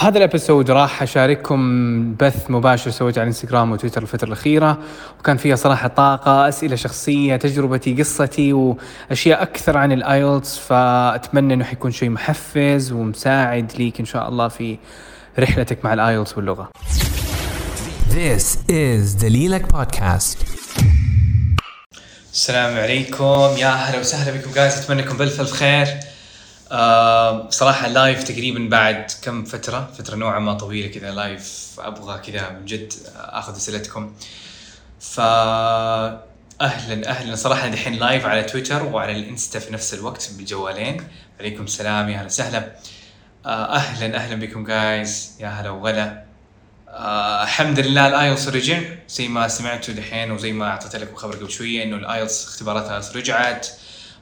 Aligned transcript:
في 0.00 0.06
هذا 0.06 0.18
ال 0.18 0.24
episode 0.24 0.70
راح 0.70 1.02
أشارككم 1.02 2.14
بث 2.14 2.50
مباشر 2.50 2.90
سويته 2.90 3.18
على 3.18 3.22
الانستغرام 3.22 3.72
وتويتر 3.72 4.02
الفترة 4.02 4.28
الأخيرة 4.28 4.78
وكان 5.18 5.36
فيها 5.36 5.56
صراحة 5.56 5.88
طاقة 5.88 6.48
أسئلة 6.48 6.76
شخصية 6.76 7.36
تجربتي 7.36 7.94
قصتي 7.94 8.52
وأشياء 8.52 9.42
أكثر 9.42 9.76
عن 9.76 9.92
ال 9.92 10.03
IELTS 10.03 10.58
فأتمنى 10.58 11.54
إنه 11.54 11.64
حيكون 11.64 11.90
شيء 11.90 12.10
محفز 12.10 12.92
ومساعد 12.92 13.72
ليك 13.78 14.00
إن 14.00 14.04
شاء 14.04 14.28
الله 14.28 14.48
في 14.48 14.78
رحلتك 15.38 15.84
مع 15.84 15.94
ال 15.94 16.01
IELTS 16.01 16.36
واللغة. 16.36 16.70
This 18.10 18.56
is 18.70 19.22
دليلك 19.22 19.72
بودكاست 19.72 20.38
السلام 22.32 22.76
عليكم. 22.76 23.50
يا 23.58 23.68
هلا 23.68 23.98
وسهلا 23.98 24.38
بكم 24.38 24.50
guys 24.54 24.78
أتمنى 24.78 25.02
انكم 25.02 25.16
بالف 25.16 25.40
ألف 25.40 25.52
خير. 25.52 25.86
آه 26.72 27.42
بصراحة 27.42 27.88
live 27.88 28.24
تقريبا 28.24 28.68
بعد 28.68 29.10
كم 29.22 29.44
فترة 29.44 29.90
فترة 29.98 30.16
نوعا 30.16 30.38
ما 30.38 30.54
طويلة 30.54 30.88
كذا 30.88 31.10
live 31.10 31.70
أبغى 31.78 32.18
كذا 32.18 32.50
من 32.50 32.64
جد 32.64 32.92
آخذ 33.16 33.56
اسئلتكم 33.56 34.12
ف 35.00 35.20
أهلا. 36.60 37.08
أهلا 37.08 37.34
صراحة 37.36 37.68
دحين 37.68 37.94
live 37.94 38.26
على 38.26 38.42
تويتر 38.42 38.82
وعلى 38.82 39.12
الإنستا 39.12 39.58
في 39.58 39.72
نفس 39.72 39.94
الوقت 39.94 40.30
بالجوالين. 40.36 41.08
عليكم 41.40 41.64
السلام 41.64 42.08
يا 42.08 42.16
هلا 42.16 42.24
وسهلا. 42.26 42.72
آه 43.46 43.74
أهلا 43.74 44.16
أهلا 44.16 44.34
بكم 44.34 44.64
guys 44.64 45.30
يا 45.40 45.48
هلا 45.48 45.70
وغلا. 45.70 46.24
آه 46.88 47.42
الحمد 47.42 47.80
لله 47.80 48.08
ال 48.08 48.15
IELTS 48.15 48.48
رجع. 48.48 48.80
زي 49.08 49.28
ما 49.28 49.48
سمعتوا 49.48 49.94
دحين 49.94 50.30
وزي 50.30 50.52
ما 50.52 50.68
أعطيت 50.68 50.96
لكم 50.96 51.16
خبر 51.16 51.36
قبل 51.36 51.50
شوية 51.50 51.82
إنه 51.82 51.96
ال 51.96 52.04
IELTS 52.04 52.44
اختبارات 52.44 52.86
ال 52.86 52.91
IELTS 52.91 53.16
رجعت. 53.16 53.66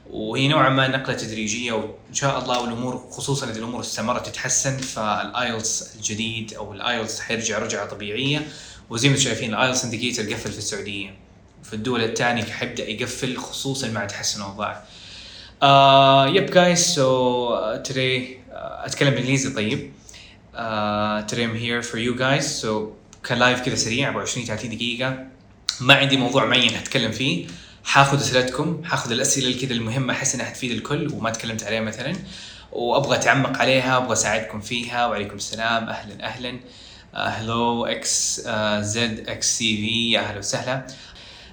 وهي 0.09 0.47
نوعا 0.47 0.69
ما 0.69 0.87
نقلة 0.87 1.15
تدريجية 1.15 1.71
وإن 1.71 2.13
شاء 2.13 2.39
الله 2.39 2.61
والامور 2.61 3.07
خصوصا 3.11 3.49
إذا 3.49 3.59
الأمور 3.59 3.81
استمرت 3.81 4.25
تتحسن 4.25 4.77
فال 4.77 5.11
IELTS 5.11 5.95
الجديد 5.95 6.53
أو 6.53 6.73
ال 6.73 6.81
IELTS 6.81 7.19
حيرجع 7.19 7.59
رجعة 7.59 7.85
طبيعية. 7.85 8.47
وزي 8.89 9.09
ما 9.09 9.15
أنتم 9.15 9.25
شايفين 9.25 9.53
ال 9.53 9.58
IELTS 9.58 9.83
Indicator 9.83 10.33
قفل 10.33 10.51
في 10.51 10.57
السعودية. 10.57 11.13
في 11.63 11.73
الدول 11.73 12.03
الثانية 12.03 12.43
حيبدأ 12.43 12.89
يقفل 12.89 13.37
خصوصا 13.37 13.87
مع 13.87 14.05
تحسن 14.05 14.41
الاوضاع. 14.41 14.83
Guys 16.47 16.79
so 16.95 16.99
uh, 16.99 17.89
today 17.89 18.39
uh, 18.51 18.85
أتكلم 18.85 19.09
بالانجليزي 19.09 19.49
طيب. 19.49 19.91
today 21.27 21.43
I'm 21.43 21.55
here 21.55 21.83
for 21.91 21.97
you 21.97 22.19
guys. 22.19 22.61
So 22.61 22.67
كان 23.23 23.39
live 23.39 23.61
كذا 23.61 23.75
سريع 23.75 24.09
24 24.09 24.45
30 24.45 24.69
دقيقة. 24.69 25.27
ما 25.81 25.93
عندي 25.93 26.17
موضوع 26.17 26.45
معين 26.45 26.75
هتكلم 26.75 27.11
فيه. 27.11 27.47
حاخذ 27.83 28.19
أسئلتكم 28.19 28.83
حاخذ 28.83 29.11
الأسئلة 29.11 29.61
كذا 29.61 29.73
المهمة 29.73 30.13
أحس 30.13 30.35
إنها 30.35 30.45
حتفيد 30.45 30.71
الكل 30.71 31.13
وما 31.13 31.29
تكلمت 31.29 31.63
عليها 31.63 31.81
مثلا. 31.81 32.15
وأبغى 32.71 33.15
أتعمق 33.15 33.57
عليها 33.57 33.97
وابغى 33.97 34.13
أساعدكم 34.13 34.61
فيها. 34.61 35.07
وعليكم 35.07 35.35
السلام. 35.35 35.89
أهلا 35.89 36.25
أهلا. 36.25 36.59
هلو 37.13 37.85
إكس 37.85 38.41
زد 38.79 39.29
إكس 39.29 39.57
سي 39.57 39.77
في 39.77 40.11
يا 40.11 40.19
أهلا 40.19 40.37
وسهلا. 40.37 40.87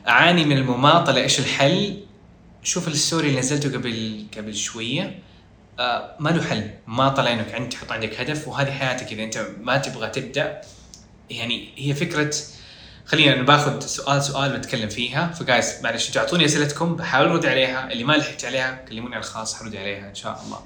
أعاني 0.09 0.45
من 0.45 0.57
المماطلة. 0.57 1.23
إيش 1.23 1.39
الحل؟ 1.39 2.03
شوف 2.63 2.89
ال 2.89 2.95
story 2.95 3.29
اللي 3.29 3.39
نزلته 3.39 3.79
قبل 3.79 4.27
قبل 4.37 4.55
شوية. 4.55 5.19
آه 5.79 6.17
ما 6.21 6.31
له 6.31 6.43
حل. 6.43 6.71
ما 6.87 7.09
طلع 7.09 7.33
إنك 7.33 7.55
انت 7.55 7.73
تحط 7.73 7.93
عندك 7.93 8.21
هدف 8.21 8.49
وهذه 8.49 8.71
حياتك. 8.71 9.13
إذا 9.13 9.23
أنت 9.23 9.47
ما 9.61 9.77
تبغى 9.77 10.09
تبدأ 10.09 10.61
يعني 11.31 11.69
هي 11.77 11.95
فكرة 11.95 12.35
خلينا 13.07 13.43
باخذ 13.43 13.81
سؤال 13.81 14.23
سؤال 14.23 14.59
بتكلم 14.59 14.89
فيها. 14.89 15.33
فجايز 15.33 15.73
معلش 15.83 16.09
أنتوا 16.09 16.23
اعطوني 16.23 16.45
أسئلتكم 16.45 16.97
بحاول 16.97 17.29
ارد 17.29 17.47
عليها. 17.47 17.93
اللي 17.93 18.05
ما 18.05 18.13
لحقت 18.13 18.45
عليها 18.45 18.85
كلموني 18.89 19.15
على 19.15 19.25
الخاص 19.25 19.55
حرد 19.55 19.77
عليها 19.77 20.09
إن 20.09 20.15
شاء 20.15 20.43
الله. 20.47 20.61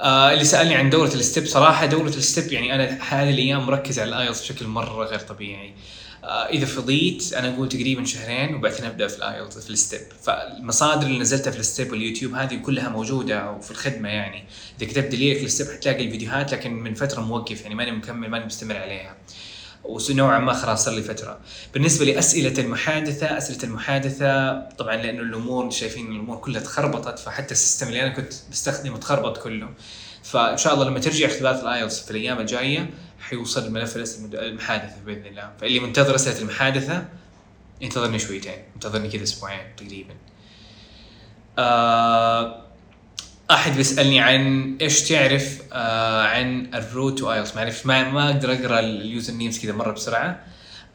آه 0.00 0.32
اللي 0.32 0.44
سألني 0.44 0.74
عن 0.74 0.90
دوره 0.90 1.14
ال 1.14 1.20
STEP 1.20 1.46
صراحة 1.46 1.86
دوره 1.86 2.08
ال 2.08 2.17
STEP 2.17 2.52
يعني 2.52 2.74
أنا 2.74 2.98
هذه 3.08 3.30
الأيام 3.30 3.66
مركز 3.66 3.98
على 3.98 4.08
ال 4.08 4.13
IELTS 4.13 4.40
بشكل 4.42 4.66
مرة 4.66 5.04
غير 5.04 5.18
طبيعي. 5.18 5.74
آه 6.24 6.48
إذا 6.48 6.66
فضيت 6.66 7.32
أنا 7.32 7.54
أقول 7.54 7.68
تقريبا 7.68 8.04
شهرين 8.04 8.54
وبعدين 8.54 8.84
أبدأ 8.84 9.08
في 9.08 9.16
ال 9.16 9.24
IELTS 9.24 9.64
في 9.64 9.70
ال 9.70 9.75
STEP. 9.75 10.00
فالمصادر 10.22 11.06
اللي 11.06 11.18
نزلتها 11.18 11.50
في 11.50 11.58
ال 11.58 11.65
STEP 11.65 11.92
واليوتيوب 11.92 12.34
هذه 12.34 12.54
كلها 12.56 12.88
موجودة 12.88 13.50
وفي 13.50 13.70
الخدمة 13.70 14.08
يعني. 14.08 14.44
إذا 14.80 14.90
كتبت 14.90 15.12
دليلك 15.12 15.44
ال 15.44 15.48
STEP 15.48 15.66
حتلاقي 15.66 16.04
الفيديوهات 16.04 16.52
لكن 16.52 16.72
من 16.72 16.94
فترة 16.94 17.20
موقف 17.20 17.62
يعني 17.62 17.74
ماني 17.74 17.92
مكمل 17.92 18.28
ماني 18.28 18.44
مستمر 18.44 18.76
عليها. 18.76 19.16
ونوعا 19.84 20.38
ما 20.38 20.52
خلاص 20.52 20.84
صار 20.84 20.94
لي 20.94 21.02
فترة. 21.02 21.40
بالنسبة 21.74 22.04
لأسئلة 22.04 22.60
المحادثة، 22.64 23.38
أسئلة 23.38 23.64
المحادثة 23.64 24.60
طبعا 24.60 24.96
لأنه 24.96 25.22
الأمور 25.22 25.70
شايفين 25.70 26.06
الأمور 26.06 26.36
كلها 26.36 26.60
تخربطت 26.60 27.18
فحتى 27.18 27.52
ال 27.52 27.57
system 27.57 27.88
اللي 27.88 28.02
أنا 28.02 28.14
كنت 28.14 28.32
بستخدمه 28.50 28.98
تخربط 28.98 29.38
كله. 29.38 29.68
فإن 30.22 30.56
شاء 30.56 30.74
الله 30.74 30.84
لما 30.84 30.98
ترجع 30.98 31.26
اختبارات 31.26 31.62
ال 31.62 31.68
IELTS 31.68 32.00
في 32.00 32.10
الأيام 32.10 32.38
الجاية 32.38 32.90
حيوصل 33.20 33.66
الملف 33.66 33.96
المحادثة 34.34 34.96
بإذن 35.06 35.26
الله، 35.26 35.50
فاللي 35.60 35.80
منتظر 35.80 36.14
أسئلة 36.14 36.38
المحادثة 36.38 37.04
ينتظرني 37.80 38.18
شويتين، 38.18 38.62
ينتظرني 38.74 39.08
كذا 39.08 39.22
أسبوعين 39.22 39.76
تقريبا. 39.76 40.14
آه 41.58 42.67
أحد 43.50 43.76
بيسألني 43.76 44.20
عن 44.20 44.76
إيش 44.80 45.02
تعرف 45.02 45.58
آه 45.72 46.22
عن 46.22 46.70
ال 46.74 46.83
Road 46.83 47.18
to 47.18 47.32
IELTS 47.32 47.56
ما 47.86 48.10
ما 48.10 48.30
أقدر 48.30 48.52
أقرأ 48.52 48.80
ال 48.80 49.32
usernames 49.32 49.58
كذا 49.58 49.72
مرة 49.72 49.92
بسرعة. 49.92 50.40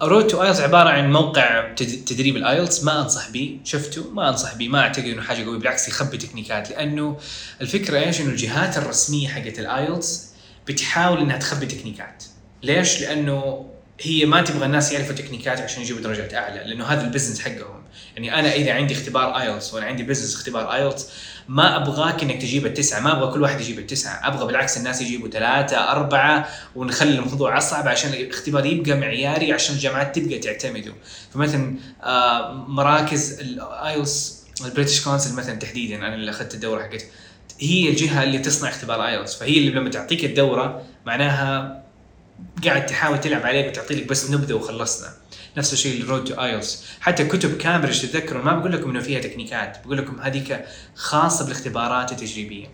ال 0.01 0.07
Road 0.07 0.31
to 0.31 0.43
IELTS 0.43 0.59
عبارة 0.59 0.89
عن 0.89 1.11
موقع 1.11 1.73
تدريب 2.05 2.37
ال 2.37 2.45
IELTS 2.45 2.83
ما 2.83 3.01
أنصح 3.01 3.29
به 3.29 3.59
شفته؟ 3.63 4.11
ما 4.11 4.29
أنصح 4.29 4.55
به 4.55 4.67
ما 4.69 4.79
أعتقد 4.79 5.05
إنه 5.05 5.21
حاجة 5.21 5.45
قوية. 5.45 5.57
بالعكس 5.57 5.87
يخبي 5.87 6.17
تكنيكات. 6.17 6.69
لأنه 6.69 7.17
الفكرة 7.61 7.99
إيش؟ 7.99 8.21
إنه 8.21 8.29
الجهات 8.29 8.77
الرسمية 8.77 9.27
حقت 9.27 9.59
ال 9.59 9.71
IELTS 9.71 10.29
بتحاول 10.67 11.19
إنها 11.19 11.37
تخبي 11.37 11.65
تكنيكات. 11.65 12.23
ليش؟ 12.63 13.01
لأنه 13.01 13.69
هي 14.01 14.25
ما 14.25 14.41
تبغى 14.41 14.65
الناس 14.65 14.91
يعرفوا 14.91 15.15
تكنيكات 15.15 15.61
عشان 15.61 15.81
يجيبوا 15.81 16.01
درجات 16.01 16.33
أعلى. 16.33 16.63
لأنه 16.63 16.85
هذا 16.85 17.01
ال 17.01 17.06
business 17.06 17.41
حقهم. 17.41 17.83
يعني 18.15 18.39
أنا 18.39 18.53
إذا 18.53 18.73
عندي 18.73 18.93
اختبار 18.93 19.41
IELTS 19.41 19.73
وأنا 19.73 19.85
عندي 19.85 20.03
business 20.03 20.35
اختبار 20.35 20.73
IELTS 20.73 21.09
ما 21.47 21.75
أبغاك 21.77 22.23
إنك 22.23 22.41
تجيب 22.41 22.65
التسعة 22.65 22.99
ما 22.99 23.11
أبغى 23.17 23.33
كل 23.33 23.41
واحد 23.41 23.61
يجيب 23.61 23.79
التسعة 23.79 24.27
أبغى 24.27 24.47
بالعكس 24.47 24.77
الناس 24.77 25.01
يجيبوا 25.01 25.29
ثلاثة 25.29 25.91
أربعة 25.91 26.47
ونخلي 26.75 27.15
الموضوع 27.19 27.57
أصعب 27.57 27.87
عشان 27.87 28.13
الاختبار 28.13 28.65
يبقى 28.65 28.97
معياري 28.97 29.53
عشان 29.53 29.75
الجامعات 29.75 30.19
تبقى 30.19 30.39
تعتمده 30.39 30.93
فمثلا 31.33 31.75
آه 32.03 32.51
مراكز 32.53 33.39
ال 33.39 33.56
IELTS 33.56 34.43
ال 34.65 34.70
British 34.70 35.03
Council 35.03 35.35
مثلا 35.35 35.55
تحديدا 35.55 35.95
أنا 35.95 36.15
اللي 36.15 36.31
أخذت 36.31 36.53
الدورة 36.53 36.83
حقت 36.83 37.05
هي 37.59 37.89
الجهة 37.89 38.23
اللي 38.23 38.39
تصنع 38.39 38.69
اختبار 38.69 39.07
IELTS 39.07 39.35
فهي 39.35 39.57
اللي 39.57 39.71
لما 39.71 39.89
تعطيك 39.89 40.25
الدورة 40.25 40.81
معناها 41.05 41.83
قاعد 42.65 42.85
تحاول 42.85 43.19
تلعب 43.19 43.45
عليك 43.45 43.67
وتعطي 43.67 43.95
لك 43.95 44.07
بس 44.07 44.31
نبذة 44.31 44.53
وخلصنا. 44.53 45.09
نفس 45.57 45.73
الشيء 45.73 46.01
ال 46.01 46.06
Road 46.06 46.23
to 46.23 46.43
IELTS 46.43 46.85
حتى 46.99 47.25
كتب 47.25 47.57
كامبريدج 47.57 48.01
تتذكروا 48.01 48.43
ما 48.43 48.53
بقول 48.53 48.71
لكم 48.71 48.89
إنه 48.89 48.99
فيها 48.99 49.19
تكنيكات. 49.19 49.77
بقول 49.85 49.97
لكم 49.97 50.21
هذيك 50.21 50.65
خاصة 50.95 51.45
بالاختبارات 51.45 52.11
التجريبية. 52.11 52.67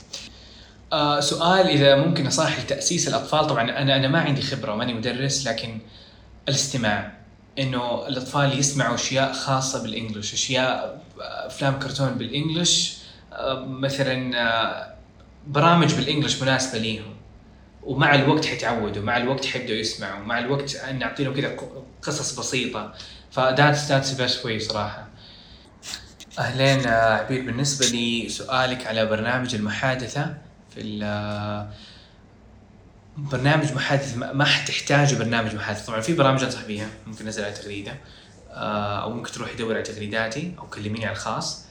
آه 0.94 1.20
سؤال 1.20 1.68
إذا 1.68 1.96
ممكن 1.96 2.24
نصائح 2.24 2.60
لتاسيس 2.60 3.08
الأطفال. 3.08 3.48
طبعا 3.48 3.64
أنا 3.64 3.96
أنا 3.96 4.08
ما 4.08 4.20
عندي 4.20 4.42
خبرة 4.42 4.74
وماني 4.74 4.94
مدرس 4.94 5.48
لكن 5.48 5.80
الاستماع. 6.50 7.20
إنه 7.60 8.08
الأطفال 8.08 8.60
يسمعوا 8.60 8.96
أشياء 8.96 9.34
خاصة 9.34 9.84
بال 9.84 9.95
English 9.95 10.34
أشياء 10.34 11.02
أفلام 11.20 11.80
كرتون 11.80 12.10
بال 12.10 12.29
English 12.29 12.98
آه 13.34 13.66
مثلا 13.66 14.38
آه 14.38 14.94
برامج 15.48 15.94
بال 15.94 16.05
English 16.05 16.42
مناسبة 16.42 16.80
ليهم. 16.80 17.19
ومع 17.90 18.16
الوقت 18.16 18.46
حيتعودوا 18.46 19.04
مع 19.04 19.18
الوقت 19.18 19.46
حيبداوا 19.46 19.80
يسمعوا 19.80 20.26
مع 20.26 20.40
الوقت 20.40 20.86
نعطي 20.86 21.24
لهم 21.24 21.34
كذا 21.34 21.58
قصص 22.02 22.40
بسيطة. 22.40 22.94
ف 23.32 23.40
that's 23.40 23.88
that's 23.88 24.12
best 24.12 24.46
way 24.46 24.60
صراحة. 24.60 25.08
أهلين 26.40 26.88
عبير 26.88 27.42
بالنسبة 27.46 27.86
لي 27.86 28.30
سؤالك 28.30 28.88
على 28.88 29.06
برنامج 29.06 29.56
المحادثة 29.56 30.38
في 30.76 31.00
برنامج 33.18 33.74
محادث 33.74 34.18
ما 34.18 34.46
حتحتاج 34.46 35.16
برنامج 35.16 35.56
محادث 35.56 35.86
طبعا 35.86 36.02
في 36.02 36.14
برامج 36.14 36.44
أنصح 36.44 36.66
بيها 36.66 36.88
ممكن 37.08 37.26
نزل 37.26 37.44
على 37.44 37.54
تغريدة 37.54 37.98
أو 39.04 39.10
ممكن 39.14 39.32
تروح 39.32 39.52
تدور 39.54 39.74
على 39.74 39.84
تغريداتي 39.84 40.54
أو 40.60 40.68
كلميني 40.68 41.06
على 41.06 41.16
الخاص. 41.16 41.66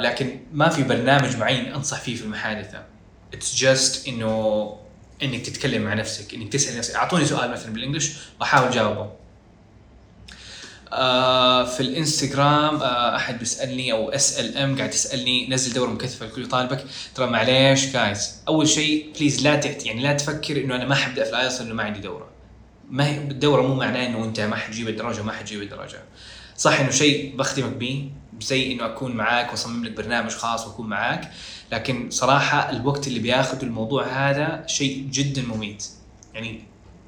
لكن 0.00 0.40
ما 0.52 0.68
في 0.68 0.82
برنامج 0.82 1.36
معين 1.36 1.74
أنصح 1.74 2.00
فيه 2.00 2.16
في 2.16 2.22
المحادثة. 2.22 2.82
It's 3.34 3.54
just 3.56 4.08
إنه 4.08 4.85
إنك 5.22 5.46
تتكلم 5.46 5.82
مع 5.82 5.94
نفسك 5.94 6.34
إنك 6.34 6.52
تسأل 6.52 6.78
نفسك. 6.78 6.94
أعطوني 6.94 7.24
سؤال 7.24 7.50
مثلا 7.50 7.72
بال 7.72 7.81
English 7.81 8.12
واحاول 8.40 8.68
أجاوبه. 8.68 9.10
آه 10.92 11.64
في 11.64 11.80
الإنستغرام 11.80 12.76
آه 12.76 13.16
أحد 13.16 13.38
بيسالني 13.38 13.92
أو 13.92 14.10
SLM 14.10 14.76
قاعد 14.76 14.90
تسالني 14.90 15.48
نزل 15.48 15.72
دوره 15.72 15.90
مكثفه 15.90 16.26
الكل 16.26 16.42
يطالبك. 16.42 16.84
ترى 17.14 17.26
معليش 17.26 17.86
جايز 17.86 18.34
أول 18.48 18.68
شيء 18.68 19.12
please 19.18 19.42
لا 19.42 19.56
تحت 19.56 19.86
يعني 19.86 20.02
لا 20.02 20.12
تفكر 20.12 20.56
إنه 20.64 20.76
أنا 20.76 20.84
ما 20.84 20.94
حبدأ 20.94 21.24
في 21.24 21.30
ال 21.30 21.35
IELTS 21.35 21.60
لأنه 21.60 21.74
ما 21.74 21.82
عندي 21.82 22.00
دورة. 22.00 22.28
ما 22.90 23.06
هي 23.06 23.18
الدورة 23.18 23.62
مو 23.62 23.74
معناه 23.74 24.06
إنه 24.06 24.24
أنت 24.24 24.40
ما 24.40 24.56
حتجيب 24.56 24.88
الدرجة 24.88 25.22
ما 25.22 25.32
حتجيب 25.32 25.62
الدرجة. 25.62 26.02
صح 26.56 26.80
إنه 26.80 26.90
شيء 26.90 27.36
بخدمك 27.36 27.72
به 27.72 28.10
زي 28.40 28.72
إنه 28.72 28.86
أكون 28.86 29.12
معاك 29.12 29.50
وأصمم 29.50 29.84
لك 29.84 29.92
برنامج 29.92 30.30
خاص 30.30 30.66
وأكون 30.66 30.86
معاك. 30.86 31.30
لكن 31.72 32.10
صراحة 32.10 32.70
الوقت 32.70 33.06
اللي 33.06 33.18
بياخذه 33.18 33.62
الموضوع 33.62 34.06
هذا 34.06 34.64
شيء 34.66 35.08
جدا 35.10 35.42
مميت. 35.42 35.86
يعني 36.34 36.60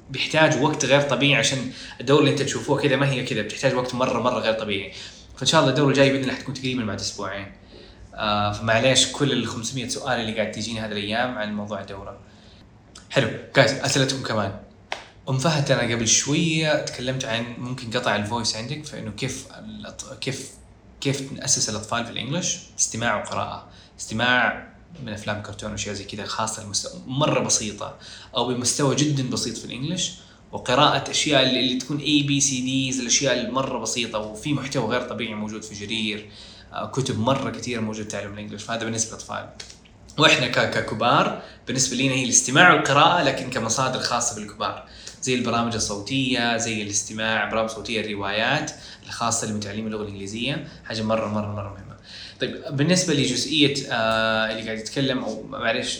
بيحتاج 0.09 0.61
وقت 0.63 0.85
غير 0.85 1.01
طبيعي 1.01 1.35
عشان 1.35 1.71
الدوره 2.01 2.19
اللي 2.19 2.31
انت 2.31 2.41
تشوفوها 2.41 2.81
كذا 2.81 2.95
ما 2.95 3.09
هي 3.09 3.25
كذا 3.25 3.41
بتحتاج 3.41 3.73
وقت 3.73 3.95
مرة 3.95 4.21
مرة 4.21 4.39
غير 4.39 4.53
طبيعي. 4.53 4.93
فإن 5.37 5.47
شاء 5.47 5.61
الله 5.61 5.71
الدوره 5.71 5.89
الجاية 5.89 6.11
بإذن 6.11 6.23
الله 6.23 6.35
حتكون 6.35 6.53
تقريبا 6.53 6.85
بعد 6.85 6.99
أسبوعين. 6.99 7.51
آه 8.15 8.51
فمعليش 8.51 9.11
كل 9.11 9.31
ال 9.31 9.47
500 9.47 9.87
سؤال 9.87 10.19
اللي 10.19 10.35
قاعد 10.35 10.51
تجيني 10.51 10.79
هذه 10.79 10.91
الأيام 10.91 11.37
عن 11.37 11.53
موضوع 11.53 11.81
الدوره 11.81 12.17
حلو 13.09 13.29
جايز 13.55 13.71
أسئلتكم 13.73 14.23
كمان. 14.23 14.59
أم 15.29 15.37
فهد 15.37 15.71
أنا 15.71 15.93
قبل 15.95 16.07
شوية 16.07 16.85
تكلمت 16.85 17.25
عن 17.25 17.55
ممكن 17.57 17.91
قطع 17.91 18.15
الفويس 18.15 18.55
عندك 18.55 18.85
فإنه 18.85 19.11
كيف 19.11 19.47
كيف 20.21 20.51
كيف 21.01 21.31
ناسس 21.33 21.69
الأطفال 21.69 22.05
في 22.05 22.11
ال 22.11 22.16
English؟ 22.16 22.57
استماع 22.79 23.15
وقراءة. 23.15 23.67
استماع 23.99 24.67
من 25.03 25.13
أفلام 25.13 25.41
كرتون 25.41 25.71
واشياء 25.71 25.95
زي 25.95 26.03
كذا 26.03 26.25
خاصة 26.25 26.63
المستوى 26.63 27.01
مرة 27.07 27.39
بسيطة 27.39 27.97
أو 28.35 28.47
بمستوى 28.47 28.95
جدا 28.95 29.29
بسيط 29.29 29.57
في 29.57 29.65
ال 29.65 29.70
English. 29.70 30.11
وقراءة 30.51 31.11
أشياء 31.11 31.43
اللي, 31.43 31.59
اللي 31.59 31.77
تكون 31.77 31.97
ABCDs 31.97 32.99
الأشياء 32.99 33.39
المرة 33.39 33.79
بسيطة 33.79 34.19
وفي 34.19 34.53
محتوى 34.53 34.89
غير 34.89 35.01
طبيعي 35.01 35.33
موجود 35.33 35.63
في 35.63 35.85
جرير 35.85 36.29
آه، 36.73 36.85
كتب 36.85 37.19
مرة 37.19 37.49
كثير 37.49 37.81
موجود 37.81 38.07
تعلم 38.07 38.33
ال 38.33 38.36
English. 38.36 38.63
فهذا 38.63 38.83
بالنسبة 38.83 39.09
للاطفال 39.09 39.49
وإحنا 40.17 40.47
ككبار 40.47 41.41
بالنسبة 41.67 41.97
لنا 41.97 42.13
هي 42.13 42.23
الاستماع 42.23 42.73
والقراءة 42.73 43.23
لكن 43.23 43.49
كمصادر 43.49 43.99
خاصة 43.99 44.35
بالكبار. 44.35 44.87
زي 45.21 45.35
البرامج 45.35 45.75
الصوتية 45.75 46.57
زي 46.57 46.81
الاستماع 46.81 47.49
برامج 47.49 47.69
صوتية 47.69 48.01
الروايات 48.01 48.71
الخاصة 49.05 49.47
لمتعلمي 49.47 49.87
اللغة 49.87 50.03
الإنجليزية. 50.03 50.67
حاجة 50.85 51.01
مرة 51.01 51.27
مرة 51.27 51.55
مرة 51.55 51.73
مهمة. 51.73 51.88
طيب 52.41 52.61
بالنسبة 52.71 53.13
لجزئية 53.13 53.73
آه 53.91 54.51
اللي 54.51 54.63
قاعد 54.63 54.77
يتكلم 54.77 55.23
أو 55.23 55.43
معلش 55.43 55.99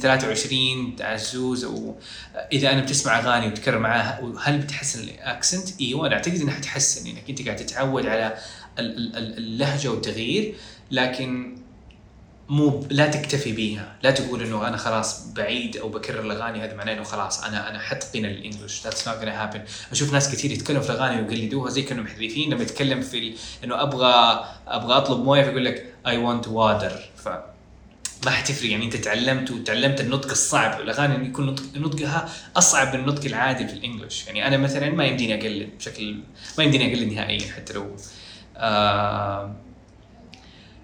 23 0.00 0.96
عزوز 1.00 1.64
أو 1.64 1.94
إذا 2.52 2.72
أنا 2.72 2.80
بتسمع 2.82 3.18
أغاني 3.18 3.46
وتكرر 3.46 3.78
معاها 3.78 4.20
هل 4.40 4.58
بتحسن 4.58 5.02
ال 5.04 5.13
accent؟ 5.13 5.80
إيوه 5.80 6.06
أنا 6.06 6.14
أعتقد 6.14 6.40
إنها 6.40 6.60
تحسن 6.60 7.10
إنك 7.10 7.22
أنت 7.30 7.42
قاعد 7.42 7.56
تتعود 7.56 8.06
على 8.06 8.38
ال- 8.78 8.96
ال- 8.96 9.16
ال- 9.16 9.38
اللهجة 9.38 9.88
والتغيير 9.90 10.54
لكن 10.90 11.56
مو 12.48 12.86
لا 12.90 13.06
تكتفي 13.06 13.52
بيها. 13.52 13.96
لا 14.02 14.10
تقول 14.10 14.42
إنه 14.42 14.68
أنا 14.68 14.76
خلاص 14.76 15.26
بعيد 15.32 15.76
أو 15.76 15.88
بكرر 15.88 16.20
الأغاني 16.20 16.64
هذا 16.64 16.74
معناه 16.74 16.92
إنه 16.92 17.02
خلاص 17.02 17.44
أنا 17.44 17.70
أنا 17.70 17.78
حتقن 17.78 18.24
ال 18.24 18.31
English 18.31 18.84
that's 18.84 19.08
not 19.08 19.18
gonna 19.18 19.28
happen 19.28 19.60
أشوف 19.92 20.12
ناس 20.12 20.32
كثير 20.32 20.50
يتكلموا 20.50 20.82
في 20.82 20.90
الأغاني 20.90 21.22
ويقلدوها 21.22 21.70
زي 21.70 21.82
كانوا 21.82 22.04
محذفين 22.04 22.50
لما 22.50 22.62
يتكلم 22.62 23.00
في 23.00 23.18
ال... 23.18 23.34
إنه 23.64 23.82
أبغى 23.82 24.44
أبغى 24.68 24.96
أطلب 24.96 25.24
موية 25.24 25.42
فيقول 25.42 25.64
لك 25.64 25.94
اي 26.06 26.16
ونت 26.16 26.48
واتر 26.48 27.10
ف 27.16 27.28
ما 28.24 28.30
حتفرق. 28.30 28.70
يعني 28.70 28.84
أنت 28.84 28.96
تعلمت 28.96 29.50
وتعلمت 29.50 30.00
النطق 30.00 30.30
الصعب. 30.30 30.80
الأغاني 30.80 31.26
يكون 31.26 31.46
نطق 31.46 31.62
نطقها 31.76 32.28
أصعب 32.56 32.94
من 32.94 33.00
النطق 33.00 33.24
العادي 33.24 33.68
في 33.68 33.74
الانجلش 33.74 34.26
يعني 34.26 34.46
أنا 34.46 34.56
مثلا 34.56 34.90
ما 34.90 35.04
يمديني 35.04 35.34
أقلد 35.34 35.70
بشكل 35.78 36.16
ما 36.58 36.64
يمديني 36.64 36.94
أقلد 36.94 37.12
نهائيا 37.12 37.52
حتى 37.52 37.72
لو 37.72 37.96
آه 38.56 39.56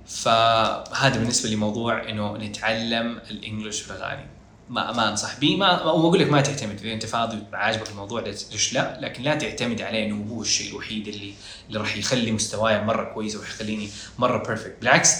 فهذا 0.06 1.18
بالنسبة 1.18 1.48
لموضوع 1.48 2.08
إنه 2.08 2.36
نتعلم 2.36 3.18
الإنجليش 3.30 3.80
في 3.80 3.90
الأغاني. 3.90 4.26
ما 4.68 4.92
ما 4.92 5.08
أنصح 5.08 5.38
به 5.40 5.56
ما 5.56 5.82
بقول 5.84 6.20
لك 6.20 6.30
ما 6.30 6.40
تعتمد. 6.40 6.80
إذا 6.80 6.92
أنت 6.92 7.06
فاضي 7.06 7.38
وعاجبك 7.52 7.90
الموضوع 7.90 8.20
ليش 8.20 8.72
لا. 8.72 8.98
لكن 9.00 9.22
لا 9.22 9.34
تعتمد 9.34 9.80
عليه 9.82 10.06
إنه 10.06 10.26
هو 10.30 10.42
الشيء 10.42 10.70
الوحيد 10.70 11.08
اللي 11.08 11.32
اللي 11.68 11.78
راح 11.78 11.96
يخلي 11.96 12.32
مستواي 12.32 12.84
مرة 12.84 13.04
كويس 13.04 13.36
ويخليني 13.36 13.88
مرة 14.18 14.46
perfect 14.46 14.76
بالعكس 14.80 15.10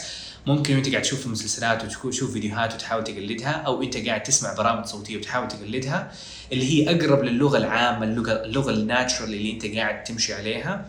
ممكن 0.46 0.74
وأنت 0.74 0.88
قاعد 0.88 1.02
تشوف 1.02 1.26
مسلسلات 1.26 1.84
وتشوف 1.84 2.32
فيديوهات 2.32 2.74
وتحاول 2.74 3.04
تقلدها 3.04 3.50
أو 3.50 3.82
أنت 3.82 3.96
قاعد 3.96 4.22
تسمع 4.22 4.54
برامج 4.54 4.84
صوتية 4.84 5.16
وتحاول 5.16 5.48
تقلدها 5.48 6.12
اللي 6.52 6.64
هي 6.72 6.96
أقرب 6.96 7.24
للغة 7.24 7.58
العامة 7.58 8.04
اللغة 8.04 8.32
اللغة 8.32 8.70
ال 8.70 8.78
natural 8.78 9.34
اللي 9.34 9.52
أنت 9.52 9.66
قاعد 9.66 10.04
تمشي 10.04 10.34
عليها. 10.34 10.88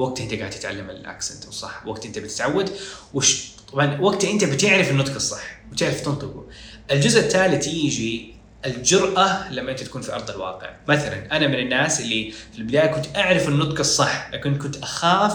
وقت 0.00 0.20
انت 0.20 0.34
قاعد 0.34 0.50
تتعلم 0.50 0.90
ال 0.90 0.98
accent 0.98 1.48
الصح 1.48 1.86
وقت 1.86 2.06
انت 2.06 2.18
بتتعود 2.18 2.70
وش 3.14 3.50
طبعا 3.72 4.00
وقت 4.00 4.24
انت 4.24 4.44
بتعرف 4.44 4.90
النطق 4.90 5.14
الصح 5.14 5.60
وتعرف 5.72 6.00
تنطقه. 6.00 6.46
الجزء 6.90 7.20
الثالث 7.20 7.66
يجي 7.66 8.34
الجرأة 8.66 9.52
لما 9.52 9.70
انت 9.70 9.82
تكون 9.82 10.02
في 10.02 10.14
أرض 10.14 10.30
الواقع، 10.30 10.70
مثلا 10.88 11.36
أنا 11.36 11.46
من 11.46 11.54
الناس 11.54 12.00
اللي 12.00 12.30
في 12.52 12.58
البداية 12.58 12.86
كنت 12.86 13.16
أعرف 13.16 13.48
النطق 13.48 13.78
الصح 13.78 14.30
لكن 14.32 14.58
كنت 14.58 14.76
أخاف 14.76 15.32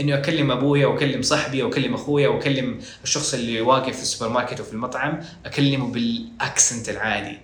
إني 0.00 0.14
أكلم 0.14 0.50
أبويا 0.50 0.86
وأكلم 0.86 1.22
صاحبي 1.22 1.62
وأكلم 1.62 1.94
أخويا 1.94 2.28
وأكلم 2.28 2.78
الشخص 3.04 3.34
اللي 3.34 3.60
واقف 3.60 3.96
في 3.96 4.02
السوبر 4.02 4.32
ماركت 4.32 4.60
وفي 4.60 4.72
المطعم 4.72 5.20
أكلمه 5.46 5.86
بال 5.92 6.16
accent 6.16 6.88
العادي. 6.88 7.38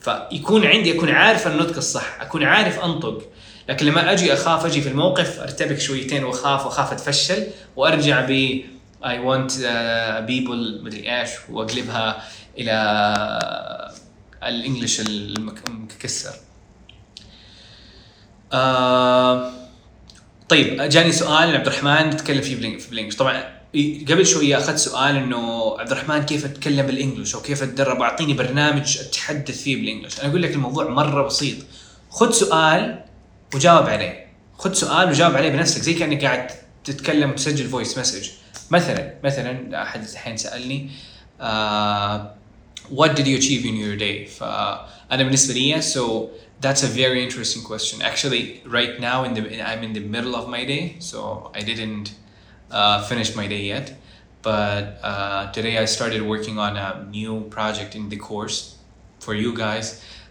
فيكون 0.00 0.66
عندي 0.66 0.96
أكون 0.96 1.08
عارف 1.08 1.46
النطق 1.46 1.76
الصح 1.76 2.20
أكون 2.20 2.42
عارف 2.42 2.78
أنطق. 2.78 3.22
لكن 3.70 3.86
لما 3.86 4.12
أجي 4.12 4.32
أخاف 4.32 4.66
أجي 4.66 4.80
في 4.82 4.88
الموقف 4.88 5.40
أرتبك 5.40 5.78
شويتين 5.80 6.24
وأخاف 6.24 6.66
وأخاف 6.66 6.92
أتفشل 6.92 7.46
وأرجع 7.76 8.20
ب 8.28 8.62
want 9.02 9.50
uh, 9.50 10.28
people 10.28 10.82
مدري 10.84 11.20
إيش 11.20 11.30
وأقلبها 11.50 12.22
إلى 12.58 12.74
الإنجليش 14.42 15.00
المك- 15.00 15.68
المكسر. 15.68 16.30
آه 18.52 19.52
طيب 20.48 20.82
جاني 20.82 21.12
سؤال 21.12 21.56
عبد 21.56 21.66
الرحمن 21.66 22.10
نتكلم 22.10 22.40
فيه 22.42 22.54
في 22.78 22.90
بالانجلش 22.90 23.16
طبعا 23.16 23.44
قبل 24.08 24.26
شوية 24.26 24.58
أخذت 24.58 24.78
سؤال 24.78 25.16
إنه 25.16 25.74
عبد 25.80 25.90
الرحمن 25.92 26.22
كيف 26.22 26.44
أتكلم 26.44 26.86
بالانجلش 26.86 27.34
أو 27.34 27.40
كيف 27.42 27.62
أتدرب؟ 27.62 28.02
أعطيني 28.02 28.32
برنامج 28.34 28.98
أتحدث 28.98 29.62
فيه 29.62 29.76
بالانجلش 29.76 30.20
أنا 30.20 30.28
أقول 30.28 30.42
لك 30.42 30.50
الموضوع 30.50 30.88
مرة 30.88 31.26
بسيط. 31.26 31.56
خذ 32.10 32.30
سؤال 32.30 33.04
وجاوب 33.54 33.86
عليه 33.86 34.26
خذ 34.58 34.72
سؤال 34.72 35.08
وجاوب 35.08 35.36
عليه 35.36 35.48
بنفسك 35.48 35.82
زي 35.82 35.94
كانك 35.94 36.24
قاعد 36.24 36.50
تتكلم 36.84 37.30
وتسجل 37.30 37.68
فويس 37.68 37.98
مسج 37.98 38.30
مثلا 38.70 39.14
مثلا 39.24 39.82
احد 39.82 40.02
الحين 40.02 40.36
سالني 40.36 40.90
آه 41.40 42.34
what 42.90 43.10
did 43.16 43.26
you 43.26 43.36
achieve 43.38 43.64
in 43.64 43.76
your 43.76 43.96
day 43.96 44.28
فانا 44.38 45.22
بالنسبة 45.22 45.54
لي 45.54 45.82
so 45.82 46.28
that's 46.60 46.82
a 46.82 46.86
very 46.86 47.24
interesting 47.24 47.62
question 47.62 48.02
actually 48.02 48.62
right 48.66 49.00
now 49.00 49.24
in 49.24 49.34
the 49.34 49.42
I'm 49.70 49.82
in 49.82 49.92
the 49.92 50.04
middle 50.14 50.34
of 50.36 50.48
my 50.48 50.64
day 50.64 50.96
so 50.98 51.50
I 51.54 51.60
didn't 51.60 52.08
uh, 52.70 53.02
finish 53.10 53.34
my 53.36 53.46
day 53.46 53.62
yet 53.74 53.86
but 54.42 54.84
uh, 55.02 55.52
today 55.52 55.78
I 55.78 55.86
started 55.86 56.22
working 56.22 56.58
on 56.58 56.76
a 56.76 57.06
new 57.18 57.34
project 57.56 57.94
in 57.94 58.08
the 58.08 58.16
course 58.16 58.76
for 59.24 59.34
you 59.34 59.50
guys 59.54 59.86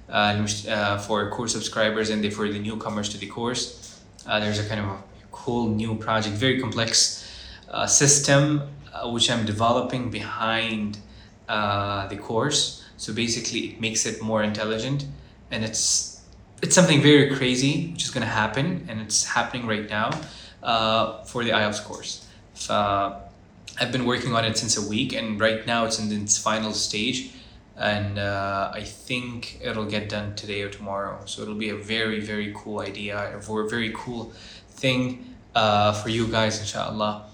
Uh, 0.10 0.44
uh, 0.68 0.98
for 0.98 1.30
core 1.30 1.48
subscribers 1.48 2.10
and 2.10 2.34
for 2.34 2.50
the 2.50 2.58
newcomers 2.58 3.10
to 3.10 3.18
the 3.20 3.28
course. 3.28 4.02
Uh, 4.26 4.40
there's 4.40 4.58
a 4.58 4.68
kind 4.68 4.82
of 4.82 4.88
a 4.88 4.98
cool 5.32 5.70
new 5.70 5.96
project, 5.96 6.36
very 6.36 6.60
complex 6.60 7.32
uh, 7.70 7.86
system 7.86 8.64
which 9.06 9.30
I'm 9.30 9.46
developing 9.46 10.10
behind 10.10 10.98
the 11.48 12.20
course. 12.20 12.84
So 12.98 13.14
basically, 13.14 13.60
it 13.68 13.80
makes 13.80 14.08
it 14.08 14.20
more 14.22 14.42
intelligent, 14.42 15.06
and 15.52 15.64
it's 15.64 16.22
it's 16.62 16.74
something 16.74 17.02
very 17.02 17.34
crazy 17.36 17.92
which 17.92 18.04
is 18.04 18.10
going 18.10 18.26
to 18.26 18.34
happen, 18.34 18.88
and 18.90 19.00
it's 19.00 19.24
happening 19.24 19.68
right 19.68 19.88
now 19.90 20.10
for 21.26 21.44
the 21.44 21.52
IELTS 21.52 21.84
course. 21.86 22.26
I've 23.80 23.92
been 23.92 24.06
working 24.06 24.34
on 24.34 24.44
it 24.44 24.58
since 24.58 24.76
a 24.76 24.90
week, 24.90 25.14
and 25.14 25.40
right 25.40 25.66
now 25.68 25.86
it's 25.86 26.00
in 26.00 26.12
its 26.12 26.38
final 26.38 26.74
stage 26.74 27.32
and 27.80 28.20
uh, 28.20 28.72
I 28.74 28.84
think 28.84 29.60
it'll 29.62 29.86
get 29.86 30.10
done 30.10 30.36
today 30.36 30.62
or 30.62 30.70
tomorrow. 30.70 31.26
So 31.26 31.42
it'll 31.42 31.56
be 31.56 31.70
a 31.70 31.78
very 31.78 32.20
very 32.20 32.54
cool 32.56 32.80
idea, 32.82 33.40
or 33.48 33.62
a 33.62 33.70
very 33.70 33.92
cool 33.96 34.34
thing 34.70 35.36
uh, 35.56 35.94
for 35.94 36.10
you 36.10 36.28
guys, 36.28 36.60
inshallah 36.60 37.26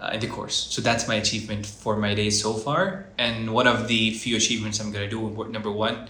uh, 0.00 0.10
in 0.12 0.20
the 0.20 0.26
course. 0.26 0.56
So 0.70 0.80
that's 0.82 1.06
my 1.06 1.16
achievement 1.16 1.66
for 1.66 1.96
my 1.96 2.14
day 2.14 2.30
so 2.30 2.54
far. 2.54 3.06
And 3.18 3.52
one 3.52 3.66
of 3.66 3.88
the 3.88 4.10
few 4.12 4.36
achievements 4.36 4.80
I'm 4.80 4.90
gonna 4.90 5.08
do, 5.08 5.48
number 5.50 5.70
one, 5.70 6.08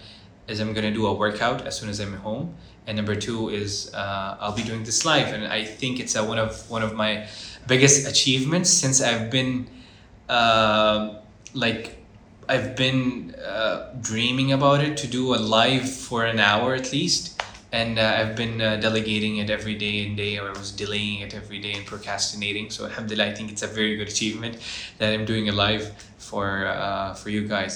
is 0.49 0.61
I'm 0.61 0.73
gonna 0.73 0.93
do 0.93 1.07
a 1.07 1.13
workout 1.13 1.67
as 1.67 1.79
soon 1.79 1.89
as 1.89 2.01
I'm 2.01 2.15
home. 2.15 2.55
And 2.87 2.97
number 2.97 3.15
two 3.15 3.51
is 3.51 3.93
uh, 3.95 4.37
I'll 4.41 4.55
be 4.55 4.63
doing 4.63 4.85
this 4.85 5.05
live, 5.05 5.33
and 5.33 5.45
I 5.47 5.65
think 5.65 6.01
it's 6.01 6.17
uh, 6.17 6.25
one 6.25 6.39
of 6.39 6.69
one 6.71 6.83
of 6.83 6.95
my 6.95 7.27
biggest 7.67 8.09
achievements 8.09 8.71
since 8.71 9.03
I've 9.03 9.31
been 9.31 9.69
uh, 10.29 11.21
like 11.55 12.00
I've 12.50 12.76
been 12.76 13.36
uh, 13.36 13.94
dreaming 14.02 14.52
about 14.52 14.82
it 14.82 14.98
to 14.98 15.08
do 15.08 15.34
a 15.34 15.40
live 15.58 15.90
for 15.90 16.26
an 16.26 16.40
hour 16.40 16.76
at 16.76 16.92
least. 16.92 17.24
And 17.72 18.00
uh, 18.00 18.20
I've 18.20 18.36
been 18.38 18.62
uh, 18.62 18.78
delegating 18.78 19.38
it 19.38 19.50
every 19.50 19.76
day 19.76 20.06
and 20.06 20.16
day, 20.16 20.34
or 20.40 20.46
I 20.48 20.58
was 20.64 20.72
delaying 20.72 21.20
it 21.26 21.34
every 21.34 21.60
day 21.60 21.74
and 21.74 21.86
procrastinating. 21.86 22.70
So, 22.70 22.86
alhamdulillah, 22.86 23.32
I 23.32 23.34
think 23.34 23.52
it's 23.52 23.64
a 23.64 23.68
very 23.68 23.98
good 23.98 24.08
achievement 24.08 24.54
that 25.00 25.10
I'm 25.14 25.26
doing 25.26 25.50
a 25.50 25.52
live 25.52 25.86
for 26.18 26.68
uh, 26.68 27.14
for 27.16 27.30
you 27.36 27.44
guys. 27.56 27.74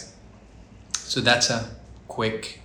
So 1.12 1.20
that's 1.20 1.50
a 1.50 1.60
quick 2.08 2.62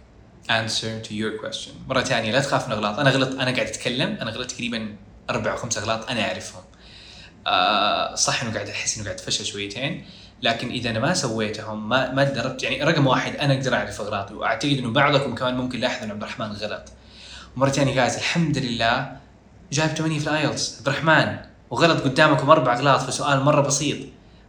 answer 0.48 1.00
to 1.00 1.14
your 1.14 1.32
question. 1.38 1.72
مرة 1.88 2.00
ثانية 2.00 2.32
لا 2.32 2.40
تخاف 2.40 2.66
من 2.66 2.72
الأغلاط، 2.72 2.98
أنا 2.98 3.10
غلط 3.10 3.28
أنا 3.32 3.50
قاعد 3.50 3.66
أتكلم، 3.66 4.18
أنا 4.20 4.30
غلطت 4.30 4.50
تقريبا 4.50 4.96
اربع 5.30 5.52
او 5.52 5.56
خمس 5.56 5.78
اغلاط 5.78 6.10
انا 6.10 6.28
اعرفهم 6.28 6.62
آه 7.46 8.14
صح 8.14 8.42
انه 8.42 8.54
قاعد 8.54 8.68
احس 8.68 8.96
انه 8.96 9.04
قاعد 9.04 9.20
افشل 9.20 9.44
شويتين 9.44 10.04
لكن 10.41 10.69
إذا 10.69 10.89
أنا 10.89 10.99
ما 10.99 11.13
سويتهم 11.13 11.89
ما 11.89 12.11
ما 12.11 12.23
تدربت 12.23 12.63
يعني 12.63 12.83
رقم 12.83 13.07
واحد 13.07 13.35
أنا 13.35 13.53
أقدر 13.53 13.73
أعرف 13.75 14.01
اغلاطي 14.01 14.33
وأعتقد 14.33 14.77
إنه 14.77 14.91
بعضكم 14.91 15.35
كمان 15.35 15.57
ممكن 15.57 15.79
لاحظ 15.79 16.03
ان 16.03 16.11
عبد 16.11 16.23
الرحمن 16.23 16.51
غلط. 16.51 16.83
ومره 17.57 17.69
ثانية 17.69 17.95
جايز 17.95 18.15
الحمد 18.15 18.57
لله 18.57 19.17
جايب 19.71 19.89
8 19.89 20.19
في 20.19 20.27
الآيلتس. 20.27 20.77
عبد 20.77 20.87
الرحمن 20.87 21.37
وغلط 21.69 22.01
قدامكم 22.01 22.49
أربع 22.49 22.73
أغلاط 22.73 23.01
في 23.01 23.11
سؤال 23.11 23.43
مرة 23.43 23.61
بسيط. 23.61 23.97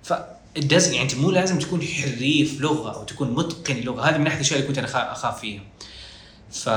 ف 0.03 0.13
يعني 0.57 1.03
أنت 1.03 1.15
مو 1.15 1.31
لازم 1.31 1.59
تكون 1.59 1.83
حريف 1.83 2.61
لغة 2.61 2.95
أو 2.95 3.05
تكون 3.05 3.31
متقن 3.31 3.77
لغة. 3.77 4.03
هذه 4.03 4.19
من 4.19 4.27
أحد 4.27 4.37
الأشياء 4.37 4.59
اللي 4.59 4.69
كنت 4.69 4.79
أنا 4.79 5.13
أخاف 5.13 5.41
فيها. 5.41 5.63
ف 6.51 6.69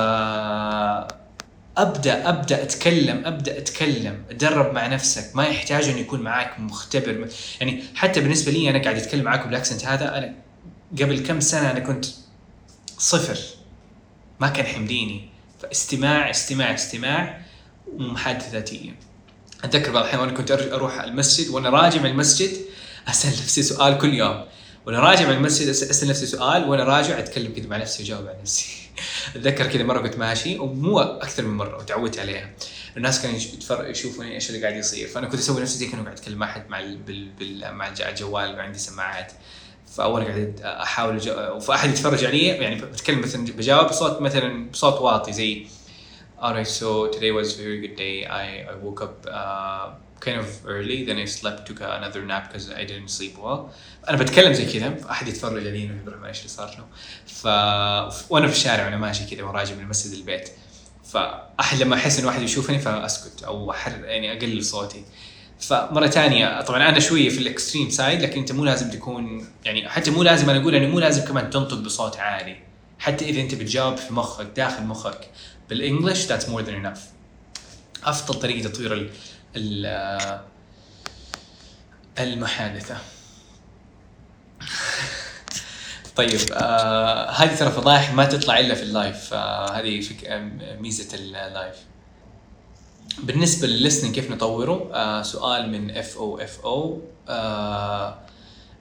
أبدأ 1.78 2.30
أبدأ 2.30 2.64
أتكلم 2.64 3.26
أبدأ 3.26 3.58
أتكلم. 3.58 4.24
اتدرب 4.30 4.74
مع 4.74 4.88
نفسك. 4.88 5.36
ما 5.36 5.46
يحتاج 5.46 5.84
انه 5.84 5.98
يكون 5.98 6.22
معك 6.22 6.60
مختبر. 6.60 7.28
يعني 7.60 7.84
حتى 7.96 8.22
بالنسبة 8.22 8.52
لي 8.52 8.70
أنا 8.70 8.84
قاعد 8.84 8.96
أتكلم 8.96 9.24
معاكم 9.24 9.46
بالأكسنت 9.50 9.86
هذا 9.86 10.18
أنا 10.18 10.36
قبل 11.02 11.20
كم 11.20 11.40
سنة 11.40 11.72
أنا 11.72 11.80
كنت 11.80 12.06
صفر. 12.98 13.38
ما 14.40 14.50
كان 14.50 14.66
حمديني 14.66 15.30
فاستماع 15.62 16.30
استماع 16.30 16.74
استماع 16.74 17.42
ومحادثه 17.94 18.52
ذاتيه 18.52 18.96
أتذكر 19.64 19.92
بعض 19.92 20.04
الأحيان 20.04 20.22
وأنا 20.22 20.32
كنت 20.32 20.52
أروح 20.52 21.00
المسجد 21.00 21.50
وأنا 21.50 21.70
راجع 21.70 22.02
من 22.02 22.10
المسجد 22.10 22.50
أسأل 23.08 23.30
نفسي 23.32 23.64
سؤال 23.64 23.98
كل 23.98 24.14
يوم. 24.14 24.46
وأنا 24.86 25.00
راجع 25.00 25.28
من 25.28 25.34
المسجد 25.34 25.68
أسأل 25.70 26.10
نفسي 26.10 26.26
سؤال 26.26 26.70
وأنا 26.70 26.84
راجع 26.84 27.20
أتكلم 27.20 27.54
كذا 27.54 27.68
مع 27.68 27.78
نفسي 27.78 28.04
وأجاوب 28.04 28.28
على 28.28 28.38
نفسي. 28.42 28.83
اتذكر 29.36 29.68
كذا 29.68 29.84
مرة 29.84 30.02
كنت 30.02 30.18
ماشي 30.18 30.60
ومو 30.60 31.00
أكثر 31.00 31.44
من 31.44 31.58
مرة 31.58 31.78
وتعودت 31.78 32.20
عليها 32.20 32.50
الناس 32.98 33.22
كانوا 33.22 33.40
يشوفوني 33.90 34.36
إيش 34.36 34.50
اللي 34.50 34.62
قاعد 34.62 34.76
يصير 34.76 35.08
فأنا 35.08 35.28
كنت 35.28 35.40
أسوي 35.40 35.62
نفسي 35.62 35.78
زي 35.78 35.88
كأنه 35.88 36.04
قاعد 36.04 36.18
أتكلم 36.18 36.38
مع 36.38 36.46
أحد 36.50 36.70
مع 36.70 36.80
ال- 36.80 36.98
بال... 36.98 37.30
بال... 37.30 37.74
مع 37.74 37.88
الج- 37.88 38.02
الجوال 38.02 38.56
وعندي 38.56 38.80
سماعات 38.80 39.32
فأول 39.96 40.24
قاعد 40.26 40.62
أحاول 40.64 41.20
فاحد 41.62 41.90
يتفرج 41.90 42.26
علي 42.26 42.46
يعني 42.48 42.76
بتكلم 42.76 43.22
مثلا 43.22 43.46
بجاوب 43.46 43.88
بصوت 43.88 44.22
مثلا 44.22 44.70
بصوت 44.72 45.02
واطي 45.02 45.34
زي 45.34 45.68
Alright, 46.44 46.68
so 46.68 47.08
today 47.08 47.32
was 47.32 47.58
a 47.58 47.64
very 47.64 47.80
good 47.86 47.96
day. 47.96 48.26
I, 48.26 48.46
I 48.72 48.76
woke 48.86 49.02
up 49.02 49.16
uh, 49.32 49.86
kind 50.20 50.38
of 50.44 50.48
early, 50.68 51.06
then 51.06 51.18
I 51.18 51.24
slept, 51.24 51.66
took 51.70 51.80
another 51.80 52.22
nap 52.32 52.44
because 52.48 52.70
I 52.70 52.84
didn't 52.90 53.08
sleep 53.18 53.36
well. 53.38 53.62
أنا 54.10 54.18
بتكلم 54.18 54.54
زي 54.54 54.80
كذا 54.80 55.12
أحد 55.12 55.28
يتفرج 55.28 55.68
علي 55.68 55.84
انه 55.84 56.02
يقول 56.02 56.26
إيش 56.26 56.38
اللي 56.38 56.50
صار 56.50 56.68
له. 56.78 56.86
ف 57.28 57.46
وأنا 58.32 58.48
في 58.48 58.54
الشارع 58.54 58.86
وأنا 58.86 58.98
ماشي 58.98 59.36
كذا 59.36 59.44
وراجع 59.44 59.76
من 59.76 59.82
المسجد 59.82 60.14
للبيت. 60.14 60.50
فاحد 61.12 61.78
لما 61.82 61.96
أحس 61.96 62.20
انه 62.20 62.28
واحد 62.28 62.42
يشوفني 62.42 62.80
فأسكت 62.80 63.44
أو 63.44 63.72
أحر 63.72 63.92
يعني 64.06 64.38
أقلل 64.38 64.66
صوتي. 64.66 65.04
فمره 65.60 66.08
ثانية 66.08 66.62
طبعا 66.62 66.90
أنا 66.90 67.00
شوية 67.00 67.30
في 67.30 67.38
ال 67.38 67.44
extreme 67.44 67.90
side 67.90 68.22
لكن 68.22 68.40
أنت 68.40 68.52
مو 68.52 68.66
لازم 68.66 68.90
تكون 68.90 69.48
يعني 69.66 69.90
حتى 69.90 70.12
مو 70.12 70.24
لازم 70.24 70.50
أنا 70.50 70.62
أقول 70.62 70.74
يعني 70.74 70.88
مو 70.88 71.00
لازم 71.00 71.26
كمان 71.26 71.50
تنطق 71.50 71.78
بصوت 71.78 72.18
عالي. 72.18 72.58
حتى 73.00 73.26
إذا 73.26 73.42
أنت 73.42 73.56
بتجاوب 73.56 73.98
في 73.98 74.14
مخك 74.14 74.48
داخل 74.56 74.84
مخك 74.84 75.30
بال 75.70 75.82
English 75.82 76.28
that's 76.28 76.46
more 76.46 76.62
than 76.66 76.86
enough 76.86 77.00
أفضل 78.04 78.40
طريقة 78.40 78.70
تطوير 78.70 78.94
ال 78.94 79.10
ال 79.56 80.40
المحادثة 82.20 82.98
طيب 86.16 86.40
آه 86.54 87.30
هذه 87.30 87.56
ترى 87.56 87.72
فضايح 87.72 88.14
ما 88.14 88.26
تطلع 88.26 88.60
إلا 88.60 88.76
في 88.76 88.84
ال 88.84 88.92
live. 88.92 89.34
آه 89.34 89.72
هذه 89.72 90.02
فك... 90.02 90.26
آه، 90.26 90.76
ميزة 90.80 91.16
ال 91.16 91.26
live. 91.26 91.76
بالنسبة 93.24 93.68
للل 93.68 93.80
listening 93.80 94.16
كيف 94.16 94.32
نطوره؟ 94.32 94.90
آه 94.94 95.22
سؤال 95.22 95.70
من 95.72 95.98
اف 95.98 96.18
أو 96.18 96.40
اف 96.40 96.60
أو 96.66 97.02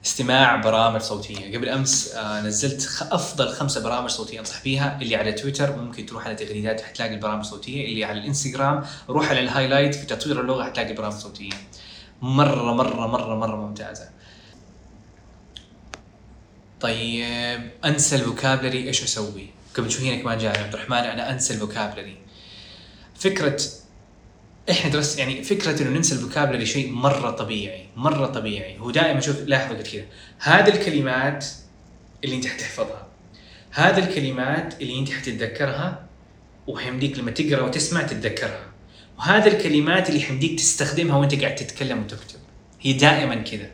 استماع 0.05 0.55
برامج 0.55 1.01
صوتية. 1.01 1.57
قبل 1.57 1.69
أمس 1.69 2.13
آه 2.15 2.41
نزلت 2.41 3.07
أفضل 3.11 3.49
خمسة 3.49 3.83
برامج 3.83 4.09
صوتية 4.09 4.39
أنصح 4.39 4.59
فيها 4.59 4.99
اللي 5.01 5.15
على 5.15 5.31
تويتر 5.31 5.75
ممكن 5.75 6.05
تروح 6.05 6.25
على 6.25 6.35
تغريدات 6.35 6.81
حتلاقي 6.81 7.13
البرامج 7.13 7.39
الصوتيه 7.39 7.85
اللي 7.85 8.05
على 8.05 8.19
الإنستغرام 8.19 8.85
روح 9.09 9.29
على 9.29 9.39
ال 9.39 9.45
highlight 9.45 9.95
في 9.95 10.05
تطوير 10.05 10.41
اللغة 10.41 10.63
حتلاقي 10.63 10.93
برامج 10.93 11.13
صوتية. 11.13 11.53
مرة 12.21 12.73
مرة 12.73 13.07
مرة 13.07 13.35
مرة 13.35 13.55
ممتازة. 13.55 14.09
طيب 16.83 17.71
أنسى 17.85 18.15
ال 18.15 18.22
vocabulary 18.22 18.87
إيش 18.87 19.03
أسوي؟ 19.03 19.47
قبل 19.73 19.91
شوي 19.91 20.09
هنا 20.09 20.21
كمان 20.21 20.37
جاء 20.37 20.59
عبد 20.59 20.73
الرحمن 20.73 20.97
أنا 20.97 21.31
أنسى 21.31 21.53
ال 21.53 21.58
vocabulary. 21.58 22.17
فكرة 23.15 23.61
إحنا 24.71 24.91
درس 24.91 25.17
يعني 25.17 25.43
فكرة 25.43 25.81
إنه 25.81 25.89
ننسى 25.89 26.15
ال 26.15 26.20
vocabulary 26.20 26.65
شيء 26.65 26.91
مرة 26.91 27.31
طبيعي 27.31 27.85
مرة 27.95 28.25
طبيعي. 28.25 28.79
هو 28.79 28.91
دائما 28.91 29.19
شوف 29.19 29.39
لاحظ 29.39 29.75
قلت 29.75 29.87
كذا. 29.87 30.05
هذه 30.39 30.69
الكلمات 30.69 31.45
اللي 32.23 32.35
أنت 32.35 32.47
حتحفظها. 32.47 33.07
هذه 33.71 33.99
الكلمات 33.99 34.81
اللي 34.81 34.99
أنت 34.99 35.11
حتتذكرها 35.11 36.05
وحيمديك 36.67 37.19
لما 37.19 37.31
تقرأ 37.31 37.61
وتسمع 37.61 38.01
تتذكرها. 38.01 38.65
وهذه 39.19 39.47
الكلمات 39.47 40.09
اللي 40.09 40.21
حيمديك 40.21 40.59
تستخدمها 40.59 41.17
وأنت 41.17 41.41
قاعد 41.41 41.55
تتكلم 41.55 41.99
وتكتب. 41.99 42.39
هي 42.81 42.93
دائما 42.93 43.35
كذا. 43.35 43.71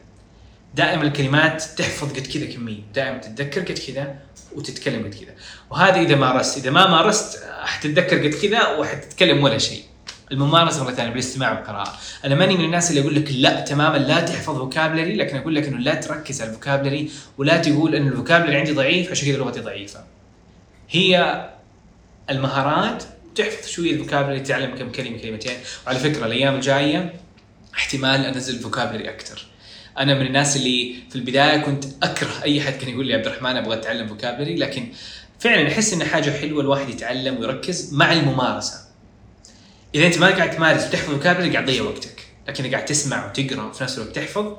دائما 0.76 1.04
الكلمات 1.04 1.64
تحفظ 1.64 2.14
قد 2.14 2.28
كذا 2.28 2.46
كمية 2.46 2.82
دائما 2.96 3.18
تتذكر 3.18 3.62
قد 3.62 3.80
كذا 3.88 4.16
وتتكلم 4.56 5.04
قد 5.04 5.14
كذا. 5.14 5.34
وهذا 5.70 6.02
إذا 6.02 6.16
مارست 6.16 6.58
إذا 6.58 6.72
ما 6.72 6.88
مارست 6.88 7.44
حتتذكر 7.64 8.18
قد 8.18 8.34
كذا 8.34 8.68
وحتتكلم 8.68 9.44
ولا 9.44 9.58
شيء. 9.58 9.84
الممارسة 10.32 10.84
مرة 10.84 10.92
ثانية 10.92 11.10
بالاستماع 11.10 11.52
والقراءة. 11.52 11.98
أنا 12.26 12.36
ماني 12.36 12.58
من 12.58 12.66
الناس 12.66 12.90
اللي 12.90 13.02
أقول 13.02 13.16
لك 13.16 13.32
لا 13.32 13.62
تماما 13.62 13.98
لا 13.98 14.22
تحفظ 14.22 14.58
vocabulary 14.58 15.16
لكن 15.16 15.38
أقول 15.38 15.56
لك 15.56 15.68
إنه 15.68 15.78
لا 15.78 15.96
تركز 15.96 16.42
على 16.42 16.50
ال 16.50 16.55
vocabulary 16.55 17.12
ولا 17.38 17.58
تقول 17.58 17.96
إن 17.96 18.08
ال 18.08 18.12
vocabulary 18.12 18.56
عندي 18.56 18.72
ضعيف 18.72 19.12
عشان 19.12 19.28
كذا 19.28 19.38
لغتي 19.38 19.60
ضعيفة. 19.60 20.04
هي 20.90 21.46
المهارات 22.30 23.04
تحفظ 23.36 23.68
شوية 23.68 23.92
ال 23.92 23.96
vocabulary 23.96 24.39
تتعلم 24.40 24.76
كم 24.76 24.92
كلمة 24.92 25.18
كلمتين. 25.18 25.58
وعلى 25.88 26.00
فكرة 26.00 26.26
الأيام 26.26 26.56
الجاية 26.56 27.14
احتمال 27.76 28.26
أنزل 28.26 28.60
vocabulary 28.60 29.10
أكثر 29.10 29.46
أنا 30.00 30.13
من 30.13 30.25
الناس 30.25 30.58
اللي 30.58 30.96
في 31.10 31.15
البداية 31.15 31.58
كنت 31.58 31.86
أكره 32.03 32.44
أي 32.44 32.62
حد 32.62 32.74
كان 32.74 32.89
يقول 32.89 33.08
لي 33.08 33.13
عبد 33.13 33.27
الرحمن 33.27 33.58
أبغى 33.58 33.77
أتعلم 33.77 34.08
vocabulary 34.08 34.56
لكن 34.56 34.88
فعلا 35.39 35.68
أحس 35.68 35.94
انها 35.94 36.08
حاجة 36.08 36.32
حلوة 36.32 36.62
الواحد 36.62 36.89
يتعلم 36.89 37.38
ويركز 37.38 37.94
مع 37.94 38.13
الممارسة. 38.13 38.74
إذا 39.96 40.08
أنت 40.08 40.18
ما 40.18 40.27
قاعد 40.27 40.51
تمارس 40.51 40.88
وتحفظ 40.88 41.13
vocabulary 41.13 41.50
قاعد 41.50 41.65
تضيع 41.65 41.84
وقتك. 41.84 42.27
لكن 42.48 42.72
قاعد 42.72 42.86
تسمع 42.86 43.29
وتقرأ 43.29 43.63
وفي 43.63 43.84
نفس 43.84 43.98
الوقت 43.98 44.15
تحفظ 44.15 44.56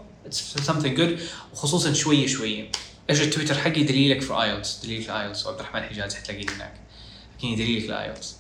something 0.67 0.99
good. 0.99 1.21
وخصوصا 1.53 1.93
شوية 1.93 2.27
شوية. 2.27 2.71
إيش 3.11 3.21
التويتر 3.21 3.59
حقي؟ 3.59 3.83
دليلك 3.83 4.21
في 4.21 4.43
IELTS. 4.43 4.81
دليل 4.85 5.03
في 5.03 5.13
IELTS 5.13 5.47
عبد 5.47 5.61
الرحمن 5.61 5.83
حجاز 5.83 6.15
حتلاقيه 6.15 6.47
هناك. 6.57 6.75
لكن 7.39 7.55
دليلك 7.55 7.87
في 7.87 8.03
IELTS 8.03 8.40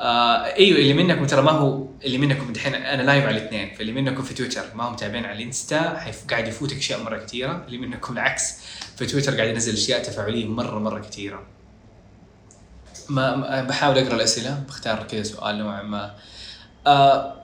آه 0.00 0.44
إيوه 0.56 0.78
اللي 0.78 0.94
منكم 0.94 1.26
ترى 1.26 1.42
ما 1.42 1.50
هو 1.50 1.86
اللي 2.04 2.18
منكم 2.18 2.52
دحين 2.52 2.74
أنا 2.74 3.02
live 3.02 3.24
على 3.26 3.36
الاثنين 3.38 3.74
فاللي 3.74 3.92
منكم 3.92 4.22
في 4.22 4.34
تويتر 4.34 4.62
ما 4.74 4.84
هم 4.88 4.92
متابعين 4.92 5.24
على 5.24 5.38
الإنستا 5.38 5.98
حيف- 5.98 6.24
قاعد 6.30 6.48
يفوتك 6.48 6.76
أشياء 6.76 7.02
مرة 7.02 7.18
كثيره 7.18 7.64
اللي 7.66 7.78
منكم 7.78 8.12
العكس 8.14 8.54
في 8.96 9.06
تويتر 9.06 9.36
قاعد 9.36 9.48
ينزل 9.48 9.72
أشياء 9.72 10.02
تفاعلية 10.02 10.46
مرة 10.46 10.78
مرة 10.78 11.00
كثيره 11.00 11.42
ما 13.08 13.62
بحاول 13.62 13.98
أقرأ 13.98 14.14
الأسئلة 14.16 14.62
بختار 14.68 15.02
كذا 15.02 15.22
سؤال 15.22 15.58
نوعا 15.58 15.82
ما. 15.82 16.14
آه 16.86 17.34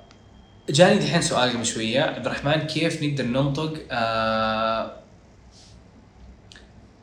جاني 0.70 0.98
دحين 0.98 1.22
سؤال 1.22 1.50
قبل 1.50 1.66
شوية. 1.66 2.02
عبد 2.02 2.26
الرحمن 2.26 2.52
كيف 2.66 3.02
نقدر 3.02 3.24
ننطق 3.24 3.74
آه 3.90 4.92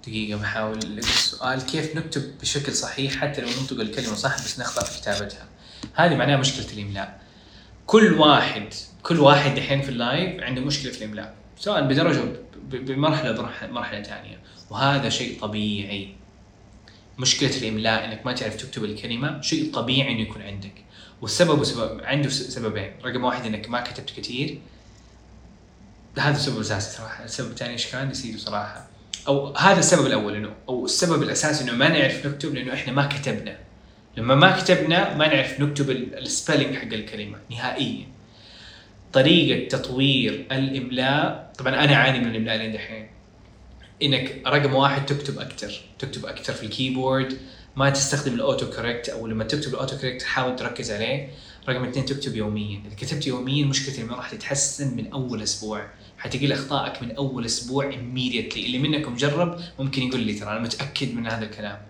دقيقة 0.08 0.40
بحاول 0.40 0.78
السؤال. 0.78 1.62
كيف 1.62 1.96
نكتب 1.96 2.38
بشكل 2.42 2.74
صحيح 2.74 3.16
حتى 3.16 3.42
لو 3.42 3.48
ننطق 3.48 3.80
الكلمة 3.80 4.16
صح 4.16 4.36
بس 4.36 4.60
نخطأ 4.60 4.84
في 4.84 5.02
كتابتها؟ 5.02 5.48
هذه 5.94 6.16
معناها 6.16 6.38
مشكلة 6.38 6.74
الإملاء. 6.74 7.22
كل 7.88 8.14
واحد 8.14 8.74
كل 9.04 9.20
واحد 9.20 9.56
دحين 9.56 9.82
في 9.82 9.90
اللايف 9.90 10.44
عنده 10.44 10.62
مشكلة 10.62 10.92
في 10.92 10.98
الإملاء 10.98 11.36
سواء 11.60 11.82
بدرجة 11.82 12.24
بمرحلة 12.70 13.50
مرحلة 13.72 14.04
ثانية 14.04 14.40
وهذا 14.70 15.10
شيء 15.10 15.40
طبيعي. 15.40 16.16
مشكلة 17.18 17.58
الإملاء 17.58 18.06
إنك 18.06 18.26
ما 18.26 18.34
تعرف 18.34 18.56
تكتب 18.56 18.84
الكلمة 18.84 19.42
شيء 19.42 19.74
طبيعي 19.74 20.12
إنه 20.12 20.22
يكون 20.22 20.42
عندك. 20.42 20.84
والسبب 21.22 21.64
سبب 21.64 22.02
عنده 22.04 22.30
سببين. 22.30 22.92
رقم 23.06 23.24
واحد 23.24 23.46
إنك 23.46 23.70
ما 23.70 23.82
كتبت 23.82 24.10
كثير. 24.10 24.60
هذا 26.20 26.36
السبب 26.36 26.56
الأساسي 26.56 26.98
صراحة. 26.98 27.24
السبب 27.24 27.52
الثاني 27.52 27.74
إيش 27.74 27.88
كان؟ 27.88 28.10
نسيته 28.10 28.38
صراحة. 28.38 28.88
أو 29.28 29.56
هذا 29.56 29.80
السبب 29.80 30.06
الأول 30.06 30.36
انه 30.36 30.50
أو 30.70 30.86
السبب 30.86 31.24
الأساسي 31.24 31.64
إنه 31.64 31.72
ما 31.72 31.90
نعرف 31.90 32.26
نكتب 32.26 32.56
لأنه 32.56 32.74
إحنا 32.74 32.94
ما 32.94 33.08
كتبنا. 33.08 33.58
لما 34.18 34.36
ما 34.36 34.60
كتبنا 34.60 35.16
ما 35.16 35.28
نعرف 35.28 35.60
نكتب 35.60 35.90
ال 35.90 36.00
spelling 36.00 36.76
حق 36.76 36.94
الكلمة 36.94 37.38
نهائيا. 37.52 38.08
طريقة 39.14 39.68
تطوير 39.68 40.46
الاملاء 40.52 41.54
طبعا 41.58 41.84
أنا 41.84 41.94
أعاني 41.94 42.20
من 42.20 42.32
الإملاء 42.32 42.58
لين 42.58 42.72
دحين. 42.72 43.08
إنك 44.04 44.42
رقم 44.48 44.74
واحد 44.74 45.06
تكتب 45.06 45.40
أكثر 45.40 45.82
تكتب 46.00 46.26
أكثر 46.26 46.54
في 46.54 46.64
ال 46.64 46.71
keyboard. 46.71 47.38
ما 47.76 47.90
تستخدم 47.90 48.34
ال 48.34 48.41
auto 48.41 48.70
correct 48.70 49.10
أو 49.10 49.28
لما 49.28 49.44
تكتب 49.44 49.74
ال 49.74 49.79
auto 49.79 49.98
correct 49.98 50.24
حاول 50.24 50.56
تركز 50.56 50.92
عليه. 50.92 51.30
رقم 51.70 51.84
اثنين 51.84 52.06
تكتب 52.06 52.36
يوميا. 52.36 52.82
إذا 52.88 52.96
كتبت 52.96 53.28
يوميا 53.28 53.66
مشكلتي 53.66 54.04
ما 54.04 54.16
راح 54.16 54.32
تتحسن 54.32 54.98
من 54.98 55.12
أول 55.12 55.44
أسبوع. 55.44 55.88
حتقل 56.18 56.52
أخطائك 56.52 57.02
من 57.04 57.12
أول 57.12 57.46
أسبوع 57.46 57.92
immediately. 57.92 58.58
اللي 58.58 58.80
منكم 58.80 59.16
جرب 59.16 59.60
ممكن 59.80 60.02
يقول 60.02 60.20
لي 60.20 60.34
ترى 60.34 60.52
أنا 60.52 60.60
متأكد 60.60 61.14
من 61.16 61.28
هذا 61.28 61.46
الكلام. 61.46 61.82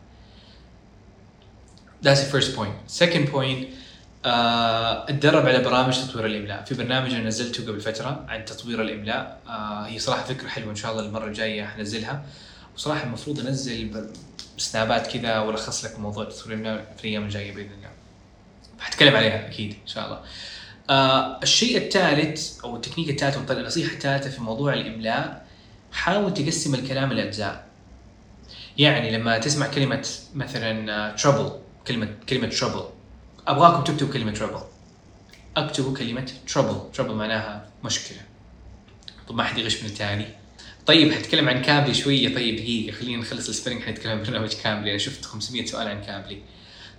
That's 2.05 2.19
the 2.19 2.35
first 2.35 2.55
point. 2.57 3.01
Second 3.03 3.33
point 3.35 3.65
آه، 4.25 5.09
اتدرب 5.09 5.45
على 5.45 5.63
برامج 5.63 6.07
تطوير 6.07 6.25
الإملاء، 6.25 6.63
في 6.63 6.75
برنامج 6.75 7.13
أنا 7.13 7.23
نزلته 7.23 7.67
قبل 7.67 7.81
فترة 7.81 8.25
عن 8.27 8.45
تطوير 8.45 8.81
الإملاء، 8.81 9.41
آه، 9.47 9.85
هي 9.85 9.99
صراحة 9.99 10.23
فكرة 10.23 10.47
حلوة. 10.47 10.71
إن 10.71 10.75
شاء 10.75 10.91
الله 10.91 11.05
المرة 11.05 11.25
الجاية 11.25 11.65
حنزلها، 11.65 12.25
وصراحة 12.75 13.03
المفروض 13.03 13.39
أنزل 13.39 14.09
سنابات 14.57 15.07
كذا 15.07 15.39
وألخص 15.39 15.85
لك 15.85 15.99
موضوع 15.99 16.23
تطوير 16.23 16.53
الإملاء 16.53 16.93
في 16.97 17.03
الأيام 17.03 17.23
الجايه 17.23 17.55
بإذن 17.55 17.71
الله. 17.77 17.92
حتكلم 18.83 19.15
عليها 19.15 19.47
أكيد 19.47 19.71
إن 19.71 19.87
شاء 19.87 20.05
الله. 20.05 20.21
آه 20.89 21.39
الشيء 21.43 21.77
الثالث 21.77 22.59
أو 22.63 22.75
التكنيك 22.75 23.09
الثالث 23.09 23.37
والطريقة 23.37 23.61
النصيحة 23.61 23.93
الثالثة 23.93 24.29
في 24.29 24.41
موضوع 24.41 24.73
الإملاء 24.73 25.47
حاول 25.91 26.33
تقسم 26.33 26.75
الكلام 26.75 27.13
لاجزاء. 27.13 27.67
يعني 28.77 29.11
لما 29.11 29.37
تسمع 29.37 29.67
كلمة 29.67 30.07
مثلا 30.35 31.15
trouble 31.15 31.51
كلمة 31.87 32.09
كلمة 32.29 32.47
trouble 32.47 32.83
أبغاكم 33.47 33.83
تكتبوا 33.83 34.13
كلمة 34.13 34.31
trouble 34.31 34.63
اكتبوا 35.57 35.97
كلمة 35.97 36.31
trouble 36.53 36.91
trouble 36.93 37.15
معناها 37.15 37.69
مشكلة. 37.83 38.19
طب 39.27 39.35
ما 39.35 39.43
حد 39.43 39.57
يغش 39.57 39.83
من 39.83 39.89
التالي. 39.89 40.27
طيب 40.85 41.13
حتكلم 41.13 41.49
عن 41.49 41.61
كابلي 41.61 41.93
شوية. 41.93 42.35
طيب 42.35 42.55
دقيقة 42.55 42.95
خلينا 42.95 43.21
نخلص 43.21 43.49
ال 43.49 43.53
spelling 43.53 43.83
حنتكلم 43.83 44.11
عن 44.11 44.23
برنامج 44.23 44.53
كاملي 44.53 44.89
أنا 44.89 44.97
شفت 44.97 45.25
500 45.25 45.65
سؤال 45.65 45.87
عن 45.87 46.01
كابلي. 46.01 46.41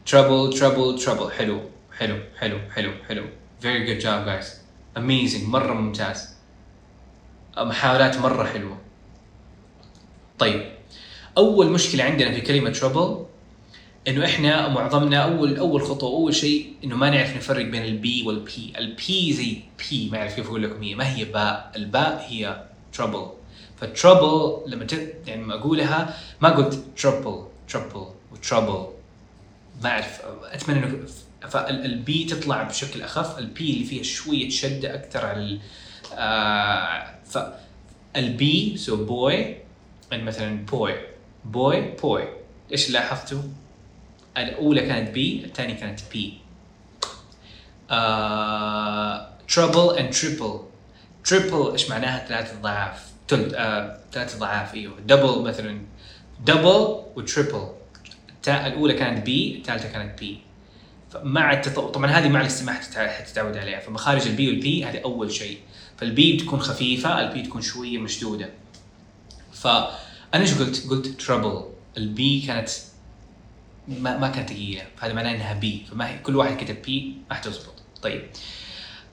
trouble 0.06 0.58
trouble 0.58 0.98
trouble 0.98 1.30
حلو 1.32 1.60
حلو 1.98 2.18
حلو 2.38 2.58
حلو 2.74 2.92
حلو 3.08 3.24
very 3.62 3.86
good 3.86 4.00
job 4.02 4.26
guys. 4.26 4.46
Amazing. 4.96 5.48
مرة 5.48 5.72
ممتاز. 5.72 6.34
محاولات 7.58 8.16
مرة 8.16 8.44
حلوة. 8.44 8.78
طيب. 10.38 10.62
أول 11.38 11.70
مشكلة 11.70 12.04
عندنا 12.04 12.32
في 12.32 12.40
كلمة 12.40 12.70
trouble 12.70 13.26
إنه 14.08 14.24
إحنا 14.24 14.68
معظمنا 14.68 15.18
اول 15.18 15.56
أول 15.56 15.82
خطوة 15.82 16.10
أول 16.10 16.34
شيء 16.34 16.72
إنه 16.84 16.96
ما 16.96 17.10
نعرف 17.10 17.36
نفرق 17.36 17.64
بين 17.64 17.84
ال 17.84 18.03
B 18.03 18.22
وال 18.26 18.49
P، 18.49 18.72
ال 18.78 19.05
B 19.05 19.32
زي 19.32 19.58
B 19.78 20.08
ما 20.12 20.18
أعرف 20.18 20.36
كيف 20.36 20.46
أقول 20.46 20.62
لكم 20.62 20.82
هي 20.82 20.94
ما 20.94 21.16
هي 21.16 21.24
باء، 21.24 21.72
الباء 21.76 22.26
هي 22.28 22.64
ترابل 22.92 23.26
فالترابل 23.76 24.70
لما 24.70 24.84
ت... 24.84 24.92
يعني 25.26 25.42
لما 25.42 25.54
أقولها 25.54 26.16
ما 26.40 26.48
قلت 26.48 26.84
ترابل 26.96 27.44
ترابل 27.68 28.06
وترابل 28.32 28.86
ما 29.84 29.90
أعرف 29.90 30.20
أتمنى 30.44 30.78
إنه 30.78 31.06
فالبي 31.48 32.24
تطلع 32.24 32.62
بشكل 32.62 33.02
أخف، 33.02 33.38
البي 33.38 33.70
اللي 33.70 33.84
فيها 33.84 34.02
شوية 34.02 34.48
شدة 34.50 34.94
أكثر 34.94 35.26
على 35.26 35.40
ال... 35.40 35.60
فالبي 38.14 38.76
سو 38.76 39.04
بوي 39.04 39.56
مثلا 40.12 40.66
بوي 40.66 40.94
بوي 41.44 41.80
بوي 41.80 42.28
إيش 42.72 42.90
لاحظتوا؟ 42.90 43.42
الأولى 44.36 44.86
كانت 44.86 45.10
بي 45.10 45.44
الثانية 45.44 45.74
كانت 45.74 46.00
بي 46.12 46.38
trouble 49.48 49.98
and 49.98 50.12
triple 50.12 50.60
triple 51.24 51.72
إيش 51.72 51.90
معناها؟ 51.90 52.26
ثلاث 52.28 52.60
ضعاف. 52.62 53.12
تل 53.28 53.54
آه، 53.54 53.98
ثلاث 54.12 54.38
ضعاف 54.38 54.74
إيوه. 54.74 55.00
double 55.00 55.42
مثلا. 55.42 55.80
double 56.44 57.02
و 57.16 57.23
triple 57.23 57.68
الأولى 58.48 58.94
كانت 58.94 59.26
B 59.26 59.56
الثالثة 59.56 59.92
كانت 59.92 60.20
P 60.20 60.38
مع 61.22 61.52
التطور 61.52 61.88
طبعا 61.90 62.10
هذه 62.10 62.28
مع 62.28 62.40
الاستماع 62.40 62.74
حتتع- 62.74 63.08
حتتعود 63.08 63.56
عليها. 63.56 63.80
فمخارج 63.80 64.26
ال 64.26 64.37
B 64.37 64.48
وال 64.48 64.72
P 64.72 64.84
هذه 64.84 65.00
أول 65.04 65.32
شيء. 65.32 65.58
فال 65.96 66.23
B 66.23 66.36
تكون 66.36 66.60
خفيفة 66.60 67.20
ال 67.20 67.31
P 67.31 67.42
تكون 67.42 67.62
شوية 67.62 67.98
مشدودة. 67.98 68.50
فأنا 69.52 69.90
إيش 70.34 70.54
قلت؟ 70.54 70.86
قلت 70.90 71.06
trouble 71.06 71.64
ال 71.96 72.18
B 72.18 72.40
كانت 72.46 72.68
ما 73.88 74.18
ما 74.18 74.28
كانت 74.28 74.50
ثقيله 74.50 74.82
فهذا 74.96 75.12
معناه 75.12 75.30
إنها 75.34 75.52
B 75.54 75.86
فما 75.90 76.08
هي 76.10 76.18
كل 76.18 76.36
واحد 76.36 76.56
كتب 76.64 76.82
P 76.82 77.14
ما 77.30 77.36
حتزبط 77.36 77.74
طيب. 78.02 78.22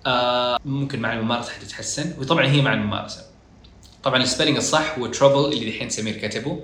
آه 0.06 0.60
ممكن 0.66 1.00
مع 1.00 1.14
الممارسة 1.14 1.52
حتتحسن 1.52 2.14
وطبعا 2.20 2.46
هي 2.46 2.62
مع 2.62 2.74
الممارسة. 2.74 3.26
طبعا 4.04 4.24
ال 4.24 4.28
spelling 4.28 4.58
الصح 4.58 5.00
هو 5.00 5.08
trouble 5.08 5.54
اللي 5.54 5.72
دحين 5.72 5.90
سمير 5.90 6.18
كتبه. 6.18 6.64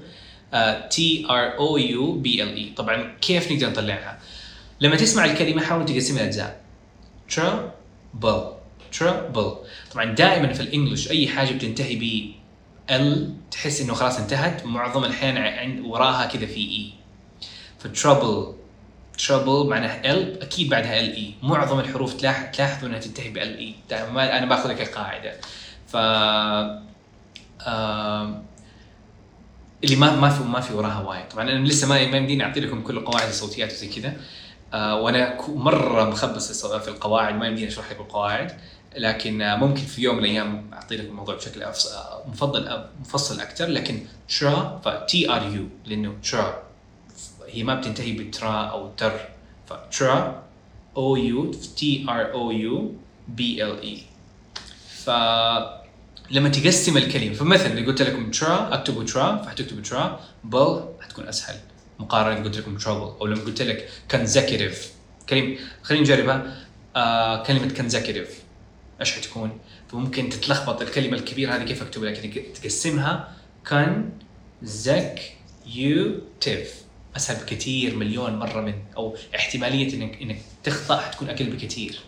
T 0.89 1.25
R 1.29 1.57
O 1.57 1.77
U 1.77 2.11
B 2.11 2.43
L 2.43 2.55
E 2.55 2.73
طبعا 2.77 3.13
كيف 3.21 3.51
نقدر 3.51 3.69
نطلعها؟ 3.69 4.19
لما 4.81 4.95
تسمع 4.95 5.25
الكلمة 5.25 5.61
حاول 5.63 5.85
تقسمها 5.85 6.23
اجزاء 6.25 6.61
trouble 7.35 8.51
trouble 8.99 9.55
طبعا 9.93 10.05
دائما 10.05 10.53
في 10.53 10.59
ال 10.61 10.67
English 10.67 11.11
أي 11.11 11.27
حاجة 11.27 11.53
بتنتهي 11.53 11.95
ب 11.95 12.31
L 12.91 13.33
تحس 13.51 13.81
إنه 13.81 13.93
خلاص 13.93 14.19
انتهت 14.19 14.65
معظم 14.65 15.03
الاحيان 15.05 15.81
وراها 15.85 16.25
كذا 16.25 16.45
في 16.45 16.55
E 16.59 16.89
فترابل 17.79 18.53
ترابل 19.27 19.69
معناها 19.69 20.11
ال 20.11 20.41
أكيد 20.41 20.69
بعدها 20.69 20.99
ال 20.99 21.15
اي 21.15 21.33
معظم 21.43 21.79
الحروف 21.79 22.13
تلاح- 22.13 22.51
تلاحظوا 22.51 22.89
إنها 22.89 22.99
تنتهي 22.99 23.29
بال 23.29 23.57
اي 23.57 23.73
دائما 23.89 24.37
أنا 24.37 24.45
باخذها 24.45 24.73
كقاعده 24.73 25.33
ف 25.87 25.95
آم، 27.67 28.43
اللي 29.83 29.95
ما 29.95 30.15
ما 30.15 30.29
في 30.29 30.43
ما 30.43 30.59
في 30.59 30.73
وراها 30.73 31.01
وايد. 31.01 31.29
طبعا 31.29 31.43
أنا 31.43 31.67
لسه 31.67 31.87
ما 31.87 32.07
ما 32.07 32.17
يمديني 32.17 32.43
أعطي 32.43 32.59
لكم 32.59 32.81
كل 32.81 33.05
قواعد 33.05 33.27
الصوتيات 33.27 33.71
وزي 33.71 33.87
كذا. 33.87 34.13
آه 34.73 35.01
وأنا 35.01 35.37
مرة 35.47 36.09
مخبص 36.09 36.65
في 36.65 36.87
القواعد 36.87 37.35
ما 37.35 37.47
يمديني 37.47 37.67
أشرح 37.67 37.91
لكم 37.91 38.03
القواعد. 38.03 38.51
لكن 38.97 39.41
آه 39.41 39.55
ممكن 39.55 39.81
في 39.81 40.01
يوم 40.01 40.15
من 40.15 40.23
الأيام 40.23 40.71
أعطي 40.73 40.97
لكم 40.97 41.07
الموضوع 41.07 41.35
بشكل 41.35 41.63
آه، 41.63 41.73
مفضل 42.27 42.67
آه، 42.67 42.89
مفصل 42.99 43.39
أكثر 43.39 43.65
لكن 43.67 43.99
ترا 44.39 44.81
ف 44.85 45.08
T 45.08 45.31
R 45.31 45.55
U 45.55 45.65
لأنه 45.85 46.15
ترا 46.31 46.63
هي 47.47 47.63
ما 47.63 47.75
بتنتهي 47.75 48.11
بترا 48.11 48.65
أو 48.65 48.91
تر. 48.97 49.19
فترا 49.67 50.43
O 50.97 51.15
U 51.15 51.51
T 51.51 52.05
R 52.09 52.33
O 52.33 52.51
U 52.51 52.95
B 53.27 53.63
L 53.63 53.81
E 53.81 54.01
ف 55.03 55.09
لما 56.31 56.49
تقسم 56.49 56.97
الكلمة 56.97 57.33
فمثلا 57.33 57.67
اللي 57.67 57.85
قلت 57.85 58.01
لكم 58.01 58.31
ترا 58.31 58.73
أكتبوا 58.73 59.03
ترا 59.03 59.43
فحتكتبوا 59.43 59.81
ترا 59.81 60.19
بل 60.43 60.83
حتكون 61.01 61.27
أسهل 61.27 61.55
مقارنة 61.99 62.43
قلت 62.43 62.57
لكم 62.57 62.77
trouble 62.77 63.19
أو 63.21 63.25
لما 63.25 63.41
قلت 63.41 63.61
لك 63.61 63.89
consecutive 64.13 64.75
كلمة. 65.29 65.57
خلينا 65.83 66.03
نجربها. 66.03 66.65
آه 66.95 67.43
كلمة 67.43 67.73
consecutive 67.73 68.29
إيش 68.99 69.11
حتكون؟ 69.11 69.59
فممكن 69.91 70.29
تتلخبط 70.29 70.81
الكلمة 70.81 71.17
الكبيرة 71.17 71.55
هذه 71.55 71.63
كيف 71.63 71.81
أكتبها 71.81 72.11
لكن 72.11 72.43
تقسمها 72.53 73.33
consecutive. 73.69 76.67
أسهل 77.15 77.43
بكثير 77.43 77.95
مليون 77.95 78.35
مرة 78.35 78.61
من 78.61 78.73
أو 78.97 79.17
احتمالية 79.35 79.93
انك 79.93 80.21
إنك 80.21 80.37
تخطأ 80.63 80.97
حتكون 80.97 81.29
أقل 81.29 81.45
بكثير. 81.45 81.99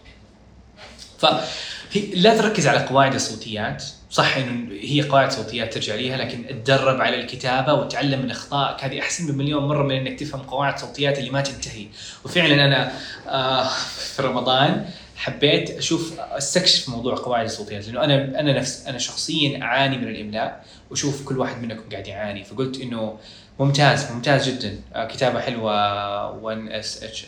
فهي 1.19 2.01
لا 2.15 2.37
تركز 2.37 2.67
على 2.67 2.79
قواعد 2.79 3.13
الصوتيات. 3.13 3.83
صح 4.11 4.37
انه 4.37 4.71
هي 4.81 5.01
قواعد 5.01 5.31
صوتيات 5.31 5.73
ترجع 5.73 5.95
ليها 5.95 6.17
لكن 6.17 6.45
اتدرب 6.49 7.01
على 7.01 7.21
الكتابة 7.21 7.73
وتعلم 7.73 8.21
من 8.21 8.31
اخطائك 8.31 8.83
هذه 8.83 8.99
أحسن 8.99 9.27
بمليون 9.27 9.67
مرة 9.67 9.83
من 9.83 9.95
إنك 9.95 10.19
تفهم 10.19 10.41
قواعد 10.41 10.79
صوتيات 10.79 11.19
اللي 11.19 11.29
ما 11.29 11.41
تنتهي. 11.41 11.85
وفعلا 12.25 12.65
أنا 12.65 12.91
آه 13.27 13.69
في 14.15 14.21
رمضان 14.21 14.85
حبيت 15.15 15.69
أشوف 15.69 16.19
أستكشف 16.19 16.89
موضوع 16.89 17.15
قواعد 17.15 17.45
الصوتيات 17.45 17.87
لأنه 17.87 18.03
أنا 18.03 18.39
أنا 18.39 18.59
نفس 18.59 18.87
أنا 18.87 18.97
شخصيا 18.97 19.61
أعاني 19.61 19.97
من 19.97 20.07
الإملاء. 20.07 20.65
وأشوف 20.89 21.25
كل 21.25 21.37
واحد 21.37 21.61
منكم 21.61 21.89
قاعد 21.91 22.07
يعاني. 22.07 22.43
فقلت 22.43 22.81
إنه 22.81 23.17
ممتاز 23.59 24.11
ممتاز 24.11 24.49
جدا. 24.49 24.79
آه 24.95 25.07
كتابة 25.07 25.39
حلوة 25.39 26.31
1 26.31 26.57
S 26.71 27.03
H 27.03 27.25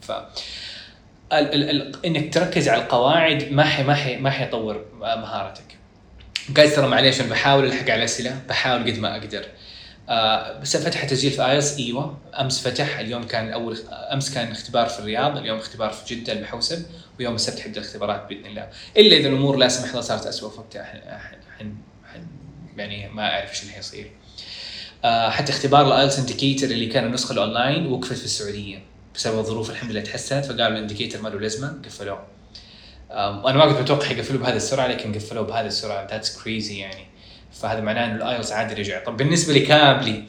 ف 0.00 0.12
ال 1.38 1.54
ال 1.54 1.70
ال 1.70 2.06
إنك 2.06 2.34
تركز 2.34 2.68
على 2.68 2.82
القواعد 2.82 3.52
ما 3.52 3.64
حي 3.64 3.82
ما 3.82 3.94
حي 3.94 4.16
ما 4.16 4.30
حيطور 4.30 4.84
مهارتك. 5.00 5.76
جايز 6.48 6.74
ترى 6.74 6.86
معليش 6.86 7.20
أنا 7.20 7.28
بحاول 7.28 7.64
ألحق 7.64 7.82
على 7.82 7.94
الاسئله 7.94 8.38
بحاول 8.48 8.90
قد 8.90 8.98
ما 8.98 9.16
أقدر. 9.16 9.44
آه 10.08 10.60
بس 10.60 10.76
فتح 10.76 11.04
تسجيل 11.04 11.30
في 11.30 11.50
IELTS 11.50 11.78
إيوه 11.78 12.18
أمس 12.40 12.68
فتح 12.68 12.98
اليوم 12.98 13.22
كان 13.22 13.52
أول 13.52 13.78
أمس 13.90 14.34
كان 14.34 14.50
اختبار 14.50 14.86
في 14.86 14.98
الرياض 14.98 15.36
اليوم 15.36 15.58
اختبار 15.58 15.90
في 15.90 16.14
جدة 16.14 16.32
المحوسب 16.32 16.86
ويوم 17.18 17.34
السبت 17.34 17.60
حبدا 17.60 17.80
الاختبارات 17.80 18.26
بإذن 18.28 18.46
الله 18.46 18.68
إلا 18.96 19.16
إذا 19.16 19.28
الأمور 19.28 19.56
لا 19.56 19.68
سمح 19.68 19.88
الله 19.88 20.00
صارت 20.00 20.26
اسوء 20.26 20.50
فوقتها 20.50 20.82
يعني 22.76 23.08
ما 23.08 23.30
أعرف 23.30 23.50
إيش 23.50 23.62
اللي 23.62 23.72
حيصير. 23.72 24.10
آه 25.04 25.30
حتى 25.30 25.52
اختبار 25.52 25.86
ال 25.86 25.91
IELTS 25.91 26.18
Indicator 26.18 26.66
اللي 26.66 26.86
كان 26.86 27.04
النسخة 27.04 27.32
الأونلاين 27.32 27.86
وقفت 27.86 28.12
في 28.12 28.24
السعودية. 28.24 28.78
بسبب 29.14 29.38
الظروف 29.38 29.70
الحمد 29.70 29.90
لله 29.90 30.00
تحسنت 30.00 30.44
فقالوا 30.44 30.68
ال 30.68 30.73
Indicator 30.73 31.22
ما 31.22 31.28
له 31.28 31.40
لازمة 31.40 31.78
قفلوه. 31.84 32.26
وأنا 33.10 33.58
ما 33.58 33.72
كنت 33.72 33.80
متوقع 33.80 34.10
يقفلوه 34.10 34.42
بهذه 34.42 34.56
السرعة 34.56 34.86
لكن 34.86 35.14
قفلوه 35.14 35.44
بهذه 35.44 35.66
السرعة. 35.66 36.08
that's 36.10 36.42
crazy 36.42 36.78
يعني. 36.78 37.06
فهذا 37.52 37.80
معناه 37.80 38.06
إنه 38.06 38.16
ال 38.16 38.22
IELTS 38.22 38.52
عادي 38.52 38.74
رجع. 38.74 39.04
طب 39.04 39.16
بالنسبة 39.16 39.54
ل 39.54 39.64
Cambly 39.64 40.24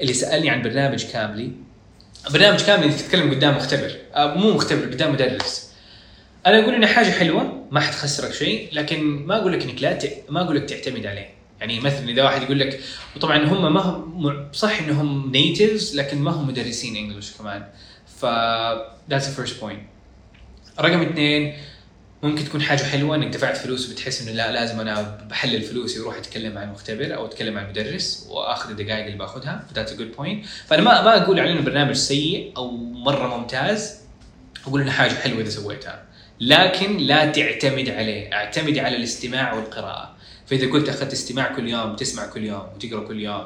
اللي 0.00 0.12
سألني 0.12 0.50
عن 0.50 0.62
برنامج 0.62 1.04
Cambly 1.04 1.50
برنامج 2.30 2.62
Cambly 2.62 2.96
تتكلم 2.96 3.30
قدام 3.34 3.56
مختبر. 3.56 3.96
آه، 4.14 4.34
مو 4.34 4.52
مختبر 4.52 4.84
قدام 4.84 5.12
مدرس. 5.12 5.70
أنا 6.46 6.62
أقول 6.62 6.74
انها 6.74 6.88
حاجة 6.88 7.10
حلوة 7.10 7.66
ما 7.70 7.80
حتخسرك 7.80 8.32
شيء 8.32 8.68
لكن 8.72 9.02
ما 9.02 9.36
أقول 9.36 9.52
لك 9.52 9.62
إنك 9.62 9.82
لا 9.82 9.92
ت... 9.92 10.24
ما 10.28 10.42
أقول 10.42 10.56
لك 10.56 10.64
تعتمد 10.64 11.06
عليه. 11.06 11.34
يعني 11.60 11.80
مثلا 11.80 12.08
إذا 12.08 12.22
واحد 12.24 12.42
يقول 12.42 12.58
لك 12.58 12.80
وطبعا 13.16 13.44
هم 13.44 13.74
ما 13.74 13.80
هم 13.80 14.48
صح 14.52 14.78
إنهم 14.78 15.32
natives 15.32 15.96
لكن 15.96 16.18
ما 16.18 16.30
هم 16.30 16.48
مدرسين 16.48 16.96
English 16.96 17.32
كمان. 17.38 17.66
ف 18.16 18.26
that's 19.10 19.24
the 19.24 19.40
first 19.40 19.60
point. 19.60 19.78
رقم 20.80 21.02
اثنين 21.02 21.54
ممكن 22.22 22.44
تكون 22.44 22.62
حاجة 22.62 22.82
حلوة 22.82 23.16
إنك 23.16 23.34
دفعت 23.34 23.56
فلوس 23.56 23.90
وبتحس 23.90 24.22
إنه 24.22 24.32
لا 24.32 24.52
لازم 24.52 24.80
أنا 24.80 25.18
بحلل 25.30 25.62
فلوسي 25.62 26.00
وأروح 26.00 26.16
اتكلم 26.16 26.54
مع 26.54 26.62
المختبر 26.62 27.14
أو 27.14 27.26
اتكلم 27.26 27.54
مع 27.54 27.62
المدرس 27.62 28.26
وأخذ 28.30 28.70
الدقائق 28.70 29.04
اللي 29.04 29.18
باخذها 29.18 29.64
ف 29.70 29.73
that's 29.73 29.92
a 29.92 29.96
good 29.96 30.16
point 30.16 30.46
فأنا 30.46 30.82
ما 30.82 31.02
ما 31.02 31.22
أقول 31.22 31.40
عليه 31.40 31.52
انه 31.52 31.60
برنامج 31.60 31.94
سيء 31.94 32.52
أو 32.56 32.70
مرة 32.76 33.36
ممتاز 33.36 33.98
أقول 34.66 34.80
إنه 34.80 34.90
حاجة 34.90 35.14
حلوة 35.14 35.40
إذا 35.40 35.50
سويتها. 35.50 36.02
لكن 36.40 36.96
لا 36.96 37.26
تعتمد 37.26 37.88
عليه 37.88 38.32
اعتمد 38.32 38.78
على 38.78 38.96
الاستماع 38.96 39.54
والقراءة. 39.54 40.16
فإذا 40.46 40.70
قلت 40.70 40.88
أخذت 40.88 41.12
استماع 41.12 41.52
كل 41.56 41.68
يوم 41.68 41.96
تسمع 41.96 42.26
كل 42.26 42.44
يوم 42.44 42.66
وتقرأ 42.74 43.08
كل 43.08 43.20
يوم 43.20 43.44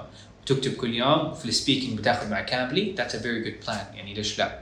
وتكتب 0.51 0.73
كل 0.73 0.95
يوم 0.95 1.35
في 1.35 1.45
ال 1.45 1.51
speaking 1.51 1.99
بتاخذ 1.99 2.31
مع 2.31 2.41
Cambly 2.41 2.95
that's 2.97 3.15
a 3.15 3.19
very 3.19 3.41
good 3.41 3.61
plan 3.67 3.87
يعني 3.95 4.15
ليش 4.15 4.39
لا؟ 4.39 4.59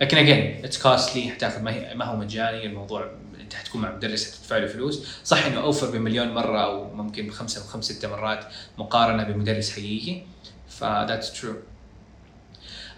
لكن 0.00 0.16
again 0.16 0.64
it's 0.64 0.82
costly 0.82 1.30
حتاخذ 1.30 1.62
ما, 1.62 1.94
ما 1.94 2.04
هو 2.04 2.16
مجاني. 2.16 2.66
الموضوع 2.66 3.10
أنت 3.40 3.54
حتكون 3.54 3.82
مع 3.82 3.96
مدرس 3.96 4.34
حتدفع 4.34 4.56
له 4.58 4.66
فلوس. 4.66 5.06
صح 5.24 5.44
إنه 5.46 5.60
اوفر 5.60 5.90
بمليون 5.90 6.34
مرة 6.34 6.64
أو 6.64 6.94
ممكن 6.94 7.26
بخمسة 7.26 7.62
أو 7.62 7.66
خمس 7.66 7.84
ست 7.84 8.06
مرات 8.06 8.46
مقارنة 8.78 9.24
بمدرس 9.24 9.72
حقيقي. 9.72 10.22
ف 10.68 10.78
that's 10.78 11.40
true 11.40 11.54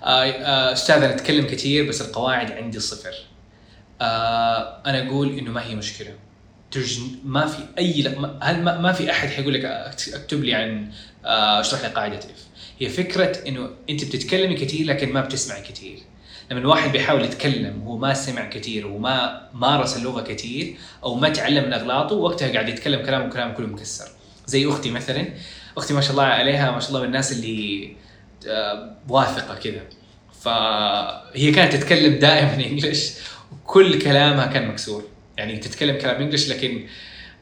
أستاذ 0.02 0.96
أنا 0.96 1.14
أتكلم 1.14 1.46
كثير 1.46 1.88
بس 1.88 2.00
القواعد 2.00 2.52
عندي 2.52 2.80
صفر. 2.80 3.14
آه 4.00 4.82
أنا 4.86 5.08
أقول 5.08 5.38
إنه 5.38 5.50
ما 5.50 5.64
هي 5.64 5.74
مشكلة. 5.74 6.14
ترج 6.76 7.00
ما 7.24 7.46
في 7.46 7.58
أي 7.78 8.02
هل 8.42 8.62
ما, 8.62 8.80
ما 8.80 8.92
في 8.92 9.10
أحد 9.10 9.28
حيقول 9.28 9.54
لك 9.54 9.64
أكتب 10.14 10.44
لي 10.44 10.54
عن 10.54 10.90
آه، 11.24 11.60
أشرح 11.60 11.82
لي 11.82 11.88
قاعدة 11.88 12.16
اف 12.16 12.46
هي 12.80 12.88
فكرة 12.88 13.48
إنه 13.48 13.70
أنت 13.90 14.04
بتتكلمي 14.04 14.54
كثير 14.54 14.86
لكن 14.86 15.12
ما 15.12 15.20
بتسمعي 15.20 15.62
كثير 15.62 15.98
لما 16.50 16.60
الواحد 16.60 16.92
بيحاول 16.92 17.24
يتكلم 17.24 17.82
وهو 17.82 17.96
ما 17.96 18.14
سمع 18.14 18.48
كثير 18.48 18.86
وما 18.86 19.48
مارس 19.54 19.96
اللغة 19.96 20.22
كثير 20.22 20.76
أو 21.04 21.14
ما 21.14 21.28
تعلم 21.28 21.64
من 21.64 21.72
أغلاطه 21.72 22.16
وقتها 22.16 22.52
قاعد 22.52 22.68
يتكلم 22.68 23.06
كلام 23.06 23.26
وكلام 23.26 23.52
كله 23.54 23.66
مكسر. 23.66 24.08
زي 24.46 24.68
أختي 24.68 24.90
مثلا 24.90 25.26
أختي 25.76 25.94
ما 25.94 26.00
شاء 26.00 26.10
الله 26.10 26.22
عليها 26.22 26.70
ما 26.70 26.80
شاء 26.80 26.88
الله 26.88 27.00
من 27.00 27.06
الناس 27.06 27.32
اللي 27.32 27.92
آه، 28.48 28.96
واثقة 29.08 29.54
كذا. 29.54 29.82
فهي 30.40 31.52
كانت 31.52 31.74
تتكلم 31.74 32.14
دائما 32.14 32.54
انجلش 32.66 33.12
وكل 33.52 33.98
كلامها 34.02 34.46
كان 34.46 34.68
مكسور. 34.68 35.15
يعني 35.38 35.56
تتكلم 35.56 35.98
كلام 35.98 36.22
انجلش 36.22 36.48
لكن 36.48 36.86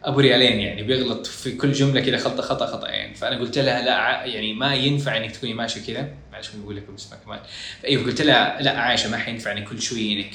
أبو 0.05 0.21
ريالين 0.21 0.61
يعني 0.61 0.83
بيغلط 0.83 1.27
في 1.27 1.53
كل 1.53 1.73
جملة 1.73 2.01
كذا 2.01 2.19
خطأ 2.19 2.43
خطأ 2.43 2.67
خطأين 2.67 3.15
فأنا 3.15 3.39
قلت 3.39 3.59
لها 3.59 3.83
لا 3.83 4.25
يعني 4.25 4.53
ما 4.53 4.75
ينفع 4.75 5.17
إنك 5.17 5.31
تكوني 5.31 5.55
ماشيه 5.55 5.81
كذا 5.87 6.09
معلش 6.33 6.49
بقول 6.55 6.77
لكم 6.77 6.95
اسمها 6.95 7.19
كمان. 7.25 7.41
أيوه 7.85 8.05
قلت 8.05 8.23
لها 8.23 8.63
لا 8.63 8.79
عايشة 8.79 9.11
ما 9.11 9.17
حينفع 9.17 9.53
انك 9.53 9.69
كل 9.69 9.83
شوي 9.83 10.13
إنك 10.13 10.33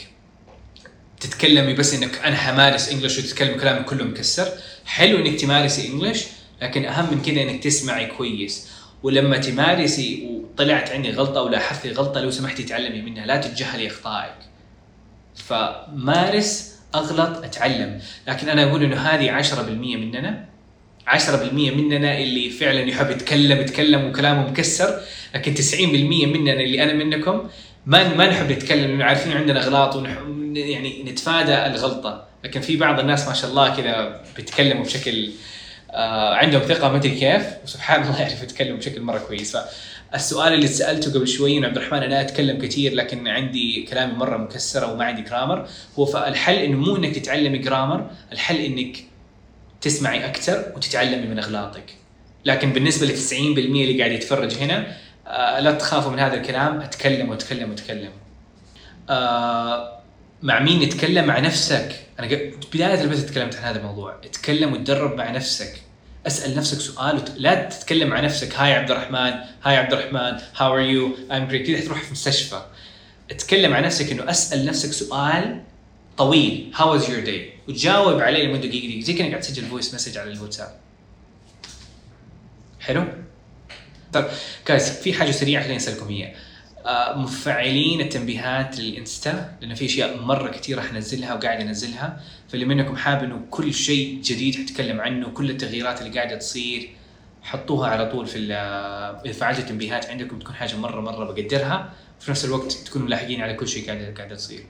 تتكلمي 1.19 1.74
بس 1.74 1.93
إنك 1.93 2.19
أنا 2.26 2.36
حمارس 2.36 2.91
انجلش 2.91 3.19
وتتكلم 3.19 3.60
كلامك 3.60 3.86
كله 3.86 4.04
مكسر. 4.04 4.48
حلو 4.86 5.17
إنك 5.17 5.39
تمارسي 5.39 5.88
انجلش 5.88 6.26
لكن 6.62 6.86
أهم 6.86 7.13
من 7.13 7.22
كده 7.22 7.41
إنك 7.41 7.63
تسمعي 7.63 8.06
كويس. 8.06 8.69
ولما 9.04 9.38
تمارسي 9.38 10.28
وطلعت 10.28 10.89
عندي 10.89 11.12
غلطة 11.12 11.39
أو 11.39 11.50
لاحظتي 11.50 11.91
غلطة 11.91 12.22
لو 12.22 12.32
سمحتي 12.32 12.63
تعلمي 12.63 13.02
منها 13.02 13.26
لا 13.26 13.38
تتجاهلي 13.38 13.88
أخطائك. 13.88 14.36
فمارس 15.36 16.68
أغلط 16.95 17.43
أتعلم 17.43 17.99
لكن 18.28 18.49
أنا 18.49 18.63
أقول 18.63 18.84
إنه 18.84 18.95
هذه 18.95 19.43
10% 19.43 19.60
مننا 19.69 20.45
10% 21.08 21.54
مننا 21.54 22.17
اللي 22.17 22.49
فعلا 22.49 22.80
يحب 22.80 23.12
يتكلم 23.12 23.62
يتكلم 23.62 24.06
وكلامه 24.06 24.49
مكسر 24.49 24.99
لكن 25.36 25.56
90% 25.56 25.60
مننا 25.82 26.54
اللي 26.54 26.84
أنا 26.84 26.93
منكم 26.93 27.49
ما 27.86 28.15
ما 28.15 28.30
نحب 28.30 28.52
نتكلم 28.52 28.91
لأنه 28.91 29.06
عارفين 29.06 29.32
عندنا 29.32 29.63
أغلاط. 29.63 30.06
يعني 30.56 31.04
نتفادى 31.04 31.65
الغلطة 31.65 32.25
لكن 32.43 32.62
في 32.62 32.78
بعض 32.78 32.99
الناس 32.99 33.28
ما 33.28 33.34
شاء 33.34 33.49
الله 33.49 33.75
كذا 33.75 34.21
بيتكلموا 34.36 34.84
بشكل 34.84 35.32
آه 35.91 36.34
عندهم 36.34 36.62
ثقة 36.62 36.89
ما 36.89 36.97
أدري 36.97 37.12
كيف 37.12 37.43
وسبحان 37.63 38.02
الله 38.04 38.21
يعرف 38.21 38.43
يتكلم 38.43 38.78
بشكل 38.78 39.02
مرة 39.02 39.17
كويس 39.17 39.58
فالسؤال 40.12 40.54
اللي 40.54 40.67
سألته 40.67 41.13
قبل 41.13 41.28
شوي 41.28 41.65
عبد 41.65 41.78
الرحمن 41.78 42.04
أنا 42.04 42.22
أتكلم 42.22 42.62
كثير 42.62 42.93
لكن 42.93 43.28
عندي 43.28 43.84
كلامي 43.89 44.13
مرة 44.13 44.38
مكسره 44.38 44.93
وما 44.93 45.06
عندي 45.06 45.22
جرامر 45.22 45.67
هو 46.00 46.06
فالحل 46.06 46.56
انه 46.56 46.78
مو 46.78 46.95
إنك 46.95 47.15
تتعلمي 47.15 47.58
جرامر 47.58 48.12
الحل 48.32 48.56
إنك 48.56 48.98
تسمعي 49.82 50.26
أكثر 50.26 50.74
وتتعلمي 50.76 51.28
من 51.28 51.39
أغلاطك. 51.39 51.95
لكن 52.45 52.74
بالنسبة 52.74 53.08
ل 53.08 53.17
90% 53.17 53.34
اللي 53.34 54.00
قاعد 54.00 54.12
يتفرج 54.12 54.54
هنا 54.54 54.95
آه 55.28 55.60
لا 55.60 55.72
تخافوا 55.72 56.12
من 56.12 56.19
هذا 56.19 56.34
الكلام 56.34 56.82
أتكلم 56.82 57.30
وأتكلم 57.30 57.69
وأتكلم. 57.69 58.12
آه 59.10 60.00
مع 60.41 60.60
مين؟ 60.60 60.84
نتكلم 60.84 61.26
مع 61.26 61.39
نفسك. 61.39 61.95
أنا 62.19 62.28
بداية 62.74 63.02
البث 63.02 63.26
تكلمت 63.26 63.56
عن 63.56 63.63
هذا 63.63 63.80
الموضوع. 63.80 64.15
اتكلم 64.24 64.74
وتدرب 64.74 65.15
مع 65.15 65.32
نفسك. 65.32 65.82
أسأل 66.30 66.56
نفسك 66.56 66.80
سؤال 66.80 67.15
وت... 67.15 67.32
لا 67.38 67.70
تتكلم 67.70 68.08
مع 68.08 68.20
نفسك. 68.20 68.56
hi 68.56 68.74
عبد 68.74 68.92
الرحمن 68.92 69.34
hi 69.63 69.78
عبد 69.78 69.94
الرحمن 69.94 70.39
how 70.58 70.74
are 70.74 70.80
you 70.80 71.17
I'm 71.32 71.48
great 71.48 71.67
كذا 71.68 71.86
تروح 71.86 72.02
في 72.02 72.12
مستشفى. 72.12 72.62
اتكلم 73.32 73.72
مع 73.72 73.80
نفسك 73.80 74.12
إنه 74.12 74.30
أسأل 74.30 74.65
نفسك 74.65 74.92
سؤال 74.92 75.62
طويل. 76.18 76.72
how 76.76 76.91
was 76.91 77.10
your 77.10 77.19
day 77.19 77.54
وتجاوب 77.68 78.20
عليه 78.20 78.44
لمدة 78.44 78.68
دقيقة. 78.68 79.02
زي 79.06 79.13
كأنك 79.13 79.30
قاعد 79.30 79.42
تسجل 79.42 79.65
voice 79.65 79.93
message 79.93 80.17
على 80.18 80.32
الواتساب. 80.32 80.80
حلو؟ 82.80 83.04
طيب 84.13 84.26
جايز 84.68 84.89
في 84.89 85.13
حاجة 85.13 85.32
سريعة 85.32 85.63
خليني 85.63 85.78
أسألكم 85.78 86.13
آه، 86.13 86.34
مفعلين 87.15 88.02
التنبيهات 88.02 88.80
للإنستا 88.80 89.56
لأنه 89.62 89.75
في 89.75 89.86
أشياء 89.86 90.17
مرة 90.17 90.52
كثير 90.52 90.78
راح 90.78 90.93
انزلها 90.93 91.34
وقاعد 91.34 91.62
أنزلها 91.62 92.21
فاللي 92.49 92.65
منكم 92.65 92.95
حاب 92.95 93.23
إنه 93.23 93.41
كل 93.49 93.73
شيء 93.73 94.21
جديد 94.23 94.56
حتكلم 94.56 95.02
عنه 95.02 95.30
كل 95.30 95.49
التغييرات 95.49 96.02
اللي 96.02 96.19
قاعدة 96.19 96.36
تصير 96.38 96.89
حطوها 97.41 97.89
على 97.89 98.12
طول 98.12 98.28
في 98.28 99.34
فعلتوا 99.34 99.63
التنبيهات 99.63 100.06
عندكم 100.06 100.39
تكون 100.39 100.56
حاجة 100.56 100.75
مرة 100.75 101.02
مرة 101.02 101.32
بقدرها 101.34 101.93
وفي 102.21 102.32
نفس 102.32 102.45
الوقت 102.45 102.71
تكونوا 102.71 103.08
ملاحقين 103.08 103.41
على 103.41 103.54
كل 103.54 103.67
شيء 103.67 103.86
قاعدة 103.88 104.13
قاعدة 104.13 104.36
تصير. 104.36 104.63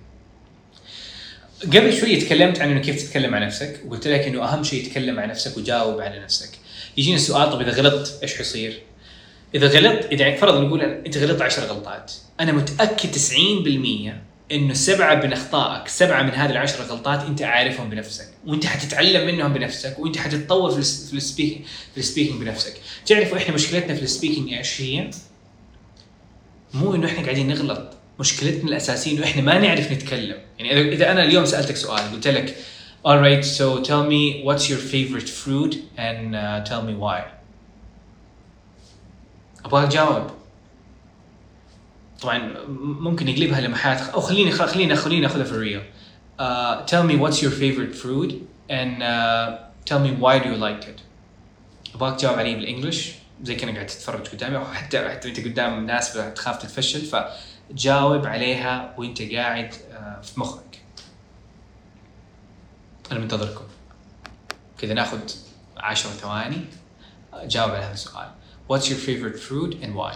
قبل 1.63 1.93
شوي 1.93 2.15
تكلمت 2.15 2.59
عن 2.59 2.71
إنه 2.71 2.81
كيف 2.81 3.03
تتكلم 3.03 3.31
مع 3.31 3.39
نفسك 3.39 3.81
وقلت 3.85 4.07
لك 4.07 4.19
إنه 4.19 4.43
أهم 4.43 4.63
شيء 4.63 4.85
تتكلم 4.85 5.15
مع 5.15 5.25
نفسك 5.25 5.57
وجاوب 5.57 6.01
على 6.01 6.19
نفسك. 6.19 6.49
يجينا 6.97 7.15
السؤال 7.15 7.49
طب 7.49 7.61
إذا 7.61 7.71
غلطت 7.71 8.19
إيش 8.23 8.37
حيصير؟ 8.37 8.81
إذا 9.55 9.67
غلطت 9.67 10.05
إذا 10.11 10.21
يعني 10.21 10.37
فرضا 10.37 10.61
نقول 10.61 10.81
أنت 10.81 11.17
غلطت 11.17 11.41
10 11.41 11.63
غلطات 11.65 12.11
أنا 12.39 12.51
متأكد 12.51 13.09
90% 13.15 14.51
إنه 14.51 14.73
سبعة 14.73 15.15
من 15.15 15.33
أخطائك 15.33 15.87
سبعة 15.87 16.23
من 16.23 16.29
هذه 16.29 16.51
العشر 16.51 16.83
غلطات 16.83 17.23
أنت 17.23 17.41
عارفهم 17.41 17.89
بنفسك 17.89 18.27
وأنت 18.45 18.65
حتتعلم 18.65 19.27
منهم 19.27 19.53
بنفسك 19.53 19.99
وأنت 19.99 20.17
حتتطور 20.17 20.71
في 20.71 20.77
ال 20.79 20.89
s- 20.89 21.09
في 21.09 21.17
ال 21.17 21.24
speak- 21.24 21.61
في 21.93 21.99
ال 21.99 22.04
speaking 22.04 22.41
بنفسك. 22.41 22.73
تعرفوا 23.05 23.37
إحنا 23.37 23.53
مشكلتنا 23.55 23.95
في 23.95 24.01
ال 24.03 24.09
speaking 24.09 24.53
إيش 24.53 24.81
هي؟ 24.81 25.09
مو 26.73 26.95
إنه 26.95 27.07
إحنا 27.07 27.23
قاعدين 27.23 27.47
نغلط 27.47 27.93
مشكلتنا 28.19 28.69
الأساسية 28.69 29.11
إنه 29.17 29.23
إحنا 29.23 29.41
ما 29.41 29.59
نعرف 29.59 29.91
نتكلم. 29.91 30.37
يعني 30.59 30.93
اذا 30.93 31.11
أنا 31.11 31.23
اليوم 31.23 31.45
سألتك 31.45 31.75
سؤال 31.75 32.11
قلت 32.11 32.27
لك 32.27 32.55
alright 33.07 33.45
so 33.45 33.83
tell 33.87 34.03
me 34.09 34.43
what's 34.45 34.65
your 34.69 34.81
favorite 34.93 35.29
fruit 35.29 35.75
and 35.97 36.35
uh, 36.35 36.69
tell 36.69 36.81
me 36.81 36.93
why. 37.05 37.38
ابغاك 39.65 39.87
تجاوب 39.91 40.27
طبعا 42.21 42.53
ممكن 42.79 43.27
يقلبها 43.27 43.61
لمحات. 43.61 44.01
أو 44.01 44.21
خليني 44.21 44.51
خ- 44.51 44.65
خلينا 44.65 44.95
خلينا 44.95 45.21
ناخذها 45.27 45.43
في 45.43 45.51
الريل 45.51 45.81
uh, 46.39 46.85
tell 46.89 47.03
me 47.09 47.15
what's 47.21 47.41
your 47.41 47.51
favorite 47.51 47.95
fruit 48.03 48.33
and 48.69 49.01
uh, 49.03 49.57
tell 49.89 49.99
me 49.99 50.11
why 50.23 50.39
do 50.39 50.47
you 50.49 50.57
like 50.57 50.87
it. 50.89 51.01
ابغاك 51.95 52.15
تجاوب 52.19 52.39
علي 52.39 52.55
بالإنجلش. 52.55 53.11
زي 53.43 53.55
كأنك 53.55 53.73
قاعد 53.75 53.85
تتفرج 53.87 54.27
قدامي. 54.27 54.57
أو 54.57 54.65
حتى 54.65 55.09
حتى 55.09 55.29
انت 55.29 55.39
قدام 55.39 55.85
ناس 55.85 56.13
تخاف 56.35 56.57
تتفشل. 56.57 57.01
فجاوب 57.71 58.25
عليها 58.27 58.93
وأنت 58.97 59.21
قاعد 59.21 59.73
uh, 59.73 60.25
في 60.25 60.39
مخك. 60.39 60.81
أنا 63.11 63.19
منتظركم. 63.19 63.63
كذا 64.77 64.93
ناخذ 64.93 65.19
10 65.77 66.09
ثواني. 66.09 66.61
جاوب 67.43 67.69
على 67.71 67.83
هذا 67.85 67.93
السؤال. 67.93 68.29
What's 68.69 68.87
your 68.87 68.99
favorite 68.99 69.39
fruit 69.39 69.71
and 69.81 69.95
why? 69.95 70.13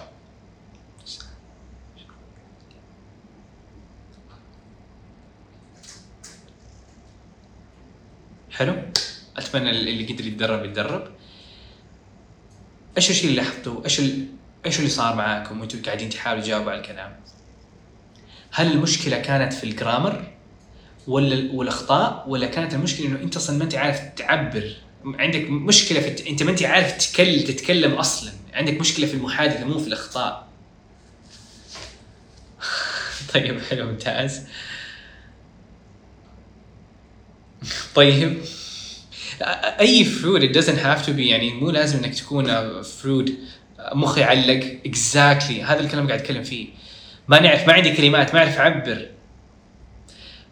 حلو 8.52 8.76
أتمنى 9.38 9.70
اللي 9.70 10.14
قدر 10.14 10.28
يتدرب 10.28 10.66
يتدرب 10.66 11.08
إيش 12.98 13.10
الشيء 13.10 13.30
اللي 13.30 13.42
لاحظتوه؟ 13.42 13.84
إيش. 13.84 14.02
إيش 14.66 14.80
اللي 14.80 14.90
صار 14.90 15.16
معاكم 15.16 15.60
وأنتم 15.62 15.82
قاعدين 15.82 16.10
تحاولوا 16.10 16.44
تجاوبوا 16.44 16.72
على 16.72 16.82
الكلام؟ 16.82 17.16
هل 18.52 18.72
المشكلة 18.72 19.18
كانت 19.20 19.54
في 19.54 19.64
الجرامر 19.64 20.32
ولا 21.08 21.34
ال- 21.34 21.56
والأخطاء 21.56 22.30
ولا 22.30 22.48
كانت 22.48 22.74
المشكلة 22.74 23.08
إنه 23.08 23.20
أنت 23.20 23.36
أصلا 23.36 23.58
ما 23.58 23.64
أنت 23.64 23.76
عارف 23.76 24.00
تعبر 24.16 24.76
عندك 25.06 25.50
مشكلة 25.50 26.00
في 26.00 26.30
أنت 26.30 26.44
ما 26.44 26.52
أنت 26.52 26.64
عارف 26.64 26.98
تتكلم 26.98 27.44
تتكلم 27.44 27.94
أصلا 27.94 28.32
عندك 28.54 28.80
مشكلة 28.80 29.08
في 29.08 29.14
المحادثة 29.14 29.66
مو 29.66 29.80
في 29.80 29.88
الأخطاء. 29.88 30.48
طيب 33.34 33.62
حلو 33.62 33.86
ممتاز. 33.86 34.42
طيب 37.96 38.38
أي 39.80 40.06
فروت 40.06 40.42
it 40.42 40.54
doesn't 40.56 40.80
have 40.80 41.06
to 41.06 41.10
be 41.10 41.20
يعني 41.20 41.54
مو 41.54 41.70
لازم 41.70 41.98
إنك 41.98 42.16
تكون 42.16 42.82
فروت 42.82 43.32
مخي 43.94 44.22
يعلق 44.22 44.80
اكزاكتلي 44.86 45.62
exactly. 45.62 45.70
هذا 45.70 45.80
الكلام 45.80 46.08
قاعد 46.08 46.20
أتكلم 46.20 46.44
فيه. 46.44 46.68
ما 47.28 47.40
نعرف 47.40 47.68
ما 47.68 47.74
عندي 47.74 47.92
كلمات 47.92 48.34
ما 48.34 48.40
أعرف 48.40 48.58
أعبر. 48.58 49.13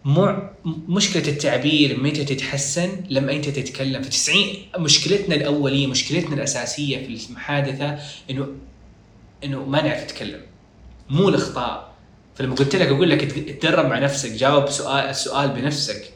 مو 0.05 0.35
مشكلة 0.65 1.27
التعبير 1.27 1.99
متى 1.99 2.25
تتحسن 2.25 3.03
لما 3.09 3.31
أنت 3.31 3.49
تتكلم 3.49 4.01
90 4.01 4.37
مشكلتنا 4.77 5.35
الأولية 5.35 5.87
مشكلتنا 5.87 6.35
الأساسية 6.35 6.97
في 6.97 7.29
المحادثة 7.29 7.99
انه 8.29 8.47
إنه 9.43 9.65
ما 9.65 9.81
نعرف 9.81 10.03
نتكلم 10.03 10.41
مو 11.09 11.29
الأخطاء 11.29 11.91
فلما 12.35 12.55
قلت 12.55 12.75
لك 12.75 12.87
أقول 12.87 13.09
لك 13.09 13.23
اتدرب 13.23 13.85
مع 13.85 13.99
نفسك 13.99 14.31
جاوب 14.31 14.69
سؤال 14.69 15.09
السؤال 15.09 15.49
بنفسك 15.49 16.13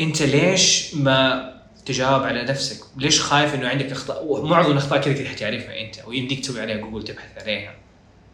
أنت 0.00 0.22
ليش 0.22 0.94
ما 0.94 1.52
تجاوب 1.86 2.22
على 2.22 2.42
نفسك؟ 2.42 2.84
ليش 2.96 3.20
خايف 3.20 3.54
إنه 3.54 3.68
عندك 3.68 3.90
أخطاء؟ 3.92 4.24
ومعظم 4.24 4.72
الأخطاء 4.72 5.00
كذا 5.00 5.14
كذا 5.14 5.28
حتعرفها 5.28 5.80
أنت 5.80 5.96
ويمديك 6.06 6.40
تسوي 6.40 6.60
عليها 6.60 6.76
جوجل 6.76 7.04
تبحث 7.04 7.42
عليها. 7.42 7.74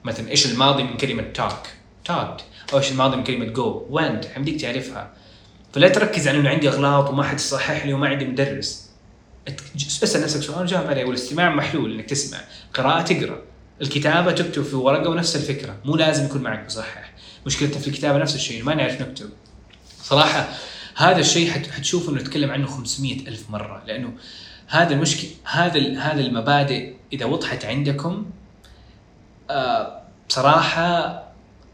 مثلا 0.05 0.31
إيش 0.31 0.47
الماضي 0.47 0.83
من 0.83 0.97
كلمة 0.97 1.23
talk؟ 1.23 1.63
talked 2.05 2.41
أو 2.41 2.48
إيش 2.75 2.93
الماضي 2.93 3.17
من 3.17 3.25
كلمة 3.25 3.45
go؟ 3.47 3.87
went 3.91 4.25
حيمديك 4.27 4.61
تعرفها. 4.61 5.11
فلا 5.73 5.89
تركز 5.89 6.29
على 6.29 6.39
إنه 6.39 6.49
عندي 6.49 6.69
أغلاط 6.69 7.11
وما 7.11 7.23
حد 7.23 7.37
يصحح 7.37 7.87
لي 7.87 7.93
وما 7.93 8.09
عندي 8.09 8.25
مدرس. 8.25 8.89
اسأل 9.79 10.23
نفسك 10.23 10.41
سؤال 10.43 10.63
وجاوب 10.63 10.87
عليه 10.87 11.05
والاستماع 11.05 11.55
محلول 11.55 11.93
إنك 11.93 12.05
تسمع، 12.05 12.39
قراءة 12.75 13.03
تقرأ، 13.03 13.43
الكتابة 13.83 14.33
تكتب 14.33 14.63
في 14.63 14.77
ورقة 14.77 15.11
ونفس 15.11 15.37
الفكرة، 15.37 15.77
مو 15.85 15.97
لازم 15.97 16.25
يكون 16.25 16.43
معك 16.43 16.65
مصحح. 16.67 17.13
مشكلتنا 17.47 17.79
في 17.81 17.89
الكتابة 17.89 18.19
نفس 18.19 18.35
الشيء 18.35 18.63
ما 18.65 18.75
نعرف 18.75 19.01
نكتب. 19.03 19.31
صراحة 20.03 20.49
هذا 20.97 21.19
الشيء 21.19 21.51
حت- 21.51 21.71
حتشوف 21.71 22.09
إنه 22.09 22.21
نتكلم 22.21 22.51
عنه 22.51 22.67
500 22.67 23.29
ألف 23.29 23.51
مرة 23.51 23.83
لأنه 23.87 24.13
هذا 24.69 24.95
المشكلة 24.95 25.31
هذا 25.45 25.99
هذا 25.99 26.21
المبادئ 26.21 26.93
إذا 27.13 27.25
وضحت 27.27 27.65
عندكم 27.65 28.27
آه 29.51 30.03
بصراحة 30.29 31.23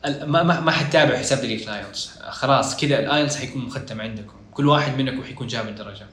ما 0.07 0.61
ما, 0.61 0.71
حتتابع 0.71 1.17
حساب 1.17 1.39
دليل 1.39 1.63
ال 1.63 1.71
IELTS 1.71 2.11
خلاص 2.29 2.77
كذا 2.77 2.99
ال 2.99 3.05
IELTS 3.05 3.37
حيكون 3.37 3.65
مختم 3.65 4.01
عندكم. 4.01 4.35
كل 4.53 4.67
واحد 4.67 4.99
منكم 4.99 5.25
حيكون 5.25 5.47
جاب 5.47 5.69
الدرجة. 5.69 6.07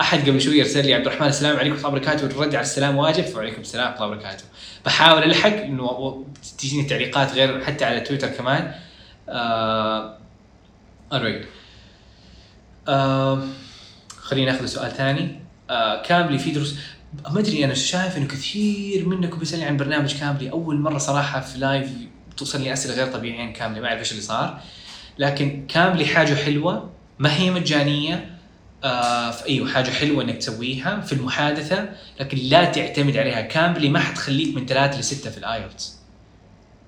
أحد 0.00 0.28
قبل 0.28 0.40
شوي 0.40 0.60
ارسل 0.60 0.86
لي 0.86 0.94
عبد 0.94 1.06
الرحمن 1.06 1.28
السلام 1.28 1.56
عليكم 1.56 1.74
ورحمه 1.74 1.88
وبركاته 1.88 2.26
الرد 2.26 2.54
على 2.54 2.64
السلام 2.64 2.96
واجب. 2.96 3.36
وعليكم 3.36 3.60
السلام 3.60 3.90
ورحمه 3.90 4.06
وبركاته 4.06 4.44
بحاول 4.86 5.22
ألحق 5.22 5.56
إنه 5.56 6.24
تجيني 6.58 6.84
تعليقات 6.88 7.32
غير 7.32 7.64
حتى 7.64 7.84
على 7.84 8.00
تويتر 8.00 8.28
كمان. 8.28 8.74
آه. 9.28 10.18
آه 12.88 13.42
خلينا 14.16 14.52
ناخذ 14.52 14.66
سؤال 14.66 14.90
ثاني. 14.90 15.40
آه 15.70 16.02
Cambly 16.02 16.38
في 16.38 16.50
دروس. 16.50 16.74
ما 17.30 17.40
أدري 17.40 17.64
أنا 17.64 17.74
شايف 17.74 18.16
إنه 18.16 18.26
كثير 18.26 19.08
منكم 19.08 19.38
بيسألني 19.38 19.64
عن 19.64 19.76
برنامج 19.76 20.18
Cambly 20.20 20.50
أول 20.50 20.80
مرة 20.80 20.98
صراحة 20.98 21.40
في 21.40 21.58
live 21.58 21.88
توصل 22.36 22.62
لي 22.62 22.72
اسئله 22.72 22.94
غير 22.94 23.06
طبيعيه 23.06 23.40
عن 23.40 23.52
Cambly 23.52 23.80
ما 23.80 23.88
أعرف 23.88 24.00
إيش 24.00 24.10
اللي 24.10 24.22
صار. 24.22 24.60
لكن 25.18 25.66
Cambly 25.68 26.06
حاجة 26.06 26.34
حلوة 26.34 26.90
ما 27.18 27.36
هي 27.36 27.50
مجانية 27.50 28.38
آه 28.84 29.30
في 29.30 29.46
إيوه 29.46 29.68
حاجة 29.68 29.90
حلوة 29.90 30.22
إنك 30.22 30.36
تسويها 30.36 31.00
في 31.00 31.12
المحادثة 31.12 31.88
لكن 32.20 32.38
لا 32.38 32.64
تعتمد 32.64 33.16
عليها 33.16 33.40
Cambly 33.40 33.88
ما 33.88 33.98
حتخليك 33.98 34.56
من 34.56 34.66
ثلاثة 34.66 35.00
لسته 35.00 35.30
في 35.30 35.38
ال 35.38 35.47
IELTS. 35.47 35.98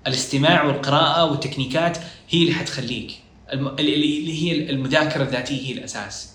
الاستماع 0.06 0.64
والقراءة 0.64 1.24
والتكنيكات 1.24 1.98
هي 2.30 2.42
اللي 2.42 2.54
حتخليك. 2.54 3.12
اللي 3.52 4.42
هي 4.42 4.70
المذاكرة 4.70 5.22
الذاتية 5.22 5.68
هي 5.68 5.72
الأساس. 5.72 6.32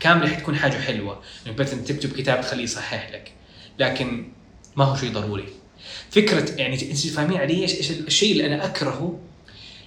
كاملة 0.00 0.28
حتكون 0.28 0.56
حاجة 0.56 0.76
حلوة. 0.78 1.22
إنك 1.46 1.58
تكتب 1.58 2.12
كتاب 2.12 2.40
تخليه 2.40 2.64
يصحح 2.64 3.10
لك. 3.10 3.32
لكن 3.78 4.32
ما 4.76 4.84
هو 4.84 4.96
شيء 4.96 5.12
ضروري. 5.12 5.48
فكرة 6.10 6.50
يعني 6.60 6.90
إنت 6.90 6.98
فاهمين 7.06 7.38
علي 7.38 7.62
إيش 7.62 7.90
الشيء 7.90 8.32
اللي 8.32 8.46
أنا 8.46 8.64
أكرهه 8.64 9.18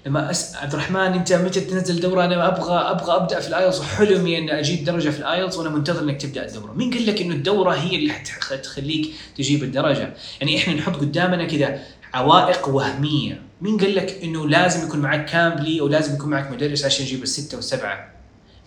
لما 0.05 0.31
أس... 0.31 0.55
عبد 0.55 0.73
الرحمن 0.73 0.97
أنت 1.13 1.33
متى 1.33 1.59
تنزل 1.61 1.99
دورة 1.99 2.25
أنا 2.25 2.47
أبغى 2.47 2.73
أبغى 2.91 3.15
أبدأ 3.15 3.39
في 3.39 3.47
الآيلتس 3.47 3.79
وحلمي 3.79 4.37
إني 4.37 4.59
أجيب 4.59 4.83
درجة 4.85 5.09
في 5.09 5.19
الآيلتس 5.19 5.57
وأنا 5.57 5.69
منتظر 5.69 6.03
إنك 6.03 6.21
تبدأ 6.21 6.45
الدورة، 6.45 6.73
مين 6.73 6.93
قال 6.93 7.05
لك 7.05 7.21
إنه 7.21 7.35
الدورة 7.35 7.71
هي 7.73 7.95
اللي 7.95 8.13
حتخ- 8.13 8.53
حتخليك 8.53 9.09
تجيب 9.37 9.63
الدرجة؟ 9.63 10.13
يعني 10.41 10.57
إحنا 10.57 10.73
نحط 10.73 10.95
قدامنا 10.95 11.45
كذا 11.45 11.79
عوائق 12.13 12.67
وهمية، 12.67 13.41
مين 13.61 13.77
قال 13.77 13.95
لك 13.95 14.19
إنه 14.23 14.47
لازم 14.47 14.87
يكون 14.87 14.99
معك 14.99 15.25
كامبلي 15.25 15.79
أو 15.81 15.87
لازم 15.87 16.15
يكون 16.15 16.29
معك 16.29 16.51
مدرس 16.51 16.85
عشان 16.85 17.05
يجيب 17.05 17.23
الستة 17.23 17.55
والسبعة؟ 17.55 18.16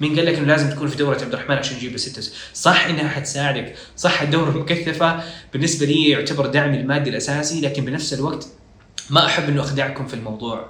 مين 0.01 0.17
قال 0.17 0.27
لك 0.27 0.35
إنه 0.35 0.47
لازم 0.47 0.71
تكون 0.71 0.89
في 0.89 0.97
دورة 0.97 1.15
عبد 1.23 1.35
الرحمن 1.35 1.57
عشان 1.57 1.77
تجيب 1.77 1.93
والس- 1.93 2.33
صح 2.55 2.87
إنها 2.87 3.09
حتساعدك، 3.09 3.75
صح 3.97 4.23
الدورة 4.23 4.51
المكثفة 4.51 5.21
بالنسبة 5.53 5.87
لي 5.87 6.09
يعتبر 6.09 6.47
دعمي 6.47 6.81
المادي 6.81 7.11
الأساسي 7.11 7.61
لكن 7.61 7.85
بنفس 7.85 8.15
الوقت 8.15 8.47
ما 9.11 9.27
أحب 9.27 9.49
إنه 9.49 9.61
أخدعكم 9.61 10.07
في 10.07 10.15
الموضوع. 10.15 10.67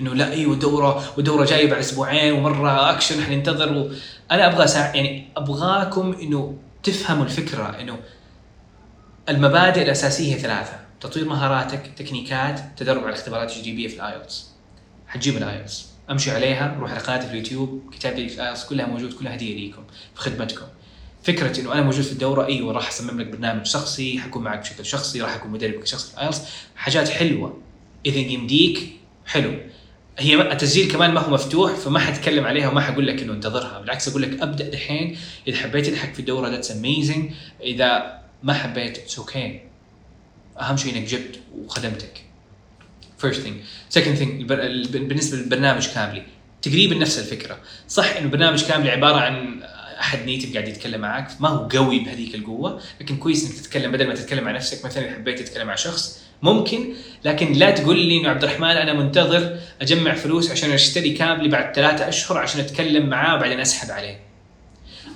إنه 0.00 0.14
لا 0.14 0.32
أيوه 0.32 0.56
دورة 0.56 1.04
ودورة 1.18 1.44
جاية 1.44 1.70
بعد 1.70 1.78
أسبوعين 1.78 2.32
ومرة 2.32 2.90
أكشن 2.90 3.22
حننتظر. 3.24 3.90
أنا 4.30 4.46
أبغى 4.46 4.66
سا... 4.66 4.78
يعني 4.94 5.28
أبغاكم 5.36 6.12
إنه 6.22 6.56
تفهموا 6.82 7.24
الفكرة 7.24 7.80
إنه 7.80 7.98
المبادئ 9.28 9.82
الأساسية 9.82 10.34
هي 10.34 10.38
ثلاثة 10.38 10.72
تطوير 11.00 11.24
مهاراتك 11.28 11.82
تكنيكات 11.96 12.60
تدرب 12.76 12.98
على 12.98 13.08
الاختبارات 13.08 13.50
التجريبيه 13.50 13.88
في 13.88 13.96
الايلتس 13.96 14.46
حتجيب 15.08 15.36
الايلتس 15.36 15.89
أمشي 16.10 16.30
عليها 16.30 16.76
روح 16.80 16.90
على 16.90 17.00
قناتي 17.00 17.26
في 17.26 17.32
اليوتيوب 17.32 17.90
كتاب 17.92 18.14
في 18.14 18.34
الايلتس 18.34 18.64
كلها 18.64 18.86
موجود 18.86 19.12
كلها 19.12 19.34
هدية 19.34 19.54
ليكم 19.54 19.82
في 20.14 20.20
خدمتكم. 20.20 20.66
فكرة 21.22 21.60
إنه 21.60 21.72
أنا 21.72 21.82
موجود 21.82 22.04
في 22.04 22.12
الدورة 22.12 22.46
إيوه 22.46 22.72
راح 22.72 22.88
أصمم 22.88 23.20
لك 23.20 23.26
برنامج 23.26 23.66
شخصي 23.66 24.18
حكون 24.18 24.42
معك 24.42 24.60
بشكل 24.60 24.86
شخصي 24.86 25.22
راح 25.22 25.34
أكون 25.34 25.50
مدربك 25.50 25.86
شخصي 25.86 26.08
في 26.10 26.14
الايلتس 26.14 26.42
حاجات 26.76 27.08
حلوة. 27.08 27.60
إذا 28.06 28.18
يمديك 28.18 28.92
حلو. 29.26 29.54
هي 30.18 30.52
التسجيل 30.52 30.92
كمان 30.92 31.14
ما 31.14 31.20
هو 31.20 31.30
مفتوح 31.30 31.72
فما 31.72 31.98
حتكلم 31.98 32.44
عليها 32.44 32.68
وما 32.68 32.80
حقول 32.80 33.06
لك 33.06 33.22
إنه 33.22 33.32
انتظرها. 33.32 33.80
بالعكس 33.80 34.08
أقول 34.08 34.22
لك 34.22 34.42
أبدأ 34.42 34.70
دحين. 34.70 35.18
إذا 35.48 35.56
حبيت 35.56 35.86
تلحق 35.86 36.12
في 36.12 36.20
الدورة 36.20 36.48
that's 36.48 36.70
amazing 36.70 37.32
إذا 37.62 38.20
ما 38.42 38.54
حبيت 38.54 38.98
it's 38.98 39.18
okay 39.18 39.60
أهم 40.60 40.76
شيء 40.76 40.96
إنك 40.96 41.04
جبت 41.04 41.40
وخدمتك. 41.58 42.29
Second 43.94 44.18
thing 44.18 44.22
البر... 44.22 44.62
الب- 44.62 45.08
بالنسبة 45.08 45.36
للبرنامج 45.36 45.88
كاملي 45.88 46.22
تقريبا 46.62 46.94
نفس 46.94 47.18
الفكرة. 47.18 47.58
صح 47.88 48.16
إنه 48.16 48.28
برنامج 48.28 48.64
كاملي 48.64 48.90
عبارة 48.90 49.16
عن 49.16 49.62
أحد 50.00 50.18
native 50.26 50.52
قاعد 50.52 50.68
يتكلم 50.68 51.00
معك 51.00 51.40
ما 51.40 51.48
هو 51.48 51.68
قوي 51.68 51.98
بهذيك 51.98 52.34
القوة 52.34 52.80
لكن 53.00 53.16
كويس 53.16 53.44
إنك 53.44 53.54
تتكلم 53.60 53.92
بدل 53.92 54.08
ما 54.08 54.14
تتكلم 54.14 54.44
مع 54.44 54.50
نفسك 54.50 54.84
مثلا 54.84 55.10
حبيت 55.10 55.38
تتكلم 55.38 55.66
مع 55.66 55.74
شخص 55.74 56.20
ممكن 56.42 56.92
لكن 57.24 57.52
لا 57.52 57.70
تقول 57.70 57.98
لي 57.98 58.20
إنه 58.20 58.28
عبد 58.28 58.44
الرحمن 58.44 58.68
أنا 58.68 58.92
منتظر 58.92 59.58
أجمع 59.82 60.14
فلوس 60.14 60.50
عشان 60.50 60.70
أشتري 60.70 61.10
كاملي 61.10 61.48
بعد 61.48 61.74
ثلاثة 61.74 62.08
أشهر 62.08 62.38
عشان 62.38 62.60
أتكلم 62.60 63.06
معاه 63.06 63.36
وبعدين 63.36 63.60
أسحب 63.60 63.90
عليه. 63.90 64.20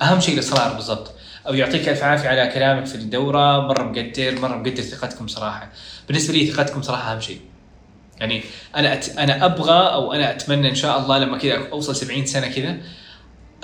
أهم 0.03 0.21
شيء 0.21 0.35
الإصرار 0.35 0.73
بالضبط. 0.73 1.13
أو 1.47 1.55
يعطيك 1.55 1.89
ألف 1.89 2.03
عافية 2.03 2.29
على 2.29 2.47
كلامك 2.55 2.87
في 2.87 2.95
الدورة 2.95 3.61
مرة 3.67 3.83
مقدر 3.83 4.41
مرة 4.41 4.57
مقدر 4.57 4.83
ثقتكم 4.83 5.29
صراحة. 5.29 5.73
بالنسبة 6.09 6.35
لي 6.35 6.47
ثقتكم 6.47 6.83
صراحة 6.83 7.13
أهم 7.13 7.21
شيء. 7.21 7.41
يعني 8.25 8.43
أنا 8.77 8.93
أت... 8.93 9.19
أنا 9.19 9.45
أبغى 9.45 9.93
أو 9.95 10.13
أنا 10.13 10.31
أتمنى 10.31 10.69
إن 10.69 10.75
شاء 10.75 10.99
الله 10.99 11.19
لما 11.19 11.39
كذا 11.39 11.69
أوصل 11.73 11.97
70 11.97 12.27
سنة 12.27 12.49
كذا 12.49 12.77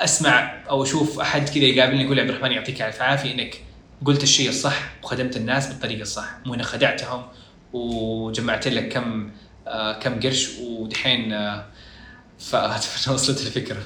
أسمع 0.01 0.63
أو 0.71 0.83
أشوف 0.83 1.21
أحد 1.21 1.49
كذا 1.49 1.65
يقابلني 1.65 2.03
يقول 2.03 2.17
لي 2.17 2.23
عبد 2.23 2.31
الرحمن 2.31 2.53
يعطيك 2.53 2.83
ألف 2.83 3.03
عافية 3.03 3.33
إنك 3.33 3.61
قلت 4.05 4.23
الشيء 4.23 4.49
الصح 4.49 4.91
وخدمت 5.03 5.37
الناس 5.37 5.67
بالطريقة 5.67 6.03
الصح 6.03 6.29
مو 6.47 6.55
إنك 6.55 6.65
خدعتهم 6.65 7.23
وجمعت 7.73 8.69
لك 8.69 8.89
كم 8.89 9.31
آه 9.67 9.93
كم 9.93 10.21
قرش 10.21 10.49
ودحين 10.59 11.33
آه 11.33 11.67
فاتمنى 12.39 13.15
وصلت 13.15 13.41
الفكرة. 13.41 13.83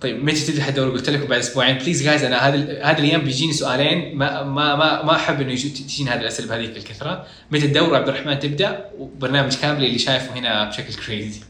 طيب 0.00 0.24
متى 0.24 0.46
تبدا 0.46 0.68
الدوره 0.68 0.90
قلت 0.90 1.10
لكم 1.10 1.26
بعد 1.26 1.38
أسبوعين. 1.38 1.78
please 1.78 2.02
guys 2.02 2.24
أنا 2.24 2.48
هذه 2.48 2.90
هذه 2.90 2.98
الأيام 2.98 3.20
بيجيني 3.20 3.52
سؤالين. 3.52 4.16
ما 4.16 4.42
ما 4.42 4.76
ما, 4.76 5.02
ما 5.02 5.16
أحب 5.16 5.40
إنه 5.40 5.54
تجيني 5.54 6.10
هذه 6.10 6.20
الأسئلة 6.20 6.48
بهذيك 6.48 6.76
الكثرة. 6.76 7.26
متى 7.50 7.66
الدورة 7.66 7.96
عبد 7.96 8.08
الرحمن 8.08 8.38
تبدأ؟ 8.38 8.90
وبرنامج 8.98 9.56
كاملي 9.56 9.84
اللي 9.84 9.98
شايفه 9.98 10.34
هنا 10.34 10.68
بشكل 10.68 10.94
crazy 11.06 11.40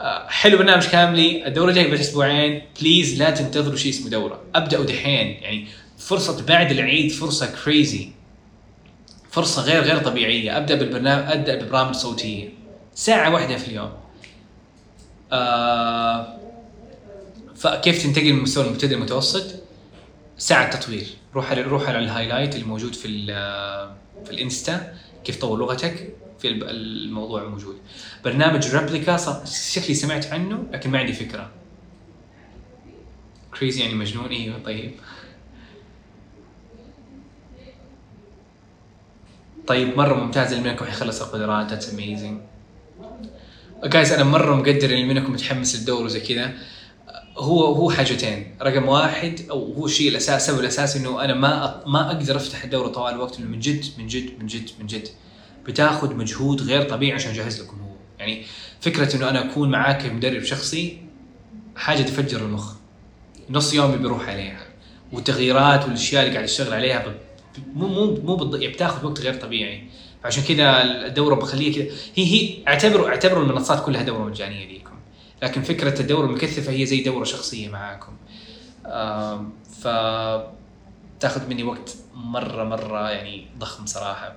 آه، 0.00 0.28
حلو 0.28 0.58
برنامج 0.58 0.86
كاملي 0.86 1.46
الدورة 1.46 1.72
جاية 1.72 1.88
بعد 1.90 2.00
أسبوعين. 2.00 2.62
please 2.80 3.22
لا 3.22 3.30
تنتظروا 3.30 3.76
شيء 3.76 3.92
اسمه 3.92 4.10
دورة. 4.10 4.40
أبدأوا 4.54 4.84
دحين. 4.84 5.26
يعني 5.26 5.66
فرصة 5.98 6.46
بعد 6.46 6.70
العيد 6.70 7.12
فرصة 7.12 7.54
crazy 7.64 8.08
فرصة 9.30 9.62
غير 9.62 9.82
غير 9.82 9.98
طبيعية. 9.98 10.56
أبدأ 10.56 10.74
بالبرنامج 10.74 11.32
أبدأ 11.32 11.54
ببرامج 11.54 11.94
صوتية. 11.94 12.48
ساعة 12.94 13.34
واحدة 13.34 13.56
في 13.56 13.68
اليوم. 13.68 13.92
آه 15.32 16.38
فكيف 17.58 18.02
تنتقل 18.02 18.32
من 18.32 18.42
مستوى 18.42 18.66
المبتدئ 18.66 18.94
المتوسط؟ 18.94 19.54
ساعة 20.38 20.80
تطوير. 20.80 21.06
روح 21.34 21.50
على 21.50 21.62
روح 21.62 21.88
على 21.88 21.98
ال 21.98 22.04
highlight 22.04 22.56
الموجود 22.56 22.94
في 22.94 23.26
في 24.24 24.30
الإنستا. 24.30 24.94
كيف 25.24 25.36
تطور 25.36 25.58
لغتك 25.58 26.14
في 26.38 26.48
الموضوع 26.48 27.44
موجود. 27.44 27.76
برنامج 28.24 28.76
ريبليكا 28.76 29.44
شكلي 29.44 29.94
سمعت 29.94 30.26
عنه 30.26 30.64
لكن 30.72 30.90
ما 30.90 30.98
عندي 30.98 31.12
فكرة. 31.12 31.50
crazy 33.58 33.80
يعني 33.80 33.94
مجنون. 33.94 34.26
أيوه 34.26 34.58
طيب. 34.58 34.92
طيب 39.66 39.96
مرة 39.96 40.14
ممتاز 40.14 40.52
اللي 40.52 40.70
منكم 40.70 40.84
حيخلص 40.84 41.22
القدرات. 41.22 41.70
that's 41.70 41.94
amazing 41.94 42.40
guys 43.84 44.12
أنا 44.12 44.24
مرة 44.24 44.56
مقدر 44.56 44.90
اللي 44.90 45.04
منكم 45.04 45.32
متحمس 45.32 45.76
للدورة 45.76 46.04
وزي 46.04 46.20
كذا. 46.20 46.54
هو 47.38 47.64
هو 47.64 47.90
حاجتين. 47.90 48.54
رقم 48.62 48.88
واحد 48.88 49.40
أو 49.50 49.72
هو 49.72 49.86
الشيء 49.86 50.08
الأساس 50.08 50.42
السبب 50.42 50.60
الاساسي 50.60 50.98
إنه 50.98 51.24
أنا 51.24 51.34
ما 51.34 51.82
ما 51.86 52.06
أقدر 52.06 52.36
أفتح 52.36 52.64
الدورة 52.64 52.88
طوال 52.88 53.14
الوقت 53.14 53.38
إنه 53.38 53.48
من 53.48 53.60
جد 53.60 53.84
من 53.98 54.06
جد 54.06 54.30
من 54.40 54.46
جد 54.46 54.70
من 54.80 54.86
جد. 54.86 55.08
بتاخذ 55.66 56.14
مجهود 56.14 56.62
غير 56.62 56.82
طبيعي 56.82 57.12
عشان 57.12 57.30
أجهز 57.30 57.62
لكم 57.62 57.76
هو. 57.80 57.94
يعني 58.18 58.42
فكرة 58.80 59.16
إنه 59.16 59.28
أنا 59.28 59.50
أكون 59.50 59.70
معاك 59.70 60.06
مدرب 60.06 60.42
شخصي 60.42 60.98
حاجة 61.76 62.02
تفجر 62.02 62.40
المخ. 62.40 62.72
نص 63.50 63.74
يومي 63.74 63.96
بيروح 63.96 64.28
عليها. 64.28 64.66
والتغييرات 65.12 65.84
والأشياء 65.84 66.22
اللي 66.22 66.34
قاعد 66.34 66.44
أشتغل 66.44 66.74
عليها 66.74 67.14
مو 67.74 67.88
مو 67.88 68.36
مو 68.36 68.56
يعني 68.56 68.74
بتاخذ 68.74 69.06
وقت 69.06 69.20
غير 69.20 69.34
طبيعي. 69.34 69.82
فعشان 70.22 70.42
كذا 70.42 70.82
الدورة 71.06 71.34
بخليها 71.34 71.74
كذا 71.74 71.96
هي 72.14 72.24
هي 72.24 72.68
اعتبروا 72.68 73.08
اعتبروا 73.08 73.42
المنصات 73.42 73.84
كلها 73.84 74.02
دورة 74.02 74.24
مجانية 74.24 74.68
ليكم 74.68 74.87
لكن 75.42 75.62
فكرة 75.62 76.00
الدورة 76.00 76.26
المكثفة 76.26 76.72
هي 76.72 76.86
زي 76.86 77.02
دورة 77.02 77.24
شخصية 77.24 77.68
معاكم. 77.68 78.12
ف 79.82 79.88
تاخذ 81.20 81.48
مني 81.48 81.62
وقت 81.62 81.96
مرة 82.14 82.64
مرة 82.64 83.10
يعني 83.10 83.46
ضخم 83.58 83.86
صراحة. 83.86 84.34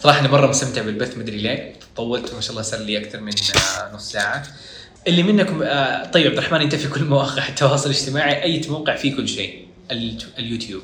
صراحة 0.00 0.20
أنا 0.20 0.28
مرة 0.28 0.46
مستمتع 0.46 0.82
بالبث 0.82 1.18
مدري 1.18 1.36
ليه. 1.36 1.72
طولت 1.96 2.34
ما 2.34 2.40
شاء 2.40 2.50
الله 2.50 2.62
صار 2.62 2.80
لي 2.80 2.98
أكثر 2.98 3.20
من 3.20 3.32
آه، 3.56 3.94
نص 3.94 4.12
ساعة. 4.12 4.42
اللي 5.06 5.22
منكم 5.22 5.62
آه، 5.62 6.04
طيب 6.10 6.26
عبد 6.26 6.38
الرحمن 6.38 6.60
أنت 6.60 6.74
في 6.74 6.88
كل 6.88 7.04
مواقع 7.04 7.48
التواصل 7.48 7.90
الاجتماعي 7.90 8.42
أي 8.42 8.60
موقع 8.68 8.96
فيه 8.96 9.16
كل 9.16 9.28
شيء؟ 9.28 9.66
اليوت- 9.90 10.38
اليوتيوب. 10.38 10.82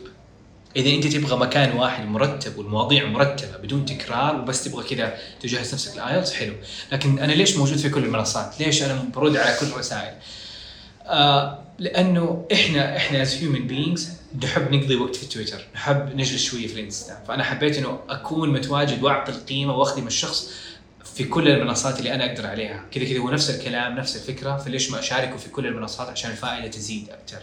إذا 0.77 0.91
أنت 0.91 1.07
تبغى 1.07 1.37
مكان 1.37 1.77
واحد 1.77 2.07
مرتب 2.07 2.59
والمواضيع 2.59 3.07
مرتبة 3.07 3.57
بدون 3.57 3.85
تكرار 3.85 4.37
وبس 4.41 4.65
تبغى 4.65 4.97
كذا 4.97 5.19
تجهز 5.41 5.75
نفسك 5.75 5.97
لآيلتس 5.97 6.33
حلو. 6.33 6.55
لكن 6.93 7.19
أنا 7.19 7.33
ليش 7.33 7.57
موجود 7.57 7.79
في 7.79 7.89
كل 7.89 8.05
المنصات؟ 8.05 8.61
ليش 8.61 8.83
أنا 8.83 9.05
برد 9.15 9.37
على 9.37 9.57
كل 9.61 9.67
الرسائل 9.67 10.15
آه 11.07 11.59
لأنه 11.79 12.47
إحنا 12.53 12.97
إحنا 12.97 13.23
as 13.23 13.35
human 13.35 13.67
beings 13.67 14.13
نحب 14.45 14.73
نقضي 14.75 14.97
وقت 14.97 15.17
في 15.17 15.27
تويتر 15.27 15.67
نحب 15.75 16.17
نجلس 16.17 16.43
شوية 16.43 16.67
في 16.67 16.75
الإنستا. 16.75 17.25
فأنا 17.29 17.45
حبيت 17.45 17.79
إنه 17.79 17.99
أكون 18.09 18.53
متواجد 18.53 19.03
وأعطي 19.03 19.33
القيمة 19.33 19.77
وأخدم 19.77 20.07
الشخص 20.07 20.51
في 21.15 21.25
كل 21.25 21.49
المنصات 21.49 21.99
اللي 21.99 22.15
أنا 22.15 22.27
أقدر 22.33 22.47
عليها. 22.47 22.85
كذا 22.93 23.05
كذا 23.05 23.19
هو 23.19 23.31
نفس 23.31 23.51
الكلام 23.51 23.97
نفس 23.97 24.17
الفكرة 24.17 24.57
فليش 24.57 24.91
ما 24.91 24.99
أشاركه 24.99 25.37
في 25.37 25.49
كل 25.49 25.67
المنصات 25.67 26.09
عشان 26.09 26.31
الفائدة 26.31 26.69
تزيد 26.69 27.09
أكثر 27.11 27.43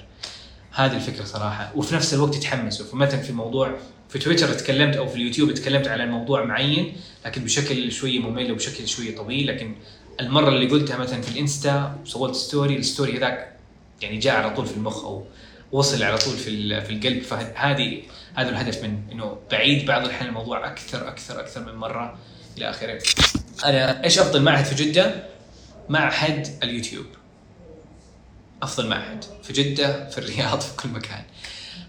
هذه 0.78 0.96
الفكرة 0.96 1.24
صراحة 1.24 1.72
وفي 1.76 1.96
نفس 1.96 2.14
الوقت 2.14 2.36
يتحمسوا 2.36 2.86
فمثلا 2.86 3.22
في 3.22 3.34
موضوع 3.34 3.78
في 4.10 4.20
تويتر 4.20 4.54
تكلمت 4.54 4.96
أو 4.96 5.08
في 5.08 5.16
اليوتيوب 5.16 5.54
تكلمت 5.54 5.88
على 5.88 6.06
موضوع 6.06 6.46
معين 6.46 6.96
لكن 7.26 7.44
بشكل 7.44 7.92
شوية 7.92 8.20
ممل 8.20 8.52
وبشكل 8.52 8.88
شوية 8.88 9.16
طويل 9.16 9.48
لكن 9.48 9.76
المرة 10.20 10.50
اللي 10.50 10.70
قلتها 10.70 10.98
مثلا 10.98 11.22
في 11.22 11.32
الإنستا 11.32 11.98
وسويت 12.04 12.36
story 12.36 12.76
ال 12.76 12.83
story 12.83 13.18
هذاك 13.18 13.54
يعني 14.02 14.18
جاء 14.18 14.36
على 14.36 14.50
طول 14.50 14.66
في 14.66 14.78
المخ 14.78 15.04
أو 15.04 15.26
وصل 15.72 16.04
على 16.04 16.18
طول 16.18 16.34
في 16.34 16.82
في 16.82 16.90
القلب 16.90 17.22
فهذه 17.22 18.02
هذا 18.36 18.50
الهدف 18.50 18.84
من 18.84 19.00
إنه 19.12 19.38
بعيد 19.52 19.86
بعض 19.86 20.04
الأحيان 20.06 20.30
الموضوع 20.30 20.68
أكثر 20.68 21.08
أكثر 21.08 21.40
أكثر 21.40 21.66
من 21.66 21.76
مرة 21.76 22.18
إلى 22.58 22.70
آخره. 22.70 23.04
أنا 23.66 24.04
إيش 24.04 24.20
أفضل 24.20 24.42
معهد 24.42 24.66
في 24.66 24.76
جدة؟ 24.76 25.24
معهد 25.90 26.48
اليوتيوب. 26.64 27.06
أفضل 28.64 28.88
معهد 28.88 29.26
في 29.44 29.54
جدة 29.54 30.10
في 30.10 30.18
الرياض 30.18 30.62
في 30.62 30.76
كل 30.76 30.90
مكان. 30.90 31.24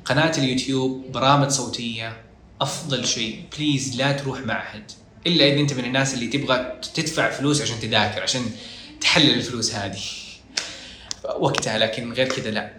قناة 0.04 0.32
اليوتيوب 0.38 1.12
برامج 1.12 1.48
صوتية 1.48 2.16
أفضل 2.60 3.06
شيء. 3.06 3.44
بليز 3.56 3.96
لا 3.96 4.12
تروح 4.12 4.38
معهد 4.40 4.90
إلا 5.26 5.44
إذا 5.44 5.60
أنت 5.60 5.72
من 5.72 5.84
الناس 5.84 6.14
اللي 6.14 6.26
تبغى 6.26 6.72
تدفع 6.94 7.30
فلوس 7.30 7.62
عشان 7.62 7.80
تذاكر 7.80 8.22
عشان 8.22 8.42
تحلل 9.00 9.34
الفلوس 9.34 9.74
هذه. 9.74 10.00
وقتها 11.38 11.78
لكن 11.78 12.12
غير 12.12 12.28
كذا 12.28 12.50
لا. 12.50 12.72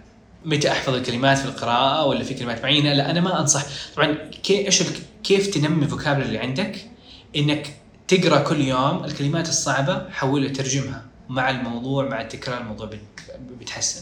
متى 0.44 0.72
أحفظ 0.72 0.94
الكلمات 0.94 1.38
في 1.38 1.44
القراءة 1.44 2.06
ولا 2.06 2.24
في 2.24 2.34
كلمات 2.34 2.62
معينة؟ 2.62 2.92
لا 2.92 3.10
أنا 3.10 3.20
ما 3.20 3.40
أنصح. 3.40 3.64
طبعا 3.96 4.30
إيش 4.50 4.82
كيف 5.24 5.46
تنمي 5.46 5.84
ال 5.84 5.88
vocabulary 5.88 6.26
اللي 6.26 6.38
عندك؟ 6.38 6.90
إنك 7.36 7.74
تقرأ 8.08 8.38
كل 8.38 8.60
يوم 8.60 9.04
الكلمات 9.04 9.48
الصعبة 9.48 10.10
حولها 10.10 10.52
ترجمها. 10.52 11.09
مع 11.30 11.50
الموضوع 11.50 12.08
مع 12.08 12.20
التكرار 12.20 12.60
الموضوع 12.60 12.90
بيتحسن 13.58 14.00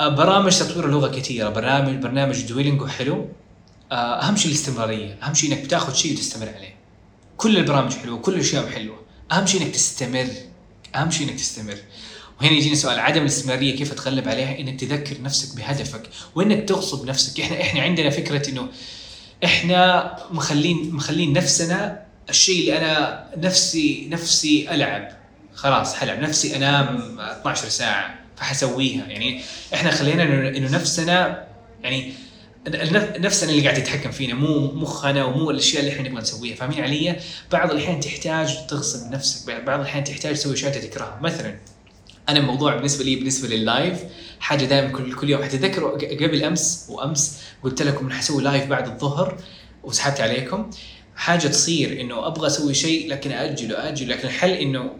آه، 0.00 0.08
برامج 0.08 0.58
تطوير 0.58 0.86
اللغة 0.86 1.08
كثيرة. 1.08 1.48
برامج 1.48 2.02
برنامج 2.02 2.42
دويلينجو 2.42 2.86
حلو. 2.86 3.28
آه، 3.92 3.94
أهم 3.94 4.36
شيء 4.36 4.48
الاستمرارية. 4.50 5.18
أهم 5.22 5.34
شيء 5.34 5.52
إنك 5.52 5.64
بتاخذ 5.64 5.94
شيء 5.94 6.12
وتستمر 6.12 6.48
عليه. 6.48 6.74
كل 7.36 7.56
البرامج 7.56 7.92
حلوة 7.92 8.18
كل 8.18 8.34
الأشياء 8.34 8.66
حلوة. 8.66 9.00
أهم 9.32 9.46
شيء 9.46 9.62
إنك 9.62 9.70
تستمر. 9.70 10.26
أهم 10.96 11.10
شيء 11.10 11.28
إنك 11.28 11.36
تستمر. 11.38 11.76
وهنا 12.40 12.52
يجيني 12.52 12.74
سؤال 12.74 13.00
عدم 13.00 13.22
الاستمرارية 13.22 13.76
كيف 13.76 13.92
اتغلب 13.92 14.28
عليها؟ 14.28 14.58
إنك 14.58 14.80
تذكر 14.80 15.22
نفسك 15.22 15.56
بهدفك 15.56 16.02
وإنك 16.34 16.68
تغصب 16.68 17.06
نفسك. 17.06 17.40
إحنا 17.40 17.60
إحنا 17.60 17.82
عندنا 17.82 18.10
فكرة 18.10 18.50
إنه 18.50 18.68
إحنا 19.44 20.16
مخلين 20.30 20.94
مخلين 20.94 21.32
نفسنا 21.32 22.02
الشيء 22.30 22.60
اللي 22.60 22.78
أنا 22.78 23.26
نفسي 23.36 24.08
نفسي 24.10 24.74
ألعب. 24.74 25.19
خلاص 25.60 25.94
حلعب 25.94 26.18
نفسي 26.18 26.56
أنام 26.56 27.18
12 27.20 27.68
ساعة 27.68 28.14
فحسويها. 28.36 29.04
يعني 29.06 29.42
إحنا 29.74 29.90
خلينا 29.90 30.22
انه 30.48 30.70
نفسنا 30.70 31.44
يعني 31.82 32.12
نفسنا 33.18 33.50
اللي 33.50 33.62
قاعد 33.62 33.78
يتحكم 33.78 34.10
فينا 34.10 34.34
مو 34.34 34.72
مخنا 34.72 35.24
ومو 35.24 35.50
الأشياء 35.50 35.80
اللي 35.80 35.92
إحنا 35.92 36.08
نبغى 36.08 36.22
نسويها 36.22 36.56
فاهمين 36.56 36.80
علي؟ 36.80 37.16
بعض 37.52 37.70
الأحيان 37.70 38.00
تحتاج 38.00 38.66
تغصب 38.66 39.12
نفسك 39.12 39.62
بعض 39.66 39.80
الأحيان 39.80 40.04
تحتاج 40.04 40.34
تسوي 40.34 40.54
أشياء 40.54 40.72
تكرهها. 40.72 41.18
مثلا 41.22 41.56
أنا 42.28 42.38
الموضوع 42.38 42.76
بالنسبة 42.76 43.04
لي 43.04 43.16
بالنسبة 43.16 43.48
لل 43.48 43.65
live 43.65 43.98
حاجة 44.40 44.64
دائما 44.64 44.88
كل 44.88 45.14
كل 45.14 45.30
يوم. 45.30 45.42
حتتذكروا 45.42 45.90
قبل 45.98 46.44
أمس 46.44 46.86
وأمس 46.88 47.40
قلت 47.62 47.82
لكم 47.82 48.06
إني 48.06 48.14
حسوي 48.14 48.42
live 48.42 48.66
بعد 48.66 48.86
الظهر 48.88 49.36
وسحبت 49.82 50.20
عليكم. 50.20 50.70
حاجة 51.16 51.48
تصير 51.48 52.00
إنه 52.00 52.26
أبغى 52.26 52.46
أسوي 52.46 52.74
شيء 52.74 53.08
لكن 53.08 53.32
اجله 53.32 53.88
أجله 53.88 54.14
لكن 54.14 54.28
الحل 54.28 54.50
إنه 54.50 54.90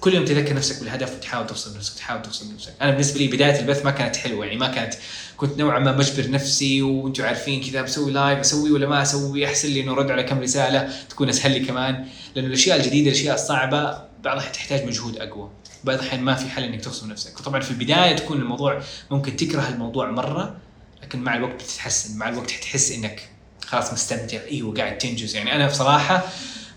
كل 0.00 0.14
يوم 0.14 0.24
تذكر 0.24 0.54
نفسك 0.54 0.80
بالهدف 0.80 1.16
وتحاول 1.16 1.46
توصل 1.46 1.76
نفسك 1.76 1.98
تحاول 1.98 2.22
توصل 2.22 2.54
نفسك. 2.54 2.72
أنا 2.82 2.90
بالنسبة 2.90 3.18
لي 3.18 3.28
بداية 3.28 3.60
البث 3.60 3.84
ما 3.84 3.90
كانت 3.90 4.16
حلوة 4.16 4.46
يعني 4.46 4.58
ما 4.58 4.68
كانت 4.68 4.94
كنت 5.36 5.58
نوعا 5.58 5.78
ما 5.78 5.92
مجبر 5.92 6.30
نفسي 6.30 6.82
وأنتم 6.82 7.24
عارفين 7.24 7.70
كذا 7.70 7.82
بسوي 7.82 8.12
live 8.12 8.38
أسوي 8.38 8.70
ولا 8.70 8.86
ما 8.86 9.02
أسوي؟ 9.02 9.46
أحسن 9.46 9.68
لي 9.68 9.80
إنه 9.80 9.92
أرد 9.92 10.10
على 10.10 10.22
كم 10.22 10.40
رسالة 10.40 10.92
تكون 11.10 11.28
أسهل 11.28 11.52
لي 11.52 11.60
كمان. 11.60 12.06
لأنه 12.34 12.48
الأشياء 12.48 12.76
الجديدة 12.76 13.10
الأشياء 13.10 13.34
الصعبة 13.34 13.82
بعض 14.24 14.34
الأحيان 14.34 14.52
تحتاج 14.52 14.84
مجهود 14.84 15.16
أقوى. 15.16 15.50
بعض 15.84 15.98
الأحيان 15.98 16.22
ما 16.22 16.34
في 16.34 16.48
حل 16.48 16.62
إنك 16.62 16.80
تغصب 16.80 17.08
نفسك. 17.08 17.40
وطبعا 17.40 17.60
في 17.60 17.70
البداية 17.70 18.16
تكون 18.16 18.40
الموضوع 18.40 18.82
ممكن 19.10 19.36
تكره 19.36 19.68
الموضوع 19.68 20.10
مرة 20.10 20.56
لكن 21.02 21.18
مع 21.18 21.36
الوقت 21.36 21.54
بتتحسن 21.54 22.18
مع 22.18 22.28
الوقت 22.28 22.50
حتحس 22.50 22.92
إنك 22.92 23.28
خلاص 23.66 23.92
مستمتع. 23.92 24.38
إيوه 24.50 24.74
قاعد 24.74 24.98
تنجز. 24.98 25.36
يعني 25.36 25.54
أنا 25.54 25.66
بصراحة 25.66 26.24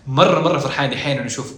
مرة 0.06 0.40
مرة 0.40 0.58
فرحان 0.58 0.90
دحين 0.90 1.18
إنه 1.18 1.26
أشوف 1.26 1.54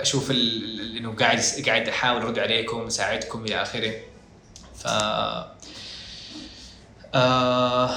أشوف 0.00 0.30
إنه 0.30 1.12
قاعد 1.12 1.40
قاعد 1.66 1.88
أحاول 1.88 2.22
أرد 2.22 2.38
عليكم 2.38 2.86
أساعدكم 2.86 3.44
إلى 3.44 3.62
آخره 3.62 3.92
ف 4.76 4.86
آه 7.14 7.90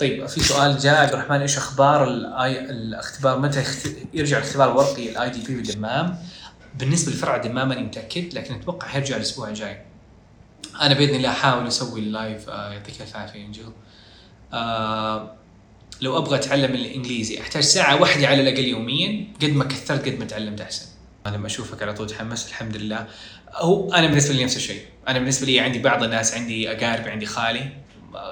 طيب 0.00 0.26
في 0.26 0.40
سؤال 0.40 0.78
جاء 0.78 0.94
عبد 0.94 1.12
الرحمن 1.12 1.40
إيش 1.40 1.56
أخبار 1.56 2.04
الاي 2.04 2.60
الاختبار 2.60 3.38
متى 3.38 3.64
يرجع 4.14 4.38
الاختبار 4.38 4.70
الورقي 4.70 5.08
ال 5.08 5.30
IDP 5.30 5.54
بالدمام؟ 5.54 6.18
بالنسبة 6.78 7.12
لفرع 7.12 7.36
الدمام 7.36 7.68
ماني 7.68 7.82
متأكد 7.82 8.34
لكن 8.34 8.54
أتوقع 8.54 8.88
حيرجع 8.88 9.16
الأسبوع 9.16 9.48
الجاي. 9.48 9.82
أنا 10.80 10.94
بإذن 10.94 11.14
الله 11.14 11.28
أحاول 11.28 11.66
أسوي 11.66 12.00
ال 12.00 12.10
live 12.10 12.48
آه 12.48 12.72
يعطيك 12.72 13.00
ألف 13.00 13.16
عافية 13.16 13.46
أنجل. 13.46 13.72
آه 14.52 15.34
لو 16.00 16.18
أبغى 16.18 16.38
أتعلم 16.38 16.74
الإنجليزي 16.74 17.40
أحتاج 17.40 17.62
ساعة 17.62 18.00
واحدة 18.00 18.26
على 18.26 18.42
الأقل 18.42 18.64
يوميا 18.64 19.26
قد 19.42 19.50
ما 19.50 19.64
كثرت 19.64 20.08
قد 20.08 20.18
ما 20.18 20.24
تعلمت 20.24 20.60
أحسن. 20.60 20.86
لما 21.30 21.46
أشوفك 21.46 21.82
على 21.82 21.94
طول 21.94 22.06
تحمس 22.06 22.48
الحمد 22.48 22.76
لله. 22.76 23.06
هو 23.54 23.92
أنا 23.92 24.06
بالنسبة 24.06 24.34
لي 24.34 24.44
نفس 24.44 24.56
الشيء. 24.56 24.82
أنا 25.08 25.18
بالنسبة 25.18 25.46
لي 25.46 25.60
عندي 25.60 25.78
بعض 25.78 26.02
الناس 26.02 26.34
عندي 26.34 26.72
أقارب 26.72 27.08
عندي 27.08 27.26
خالي. 27.26 27.68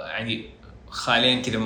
عندي 0.07 0.44
خالين 0.88 1.42
كذا 1.42 1.61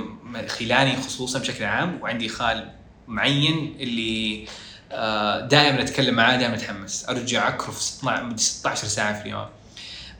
خلاني 0.48 0.96
خصوصا 0.96 1.38
بشكل 1.38 1.64
عام 1.64 1.98
وعندي 2.02 2.28
خال 2.28 2.70
معين 3.08 3.76
اللي 3.80 4.46
آه، 4.92 5.40
دائما 5.40 5.82
أتكلم 5.82 6.14
معاه 6.14 6.36
دائما 6.36 6.54
أتحمس. 6.54 7.08
أرجع 7.08 7.48
اكرف 7.48 7.82
16 7.82 8.36
16 8.36 8.86
ساعة 8.86 9.20
في 9.20 9.26
اليوم. 9.26 9.46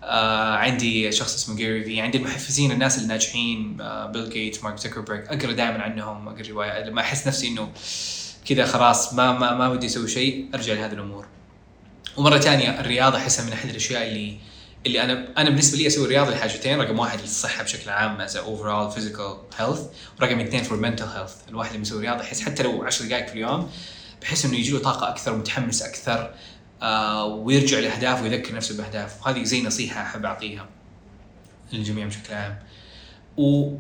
آه 0.03 0.57
عندي 0.57 1.13
شخص 1.13 1.35
اسمه 1.35 1.57
جيري 1.57 1.85
في 1.85 2.01
عندي 2.01 2.19
المحفزين 2.19 2.73
الناس 2.73 2.99
الناجحين 2.99 3.77
بيل 4.13 4.31
جيتس 4.31 4.65
مارك 4.65 4.79
زكربرج 4.79 5.25
أقرأ 5.29 5.53
دائما 5.53 5.83
عنهم 5.83 6.29
أقرأ 6.29 6.49
روايات 6.49 6.87
لما 6.87 7.01
أحس 7.01 7.27
نفسي 7.27 7.49
إنه 7.49 7.73
كذا 8.51 8.65
خلاص 8.65 9.15
ما 9.15 9.33
ما 9.33 9.55
ما 9.55 9.69
ودي 9.69 9.87
أسوي 9.87 10.09
شيء 10.09 10.49
أرجع 10.55 10.73
لهذه 10.73 10.93
الأمور. 10.93 11.27
ومرة 12.17 12.39
ثانية 12.39 12.81
الرياضة 12.81 13.19
أحسها 13.19 13.45
من 13.47 13.53
أحد 13.53 13.69
الأشياء 13.69 14.09
اللي 14.09 14.39
اللي 14.87 15.03
أنا 15.05 15.29
أنا 15.39 15.51
بالنسبة 15.51 15.79
لي 15.79 15.87
أسوي 15.87 16.05
الرياضه 16.05 16.31
لحاجتين 16.31 16.81
رقم 16.81 16.99
واحد 16.99 17.21
للصحه 17.21 17.63
بشكل 17.63 17.91
عام 17.91 18.21
as 18.21 18.37
overall 18.37 18.91
physical 18.91 19.37
health 19.57 19.81
ورقم 20.21 20.41
اثنين 20.41 20.63
for 20.63 20.79
mental 20.79 21.05
health 21.05 21.35
الواحد 21.49 21.71
اللي 21.71 21.83
يسوي 21.83 22.01
رياضة 22.01 22.23
يحس 22.23 22.41
حتى 22.41 22.63
لو 22.63 22.85
10 22.85 23.07
دقائق 23.07 23.27
في 23.27 23.33
اليوم 23.33 23.71
بحس 24.23 24.45
إنه 24.45 24.57
يجي 24.57 24.71
له 24.71 24.79
طاقة 24.79 25.09
أكثر 25.09 25.33
ومتحمس 25.33 25.83
أكثر 25.83 26.35
آه 26.83 27.25
ويرجع 27.25 27.79
لاهدافه 27.79 28.23
ويذكر 28.23 28.55
نفسه 28.55 28.77
باهدافه 28.77 29.27
وهذه 29.27 29.43
زي 29.43 29.63
نصيحة 29.63 30.03
أحب 30.03 30.25
أعطيها 30.25 30.69
للجميع 31.73 32.07
بشكل 32.07 32.35
عام. 32.35 32.59
و 33.37 33.75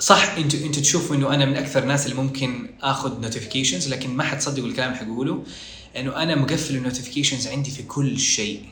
صح 0.00 0.34
أنتوا 0.38 0.60
أنتوا 0.60 0.82
تشوفوا 0.82 1.16
إنه 1.16 1.34
أنا 1.34 1.44
من 1.44 1.56
أكثر 1.56 1.82
الناس 1.82 2.06
اللي 2.06 2.16
ممكن 2.16 2.70
آخذ 2.82 3.20
notifications 3.20 3.88
لكن 3.88 4.10
ما 4.10 4.24
حتصدقوا 4.24 4.68
الكلام 4.68 4.92
اللي 4.92 5.04
حقوله 5.04 5.44
إنه 5.96 6.22
أنا 6.22 6.34
مقفل 6.34 6.76
ال 6.76 6.81
notifications 6.81 7.46
عندي 7.48 7.70
في 7.70 7.82
كل 7.82 8.18
شيء. 8.18 8.64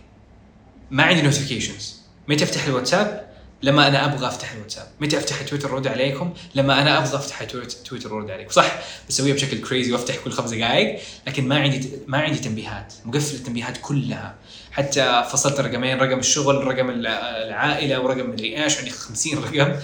ما 0.90 1.02
عندي 1.02 1.22
notifications 1.22 1.96
متى 2.28 2.44
أفتح 2.44 2.64
الواتساب؟ 2.64 3.28
لما 3.62 3.88
أنا 3.88 4.04
أبغى 4.04 4.26
أفتح 4.26 4.52
الواتساب. 4.52 4.88
متى 5.00 5.18
أفتح 5.18 5.42
تويتر 5.42 5.72
ارد 5.72 5.86
عليكم؟ 5.86 6.34
لما 6.54 6.82
أنا 6.82 6.98
أبغى 6.98 7.16
أفتح 7.16 7.44
تويتر 7.84 8.16
ارد 8.16 8.30
عليكم. 8.30 8.50
صح 8.50 8.78
بسويها 9.08 9.34
بشكل 9.34 9.60
crazy 9.60 9.92
وأفتح 9.92 10.16
كل 10.24 10.30
خمس 10.30 10.50
دقائق 10.50 11.00
لكن 11.26 11.48
ما 11.48 11.58
عندي 11.58 11.90
ما 12.06 12.18
عندي 12.18 12.38
تنبيهات. 12.38 12.94
مقفل 13.04 13.34
التنبيهات 13.34 13.78
كلها. 13.82 14.34
حتى 14.70 15.24
فصلت 15.32 15.60
رقمين 15.60 15.98
رقم 15.98 16.18
الشغل 16.18 16.66
رقم 16.66 16.90
العائلة 16.90 18.00
ورقم 18.00 18.30
مدري 18.30 18.64
إيش. 18.64 18.78
عندي 18.78 18.90
50 18.90 19.38
رقم. 19.38 19.76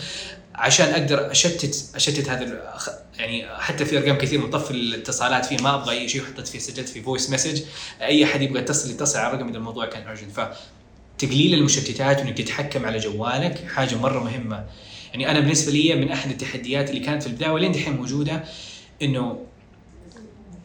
عشان 0.54 0.86
أقدر 0.86 1.30
اشتت 1.30 1.90
أشتت 1.94 2.28
هذا 2.28 2.74
يعني 3.18 3.46
حتى 3.58 3.84
في 3.84 3.98
أرقام 3.98 4.18
كثير 4.18 4.40
مطفي 4.40 4.70
الاتصالات 4.70 5.46
فيه 5.46 5.56
ما 5.62 5.74
أبغى 5.74 5.98
أي 5.98 6.08
شيء 6.08 6.22
وحطيت 6.22 6.48
فيه 6.48 6.58
سجلت 6.58 6.88
في 6.88 7.02
voice 7.02 7.30
message 7.30 7.62
أي 8.02 8.24
أحد 8.24 8.42
يبغى 8.42 8.60
يتصل 8.60 8.90
يتصل 8.90 9.18
على 9.18 9.28
الرقم 9.28 9.48
إذا 9.48 9.58
الموضوع 9.58 9.86
كان 9.86 10.08
urgent 10.08 10.30
ف 10.30 10.40
تقليل 11.18 11.54
المشتتات 11.54 12.20
وإنك 12.20 12.38
تتحكم 12.38 12.86
على 12.86 12.98
جوالك 12.98 13.64
حاجة 13.68 13.96
مرة 13.96 14.24
مهمة. 14.24 14.64
يعني 15.10 15.30
أنا 15.30 15.40
بالنسبة 15.40 15.72
لي 15.72 15.94
من 15.94 16.12
أحد 16.12 16.30
التحديات 16.30 16.90
اللي 16.90 17.00
كانت 17.00 17.22
في 17.22 17.28
البداية 17.28 17.50
ولين 17.50 17.72
دحين 17.72 17.96
موجودة 17.96 18.44
إنه 19.02 19.46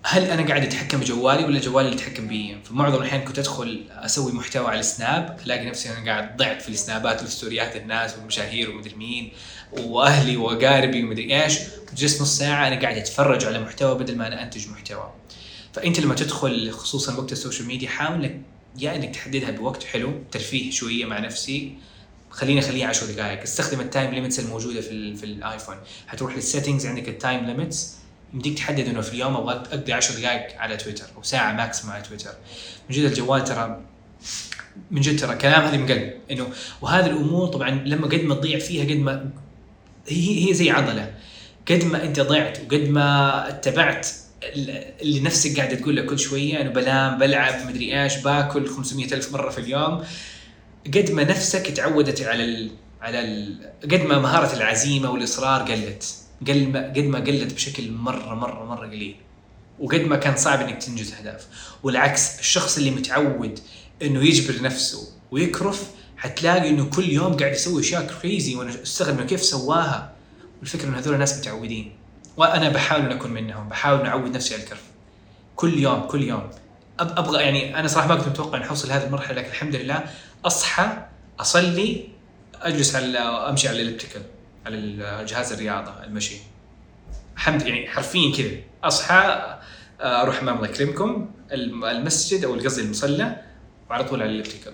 هل 0.03 0.23
أنا 0.23 0.47
قاعد 0.47 0.63
أتحكم 0.63 0.99
بجوالي 0.99 1.45
ولا 1.45 1.59
جوالي 1.59 1.89
اللي 1.89 2.01
يتحكم 2.01 2.27
بي؟ 2.27 2.57
في 2.63 2.73
معظم 2.73 2.95
الأحيان 2.95 3.21
كنت 3.21 3.39
أدخل 3.39 3.83
أسوي 3.91 4.31
محتوى 4.31 4.67
على 4.67 4.79
السناب 4.79 5.39
ألاقي 5.45 5.65
نفسي 5.65 5.89
أنا 5.89 6.11
قاعد 6.11 6.37
ضعت 6.37 6.61
في 6.61 6.69
السنابات 6.69 7.21
والستوريات 7.21 7.75
الناس 7.75 8.17
والمشاهير 8.17 8.69
ومدري 8.69 8.95
مين 8.95 9.31
وأهلي 9.71 10.37
وأقاربي 10.37 11.03
ومدري 11.03 11.43
إيش. 11.43 11.59
جلست 11.97 12.21
نص 12.21 12.37
ساعة 12.37 12.67
أنا 12.67 12.81
قاعد 12.81 12.97
أتفرج 12.97 13.45
على 13.45 13.59
محتوى 13.59 13.95
بدل 13.95 14.17
ما 14.17 14.27
أنا 14.27 14.43
أنتج 14.43 14.67
محتوى. 14.67 15.13
فأنت 15.73 15.99
لما 15.99 16.15
تدخل 16.15 16.71
خصوصا 16.71 17.15
وقت 17.15 17.31
ال 17.31 17.37
social 17.37 17.67
media 17.67 17.89
حاول 17.89 18.25
انك 18.25 18.41
يا 18.79 18.95
إنك 18.95 19.15
تحددها 19.15 19.51
بوقت 19.51 19.83
حلو 19.83 20.13
ترفيه 20.31 20.71
شوية 20.71 21.05
مع 21.05 21.19
نفسي. 21.19 21.75
خليني 22.29 22.59
أخليها 22.59 22.87
10 22.87 23.07
دقائق 23.07 23.41
استخدم 23.41 23.79
ال 23.79 23.86
time 23.86 24.11
limits 24.11 24.39
الموجودة 24.39 24.81
في 24.81 25.15
في 25.15 25.23
الايفون 25.23 25.75
حتروح 26.07 26.35
لل 26.35 26.45
settings 26.45 26.85
عندك 26.85 27.09
ال 27.09 27.17
time 27.17 27.45
limits 27.45 27.98
يمديك 28.33 28.57
تحدد 28.57 28.87
إنه 28.87 29.01
في 29.01 29.13
اليوم 29.13 29.35
أبغى 29.35 29.53
اقضي 29.53 29.93
10 29.93 30.19
دقائق 30.19 30.61
على 30.61 30.77
تويتر 30.77 31.05
أو 31.17 31.23
ساعة 31.23 31.53
maximum 31.53 31.95
على 31.95 32.03
تويتر. 32.03 32.31
من 32.89 32.95
جد 32.95 33.03
الجوال 33.03 33.43
ترى 33.43 33.81
من 34.91 35.01
جد 35.01 35.19
ترى 35.19 35.35
كلام 35.35 35.63
هذه 35.63 35.77
من 35.77 35.87
قلب 35.87 36.13
انه 36.31 36.47
وهذه 36.81 37.05
الأمور 37.05 37.47
طبعا 37.47 37.69
لما 37.69 38.07
قد 38.07 38.23
ما 38.23 38.35
تضيع 38.35 38.59
فيها 38.59 38.83
قد 38.83 38.97
ما 38.97 39.29
هي 40.07 40.49
هي 40.49 40.53
زي 40.53 40.69
عضلة. 40.69 41.13
قد 41.69 41.83
ما 41.83 42.03
أنت 42.03 42.19
ضعت 42.19 42.59
وقد 42.59 42.89
ما 42.89 43.49
اتبعت 43.49 44.07
اللي 45.01 45.19
نفسك 45.19 45.57
قاعدة 45.57 45.75
تقول 45.75 45.95
لك 45.97 46.05
كل 46.05 46.19
شوية 46.19 46.61
إنه 46.61 46.69
بنام 46.69 47.17
بلعب 47.17 47.67
مدري 47.67 48.03
إيش 48.03 48.15
باكل 48.17 48.67
500 48.67 49.13
ألف 49.13 49.33
مرة 49.33 49.49
في 49.49 49.57
اليوم. 49.57 50.03
قد 50.87 51.11
ما 51.11 51.23
نفسك 51.23 51.67
تعودت 51.71 52.21
على 52.21 52.43
ال 52.43 52.71
على 53.01 53.19
ال 53.19 53.69
قد 53.83 54.01
ما 54.01 54.19
مهارة 54.19 54.55
العزيمة 54.55 55.11
والإصرار 55.11 55.61
قلت. 55.71 56.15
قد 56.47 56.57
ما 56.57 56.87
قد 56.87 56.99
ما 56.99 57.19
قلت 57.19 57.53
بشكل 57.53 57.91
مره 57.91 58.33
مره 58.33 58.65
مرة 58.65 58.87
قليل. 58.87 59.15
وقد 59.79 59.99
ما 60.01 60.15
كان 60.15 60.35
صعب 60.35 60.61
إنك 60.61 60.83
تنجز 60.83 61.13
أهداف. 61.13 61.47
والعكس 61.83 62.39
الشخص 62.39 62.77
اللي 62.77 62.91
متعود 62.91 63.59
إنه 64.01 64.23
يجبر 64.23 64.61
نفسه 64.61 65.07
ويكرف 65.31 65.89
حتلاقي 66.17 66.69
إنه 66.69 66.85
كل 66.85 67.09
يوم 67.09 67.33
قاعد 67.33 67.51
يسوي 67.53 67.81
أشياء 67.81 68.07
كريزي 68.07 68.55
وأنا 68.55 68.83
أستغرب 68.83 69.17
إنه 69.17 69.27
كيف 69.27 69.43
سواها. 69.43 70.13
والفكرة 70.59 70.87
انه 70.87 70.99
هذول 70.99 71.13
الناس 71.13 71.39
متعودين. 71.39 71.91
وأنا 72.37 72.69
بحاول 72.69 73.01
أن 73.01 73.11
أكون 73.11 73.31
منهم 73.31 73.69
بحاول 73.69 74.05
أعود 74.05 74.35
نفسي 74.35 74.53
على 74.53 74.63
الكرف. 74.63 74.83
كل 75.55 75.79
يوم 75.79 76.01
كل 76.01 76.23
يوم. 76.23 76.49
أبغى 76.99 77.43
يعني 77.43 77.79
أنا 77.79 77.87
صراحة 77.87 78.07
ما 78.07 78.15
كنت 78.15 78.27
متوقع 78.27 78.57
ان 78.57 78.63
أوصل 78.63 78.87
لهذه 78.89 79.05
المرحلة 79.05 79.37
لكن 79.37 79.49
الحمد 79.49 79.75
لله 79.75 80.03
أصحى 80.45 81.07
أصلي 81.39 82.07
أجلس 82.61 82.95
على 82.95 83.19
أمشي 83.19 83.67
على 83.67 83.81
الإلكتريكال. 83.81 84.21
على 84.69 85.25
جهاز 85.25 85.53
الرياضة 85.53 86.03
المشي 86.03 86.35
الحمد 87.35 87.67
يعني 87.67 87.87
حرفيا 87.87 88.35
كذا. 88.37 88.57
أصحى 88.83 89.57
أروح 90.01 90.39
أمام 90.39 90.55
الله 90.55 90.67
يكرمكم 90.67 91.31
المسجد 91.51 92.43
أو 92.43 92.53
قصدي 92.53 92.81
المصلى 92.81 93.41
وعلى 93.89 94.03
طول 94.03 94.21
على 94.21 94.31
الالكتريكال 94.31 94.73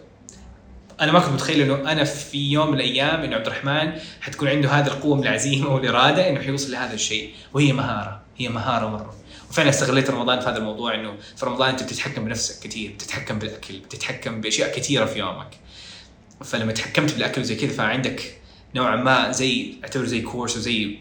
أنا 1.02 1.12
ما 1.12 1.20
كنت 1.20 1.34
متخيل 1.34 1.62
إنه 1.62 1.92
أنا 1.92 2.04
في 2.04 2.52
يوم 2.52 2.68
من 2.68 2.74
الأيام 2.74 3.22
إنه 3.22 3.36
عبد 3.36 3.46
الرحمن 3.46 4.00
حتكون 4.22 4.48
عنده 4.48 4.70
هذه 4.70 4.88
القوة 4.88 5.16
من 5.16 5.24
العزيمة 5.24 5.70
والإرادة 5.76 6.30
إنه 6.30 6.42
حيوصل 6.42 6.72
لهذا 6.72 6.94
الشيء 6.94 7.34
وهي 7.54 7.74
مهارة 7.74 8.22
هي 8.38 8.50
مهارة 8.50 8.88
مرة. 8.88 9.16
وفعلا 9.50 9.70
استغليت 9.70 10.10
رمضان 10.10 10.40
في 10.40 10.50
هذا 10.50 10.58
الموضوع 10.58 10.96
إنه 10.96 11.14
في 11.36 11.46
رمضان 11.46 11.70
أنت 11.70 11.84
بتتحكم 11.84 12.26
بنفسك 12.26 12.64
كثير 12.68 12.92
بتتحكم 12.92 13.40
بالأكل 13.40 13.80
بتتحكم 13.80 14.42
بأشياء 14.42 14.78
كثيرة 14.78 15.06
في 15.06 15.20
يومك. 15.20 15.50
فلما 16.44 16.72
تحكمت 16.72 17.14
بالأكل 17.14 17.44
زي 17.44 17.56
كذا 17.56 17.74
فعندك 17.74 18.38
نوعا 18.76 18.96
ما 18.96 19.32
زي 19.32 19.76
اعتبر 19.84 20.06
زي 20.06 20.22
كورس 20.22 20.58
وزي 20.58 20.98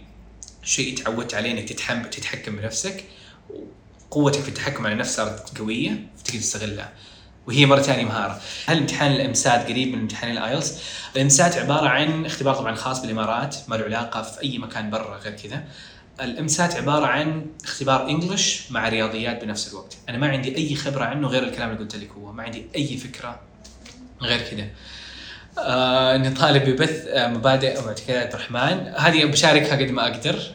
شيء 0.63 0.97
تعودت 0.97 1.35
عليه 1.35 1.51
إنك 1.51 1.69
تتحكم 2.13 2.57
بنفسك 2.57 3.05
وقوتك 4.11 4.41
في 4.41 4.49
التحكم 4.49 4.87
على 4.87 4.93
النفس 4.93 5.17
صارت 5.17 5.59
قوية 5.59 6.07
فتقدر 6.19 6.39
تستغلها 6.39 6.93
وهي 7.47 7.67
مرة 7.67 7.81
ثانية 7.81 8.05
مهارة. 8.05 8.41
هل 8.67 8.79
امتحان 8.79 9.13
الامسات 9.13 9.67
قريب 9.69 9.89
من 9.89 9.99
امتحان 9.99 10.31
الايلتس؟ 10.31 10.79
الامسات 11.17 11.57
عبارة 11.57 11.89
عن 11.89 12.27
اختبار 12.27 12.55
طبعا 12.55 12.75
خاص 12.75 13.01
بالإمارات 13.01 13.57
ما 13.69 13.77
له 13.77 13.85
علاقة 13.85 14.23
في 14.23 14.43
أي 14.43 14.59
مكان 14.59 14.91
برا 14.91 15.19
غير 15.19 15.33
كذا. 15.33 15.65
الامسات 16.21 16.75
عبارة 16.75 17.07
عن 17.07 17.47
اختبار 17.65 18.11
إنجلش 18.11 18.71
مع 18.71 18.89
رياضيات 18.89 19.45
بنفس 19.45 19.69
الوقت، 19.69 19.97
أنا 20.09 20.19
ما 20.19 20.29
عندي 20.29 20.57
أي 20.57 20.75
خبرة 20.75 21.05
عنه 21.05 21.29
غير 21.29 21.43
الكلام 21.43 21.71
اللي 21.71 21.81
قلت 21.81 21.97
لك 21.97 22.11
هو، 22.11 22.33
ما 22.33 22.43
عندي 22.43 22.67
أي 22.77 22.97
فكرة 22.97 23.41
غير 24.23 24.41
كذا. 24.41 24.71
آه 25.59 26.15
إني 26.15 26.31
طالب 26.31 26.65
ببث 26.65 27.07
آه 27.07 27.29
مبادئ 27.29 27.79
ومعتقدات 27.81 28.35
الرحمن، 28.35 28.93
هذه 28.97 29.25
بشاركها 29.25 29.77
قد 29.77 29.91
ما 29.91 30.03
أقدر. 30.03 30.55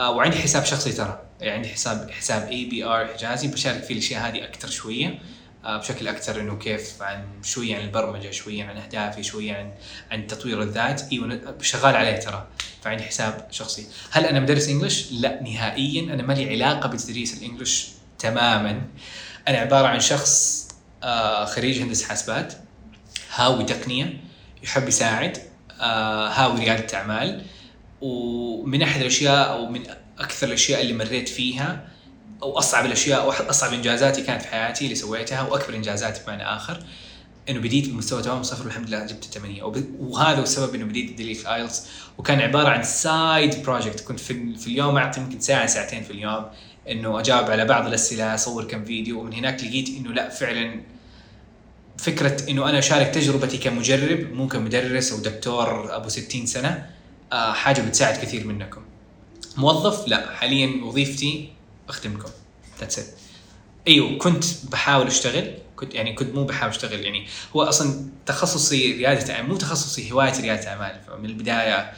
آه 0.00 0.10
وعندي 0.10 0.36
حساب 0.36 0.64
شخصي 0.64 0.92
ترى، 0.92 1.22
يعني 1.40 1.56
عندي 1.56 1.68
حساب 1.68 2.10
حساب 2.10 2.48
IBR 2.48 3.06
حجازي. 3.06 3.48
بشارك 3.48 3.82
فيه 3.82 3.94
الأشياء 3.94 4.28
هذه 4.28 4.44
أكثر 4.44 4.68
شوية. 4.68 5.18
آه، 5.64 5.76
بشكل 5.76 6.08
أكثر 6.08 6.40
إنه 6.40 6.58
كيف 6.58 7.02
عن 7.02 7.24
شوية 7.42 7.76
عن 7.76 7.82
البرمجة 7.82 8.30
شوية 8.30 8.64
عن 8.64 8.76
أهدافي 8.76 9.22
شوية 9.22 9.54
عن 9.54 9.72
عن 10.10 10.26
تطوير 10.26 10.62
الذات. 10.62 11.02
إيوه 11.12 11.56
شغال 11.60 11.96
عليه 11.96 12.16
ترى. 12.16 12.46
فعندي 12.82 13.02
حساب 13.02 13.48
شخصي. 13.50 13.86
هل 14.10 14.24
أنا 14.24 14.40
مدرس 14.40 14.68
English؟ 14.68 15.12
لا 15.12 15.42
نهائيا. 15.42 16.14
أنا 16.14 16.22
ما 16.22 16.32
لي 16.32 16.50
علاقة 16.50 16.88
بتدريس 16.88 17.38
ال 17.38 17.44
English 17.44 17.88
تماما. 18.18 18.82
أنا 19.48 19.58
عبارة 19.58 19.86
عن 19.86 20.00
شخص 20.00 20.68
آه، 21.02 21.44
خريج 21.44 21.82
هندسة 21.82 22.08
حاسبات. 22.08 22.54
هاوي 23.34 23.64
تقنية 23.64 24.20
يحب 24.62 24.88
يساعد 24.88 25.38
آه، 25.80 26.28
هاوي 26.28 26.60
ريادة 26.60 26.98
أعمال. 26.98 27.42
ومن 28.00 28.82
أحد 28.82 29.00
الأشياء 29.00 29.52
أو 29.52 29.66
من 29.66 29.82
أكثر 30.18 30.46
الأشياء 30.46 30.80
اللي 30.80 30.92
مريت 30.92 31.28
فيها 31.28 31.88
أو 32.42 32.58
أصعب 32.58 32.86
الأشياء 32.86 33.20
أو 33.20 33.30
أصعب 33.30 33.72
إنجازاتي 33.72 34.22
كانت 34.22 34.42
في 34.42 34.48
حياتي 34.48 34.84
اللي 34.84 34.94
سويتها 34.94 35.42
واكبر 35.42 35.74
انجازاتي 35.74 36.20
بمعنى 36.24 36.44
آخر 36.44 36.82
إنه 37.48 37.60
بديت 37.60 37.88
بمستوى 37.88 38.22
تمام 38.22 38.42
صفر 38.42 38.64
والحمد 38.64 38.88
لله 38.88 39.06
جبت 39.06 39.24
الثمانية. 39.24 39.62
وهذا 39.98 40.38
هو 40.38 40.42
السبب 40.42 40.74
إنه 40.74 40.84
بديت 40.84 41.10
الدليل 41.10 41.34
في 41.34 41.54
IELTS 41.54 41.86
وكان 42.18 42.40
عبارة 42.40 42.68
عن 42.68 42.82
side 42.82 43.62
project 43.62 44.00
كنت 44.00 44.20
في, 44.20 44.56
في 44.56 44.66
اليوم 44.66 44.96
أعطي 44.96 45.20
يمكن 45.20 45.40
ساعة 45.40 45.66
ساعتين 45.66 46.02
في 46.02 46.10
اليوم 46.10 46.46
إنه 46.88 47.20
أجاوب 47.20 47.50
على 47.50 47.64
بعض 47.64 47.86
الأسئلة 47.86 48.34
أصور 48.34 48.64
كم 48.64 48.84
فيديو. 48.84 49.20
ومن 49.20 49.32
هناك 49.32 49.64
لقيت 49.64 49.88
إنه 49.88 50.12
لا 50.12 50.28
فعلا 50.28 50.80
فكرة 51.98 52.50
إنه 52.50 52.68
أنا 52.68 52.78
أشارك 52.78 53.06
تجربتي 53.14 53.58
كمجرب 53.58 54.32
مو 54.32 54.48
كمدرس 54.48 55.12
أو 55.12 55.18
دكتور 55.18 55.96
أبو 55.96 56.08
60 56.08 56.46
سنة 56.46 56.90
آه، 57.32 57.52
حاجة 57.52 57.80
بتساعد 57.82 58.16
كثير 58.16 58.46
منكم. 58.46 58.82
موظف؟ 59.56 60.08
لا 60.08 60.34
حاليا 60.34 60.84
وظيفتي 60.84 61.48
اخدمكم 61.88 62.30
that's 62.80 62.98
it 62.98 63.06
أيوه 63.88 64.18
كنت 64.18 64.44
بحاول 64.70 65.06
أشتغل 65.06 65.54
كنت 65.76 65.94
يعني 65.94 66.12
كنت 66.14 66.34
مو 66.34 66.44
بحاول 66.44 66.70
أشتغل 66.70 67.00
يعني 67.04 67.26
هو 67.56 67.62
أصلا 67.62 68.04
تخصصي 68.26 68.92
ريادة 68.92 69.34
أعمال 69.34 69.48
مو 69.50 69.56
تخصصي 69.56 70.12
هوايتي 70.12 70.42
ريادة 70.42 70.68
أعمال. 70.68 71.00
فمن 71.06 71.24
البداية 71.26 71.92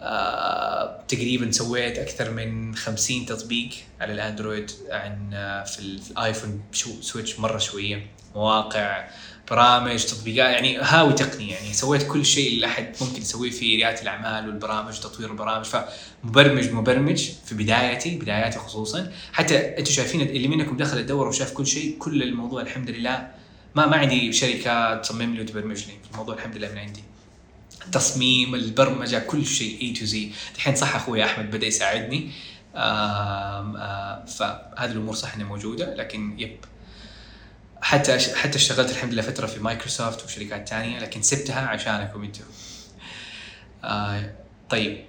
آه 0.00 1.04
تقريبا 1.08 1.50
سويت 1.50 1.98
أكثر 1.98 2.30
من 2.30 2.74
50 2.76 3.26
تطبيق 3.26 3.68
على 4.00 4.12
الأندرويد 4.12 4.70
عن 4.90 5.30
آه 5.34 5.64
في, 5.64 5.78
ال- 5.78 5.98
في 6.02 6.10
الآيفون 6.10 6.62
سويت 7.00 7.25
ش 7.25 7.38
مرة 7.40 7.58
شوية. 7.58 8.06
مواقع 8.34 9.08
برامج 9.50 10.04
تطبيقات 10.04 10.54
يعني 10.54 10.78
هاوي 10.78 11.12
تقنية 11.12 11.54
يعني 11.54 11.72
سويت 11.72 12.06
كل 12.08 12.26
شيء 12.26 12.54
اللي 12.54 12.66
أحد 12.66 12.92
ممكن 13.00 13.22
يسويه 13.22 13.50
في 13.50 13.76
ريادة 13.76 14.02
الأعمال 14.02 14.48
والبرامج 14.48 15.00
تطوير 15.00 15.30
البرامج 15.30 15.64
فمبرمج 15.64 16.70
مبرمج 16.70 17.28
في 17.46 17.54
بدايتي 17.54 18.18
بداياتي 18.18 18.58
خصوصا. 18.58 19.12
حتى 19.32 19.78
أنتم 19.78 19.92
شايفين 19.92 20.20
اللي 20.20 20.48
منكم 20.48 20.76
دخل 20.76 20.98
الدورة 20.98 21.28
وشاف 21.28 21.52
كل 21.52 21.66
شيء 21.66 21.98
كل 21.98 22.22
الموضوع 22.22 22.62
الحمد 22.62 22.90
لله. 22.90 23.28
ما 23.74 23.86
ما 23.86 23.96
عندي 23.96 24.32
شركة 24.32 24.94
تصمم 24.96 25.34
لي 25.34 25.42
وتبرمج 25.42 25.84
لي 25.84 25.92
الموضوع 26.12 26.34
الحمد 26.34 26.56
لله 26.56 26.68
من 26.72 26.78
عندي. 26.78 27.04
التصميم 27.86 28.54
البرمجة 28.54 29.18
كل 29.18 29.46
شيء 29.46 29.82
A 29.82 29.92
to 29.92 30.04
Z 30.04 30.30
الحين 30.54 30.76
صح 30.76 30.96
أخوي 30.96 31.24
أحمد 31.24 31.50
بدأ 31.50 31.66
يساعدني. 31.66 32.30
آم 32.76 33.72
فهذه 34.26 34.92
الأمور 34.92 35.14
صح 35.14 35.34
إنها 35.34 35.46
موجودة 35.46 35.94
لكن 35.94 36.40
yep. 36.40 36.56
حتى 37.84 38.18
حتى 38.34 38.56
اشتغلت 38.56 38.90
الحمد 38.90 39.12
لله 39.12 39.22
فترة 39.22 39.46
في 39.46 39.60
مايكروسوفت 39.60 40.24
وشركات 40.24 40.68
تانية 40.68 40.98
لكن 40.98 41.22
سبتها 41.22 41.66
عشانكم 41.66 42.24
أنتم 42.24 42.44
آه 43.84 44.34
طيب 44.70 45.04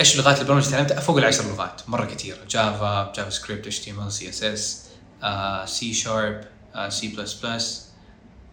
إيش 0.00 0.16
لغات 0.16 0.40
البرمجه 0.40 0.64
اللي 0.64 0.76
تعلمتها؟ 0.76 1.00
فوق 1.00 1.16
العشر 1.18 1.44
لغات 1.44 1.82
مرة 1.88 2.04
كثيره 2.04 2.38
جافا 2.50 3.12
جافا 3.16 3.30
سكريبت 3.30 3.66
اتش 3.66 3.80
تي 3.80 3.90
ام 3.90 4.00
ال 4.00 4.12
سي 4.12 4.28
اس 4.28 4.42
اس 4.42 4.88
سي 5.70 5.94
شارب 5.94 6.40
سي 6.88 7.08
بلس 7.08 7.34
بلس 7.34 7.88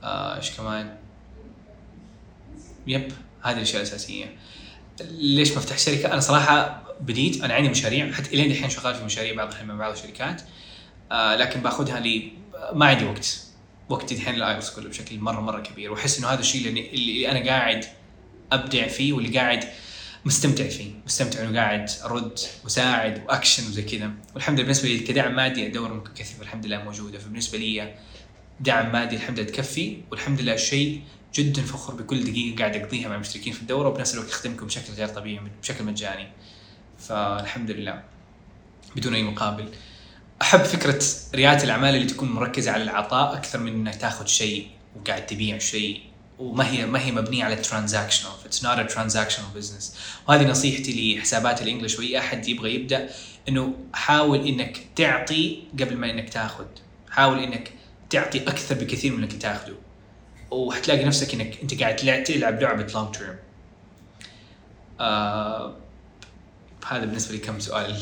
إيش 0.04 0.52
كمان؟ 0.52 0.98
yep 2.88 3.12
هذه 3.42 3.58
الأشياء 3.58 3.82
الأساسية 3.82 4.38
ليش 5.12 5.52
ما 5.52 5.58
افتح 5.58 5.78
شركة؟ 5.78 6.14
أنا 6.14 6.20
صراحة 6.20 6.84
بديت 7.02 7.44
أنا 7.44 7.54
عندي 7.54 7.70
مشاريع 7.70 8.12
حتى 8.12 8.34
الين 8.34 8.52
الحين 8.52 8.70
شغال 8.70 8.96
في 8.96 9.04
مشاريع 9.04 9.36
بعض 9.36 9.48
الحين 9.52 9.68
مع 9.68 9.76
بعض 9.76 9.92
الشركات 9.92 10.42
آه 11.12 11.36
لكن 11.36 11.62
باخذها 11.62 12.00
لي 12.00 12.39
ما 12.74 12.86
عندي 12.86 13.06
وقت. 13.06 13.40
وقتي 13.90 14.16
الحين 14.16 14.36
ال 14.36 14.42
IELTS 14.42 14.70
كله 14.70 14.90
بشكل 14.90 15.20
مرة 15.20 15.42
مرة 15.42 15.62
كبير. 15.62 15.92
وأحس 15.92 16.20
إنه 16.20 16.28
هذا 16.28 16.40
الشيء 16.40 16.68
اللي, 16.68 17.32
أنا 17.32 17.46
قاعد 17.46 17.86
أبدع 18.52 18.88
فيه 18.88 19.14
واللي 19.14 19.38
قاعد 19.38 19.64
مستمتع 20.26 20.68
فيه. 20.68 20.92
مستمتع 21.06 21.44
إنه 21.44 21.60
قاعد 21.60 21.90
أرد 22.06 22.40
وساعد 22.66 23.24
وأكشن 23.26 23.68
وزي 23.68 23.82
كذا. 23.82 24.12
والحمد 24.34 24.58
لله 24.58 24.64
بالنسبة 24.64 24.90
لي 24.90 25.00
كدعم 25.00 25.36
مادي 25.36 25.68
الدوره 25.68 25.94
ممكن 25.94 26.14
كثير. 26.14 26.42
الحمد 26.42 26.66
لله 26.66 26.84
موجودة. 26.84 27.20
فبالنسبة 27.20 27.58
لي 27.58 27.96
دعم 28.60 28.92
مادي 28.92 29.16
الحمد 29.16 29.40
لله 29.40 29.50
تكفي. 29.50 30.02
والحمد 30.12 30.42
لله 30.42 30.56
شيء 30.56 31.02
جدا 31.34 31.62
فخور 31.62 31.96
بكل 31.96 32.24
دقيقة 32.24 32.58
قاعد 32.60 32.76
أقضيها 32.76 33.10
مع 33.10 33.16
المشتركين 33.16 33.54
في 33.54 33.62
الدورة. 33.62 33.90
وبنفس 33.90 34.14
الوقت 34.14 34.30
أخدمكم 34.30 34.66
بشكل 34.66 34.94
غير 34.94 35.08
طبيعي 35.08 35.42
بشكل 35.62 35.84
مجاني. 35.84 36.28
فالحمد 37.00 37.72
لله. 37.72 38.04
بدون 38.96 39.16
أي 39.16 39.24
مقابل. 39.24 39.70
أحب 40.42 40.64
فكرة 40.64 41.00
ريادة 41.36 41.64
الأعمال 41.64 41.96
اللي 41.96 42.08
تكون 42.08 42.32
مركزة 42.32 42.72
على 42.72 42.84
العطاء 42.84 43.34
أكثر 43.34 43.60
من 43.60 43.74
إنك 43.74 43.96
تاخذ 43.96 44.26
شيء 44.26 44.68
وقاعد 44.96 45.26
تبيع 45.26 45.58
شيء. 45.58 46.02
وما 46.40 46.70
هي 46.72 46.86
ما 46.86 47.02
هي 47.02 47.12
مبنية 47.12 47.44
على 47.44 47.56
transactional 47.56 48.32
it's 48.46 48.64
not 48.64 48.80
a 48.80 48.84
transactional 48.84 49.48
business 49.56 49.96
وهذه 50.28 50.48
نصيحتي 50.48 51.16
لحسابات 51.18 51.62
ال 51.62 51.67
English 51.67 52.00
وأي 52.00 52.20
أحد 52.20 52.48
يبغى 52.48 52.76
يبدأ 52.76 53.10
إنه 53.50 53.74
حاول 53.94 54.48
إنك 54.48 54.78
تعطي 54.96 55.64
قبل 55.80 55.98
ما 55.98 56.10
إنك 56.10 56.30
تاخذ. 56.30 56.66
حاول 57.10 57.40
إنك 57.40 57.72
تعطي 58.10 58.42
أكثر 58.44 58.76
بكثير 58.76 59.14
من 59.14 59.24
إنك 59.24 59.34
تاخذه 59.42 59.76
وحتلاقي 60.52 61.06
نفسك 61.06 61.34
إنك 61.34 61.62
أنت 61.62 61.82
قاعد 61.82 62.24
تلعب 62.24 62.62
لعبة 62.62 62.88
لونج 62.94 63.16
تيرم 63.16 63.36
آه 65.00 65.76
هذا 66.88 67.06
بالنسبة 67.06 67.32
لي 67.32 67.38
كم 67.38 67.60
سؤال. 67.60 68.02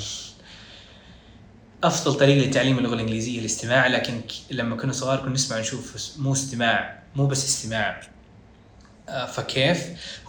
أفضل 1.84 2.14
طريقة 2.14 2.48
لتعليم 2.48 2.78
اللغة 2.78 2.94
الإنجليزية 2.94 3.40
الاستماع 3.40 3.88
لكن 3.88 4.22
لما 4.52 4.76
كنا 4.76 4.94
صغار 4.94 5.20
كنا 5.20 5.30
نسمع 5.30 5.60
نشوف 5.60 5.96
بس- 5.96 6.18
مو 6.18 6.34
استماع 6.34 7.04
مو 7.16 7.26
بس 7.28 7.46
استماع. 7.46 8.02
آه، 9.10 9.26
فكيف؟ 9.26 9.80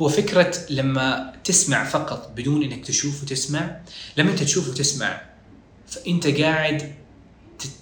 هو 0.03 0.09
فكرة 0.09 0.59
لما 0.71 1.33
تسمع 1.45 1.85
فقط 1.85 2.33
بدون 2.37 2.63
إنك 2.63 2.87
تشوف 2.87 3.23
وتسمع 3.23 3.81
لما 4.17 4.31
أنت 4.31 4.43
تشوف 4.43 4.69
وتسمع 4.69 5.21
فأنت 5.89 6.27
قاعد 6.27 6.95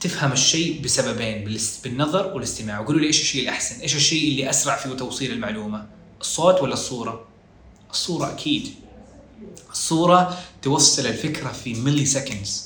تفهم 0.00 0.32
الشيء 0.32 0.82
بسببين 0.82 1.58
بالنظر 1.84 2.34
والاستماع. 2.34 2.80
وقولوا 2.80 3.00
لي 3.00 3.06
إيش 3.06 3.20
الشيء 3.20 3.42
الأحسن؟ 3.42 3.80
إيش 3.80 3.96
الشيء 3.96 4.28
اللي 4.30 4.50
أسرع 4.50 4.76
في 4.76 4.94
توصيل 4.94 5.32
المعلومة؟ 5.32 5.86
الصوت 6.20 6.62
ولا 6.62 6.72
الصورة؟ 6.72 7.26
الصورة 7.90 8.32
أكيد. 8.32 8.74
الصورة 9.70 10.38
توصل 10.62 11.06
الفكرة 11.06 11.52
في 11.52 11.74
ملي 11.74 12.04
سكندز 12.06 12.65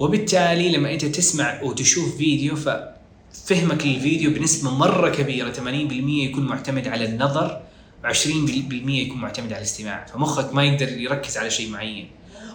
وبالتالي 0.00 0.68
لما 0.72 0.92
انت 0.92 1.04
تسمع 1.04 1.62
وتشوف 1.62 2.16
فيديو 2.16 2.56
ففهمك 2.56 3.86
للفيديو 3.86 4.30
بنسبة 4.30 4.70
مرة 4.70 5.10
كبيرة 5.10 5.52
80% 5.52 5.60
يكون 6.08 6.46
معتمد 6.46 6.88
على 6.88 7.04
النظر 7.04 7.60
و20% 8.04 8.88
يكون 8.88 9.20
معتمد 9.20 9.52
على 9.52 9.58
الاستماع. 9.58 10.06
فمخك 10.06 10.54
ما 10.54 10.64
يقدر 10.64 10.88
يركز 10.88 11.38
على 11.38 11.50
شيء 11.50 11.70
معين. 11.70 12.10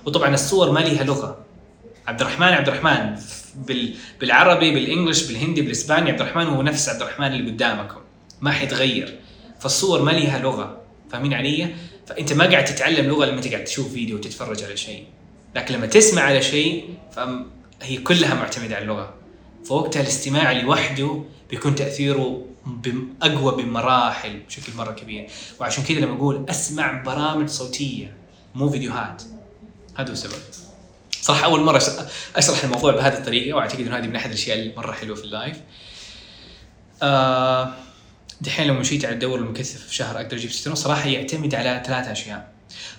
وطبعا 0.06 0.34
الصور 0.34 0.72
ما 0.72 0.80
لها 0.80 1.04
لغة. 1.04 1.46
عبد 2.08 2.22
الرحمن 2.22 2.48
عبد 2.48 2.68
الرحمن. 2.68 3.16
بال... 3.56 3.94
بالعربي 4.22 4.72
بالإنجلش 4.72 5.28
بالهندي 5.28 5.62
بالإسباني 5.62 6.12
عبد 6.12 6.22
الرحمن 6.22 6.46
هو 6.46 6.62
نفس 6.62 6.90
عبد 6.90 7.02
الرحمن 7.02 7.28
اللي 7.28 7.52
قدامكم 7.52 8.00
ما 8.42 8.52
حيتغير. 8.52 9.20
فالصور 9.60 10.02
ما 10.02 10.12
لها 10.12 10.40
لغة. 10.40 10.82
فاهمين 11.12 11.34
علي؟ 11.34 11.76
فأنت 12.08 12.34
ما 12.34 12.46
قاعد 12.46 12.66
تتعلم 12.66 13.06
لغة 13.06 13.26
لما 13.26 13.38
انت 13.38 13.48
قاعد 13.48 13.64
تشوف 13.64 13.94
فيديو 13.94 14.18
وتتفرج 14.18 14.64
على 14.64 14.78
شيء. 14.78 15.04
لكن 15.56 15.76
لما 15.76 15.86
تسمع 15.86 16.22
على 16.22 16.42
شيء 16.42 16.90
فهي 17.16 17.98
كلها 17.98 18.34
معتمدة 18.34 18.76
على 18.76 18.84
اللغة. 18.84 19.14
فوقتها 19.66 20.02
الاستماع 20.02 20.52
لوحده 20.52 21.24
بيكون 21.50 21.76
تأثيره 21.76 22.46
أقوى 23.22 23.64
بمراحل 23.64 24.40
بشكل 24.40 24.74
مرة 24.78 24.92
كبير. 24.92 25.28
وعشان 25.60 25.84
كذا 25.84 26.00
لما 26.00 26.16
أقول 26.16 26.46
أسمع 26.50 27.02
برامج 27.04 27.50
صوتية 27.50 28.14
مو 28.56 28.70
فيديوهات 28.70 29.24
هذا 29.96 30.10
هو 30.10 30.14
السبب. 30.14 30.34
صراحة 31.22 31.46
أول 31.46 31.62
مرة 31.64 31.80
أش- 31.80 31.90
أشرح 32.36 32.64
الموضوع 32.64 32.92
بهذه 32.96 33.18
الطريقة 33.18 33.56
وأعتقد 33.56 33.80
أنه 33.80 33.98
هذه 33.98 34.08
من 34.08 34.16
أحد 34.16 34.30
الأشياء 34.30 34.60
المرة 34.60 34.92
حلوة 34.92 35.16
في 35.16 35.24
اللايف. 35.24 35.58
آه 37.04 37.74
دحين 38.42 38.68
لو 38.68 38.74
مشيت 38.74 39.06
على 39.06 39.14
الدورة 39.14 39.40
المكثفة 39.40 39.88
في 39.88 39.96
شهر 39.96 40.16
أقدر 40.18 40.38
أجيب 40.38 40.52
60 40.52 40.76
صراحة 40.76 41.10
يعتمد 41.10 41.56
على 41.56 41.84
ثلاث 41.86 42.08
أشياء. 42.08 42.52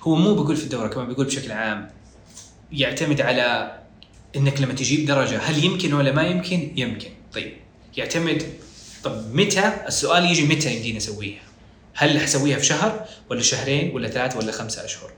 هو 0.03 0.15
مو 0.15 0.35
بيقول 0.35 0.57
في 0.57 0.65
الدورة 0.65 0.89
كمان 0.89 1.07
بيقول 1.09 1.27
بشكل 1.27 1.53
عام. 1.53 1.91
يعتمد 2.73 3.21
على 3.21 3.79
إنك 4.37 4.61
لما 4.61 4.73
تجيب 4.73 5.07
درجة 5.07 5.39
هل 5.39 5.65
يمكن 5.65 5.93
ولا 5.95 6.13
ما 6.13 6.23
يمكن؟ 6.23 6.73
يمكن، 6.77 7.09
طيب 7.33 7.53
يعتمد 7.97 8.43
طب 9.05 9.35
متى؟ 9.35 9.73
السؤال 9.87 10.25
يجي 10.25 10.43
متى 10.47 10.77
يمديني 10.77 10.97
أسويها؟ 10.99 11.41
هل 11.95 12.21
حسويها 12.21 12.59
في 12.59 12.65
شهر 12.65 13.05
ولا 13.31 13.43
شهرين 13.43 13.95
ولا 13.95 14.09
ثلاثة 14.09 14.39
ولا 14.39 14.53
خمسة 14.53 14.85
أشهر؟ 14.85 15.11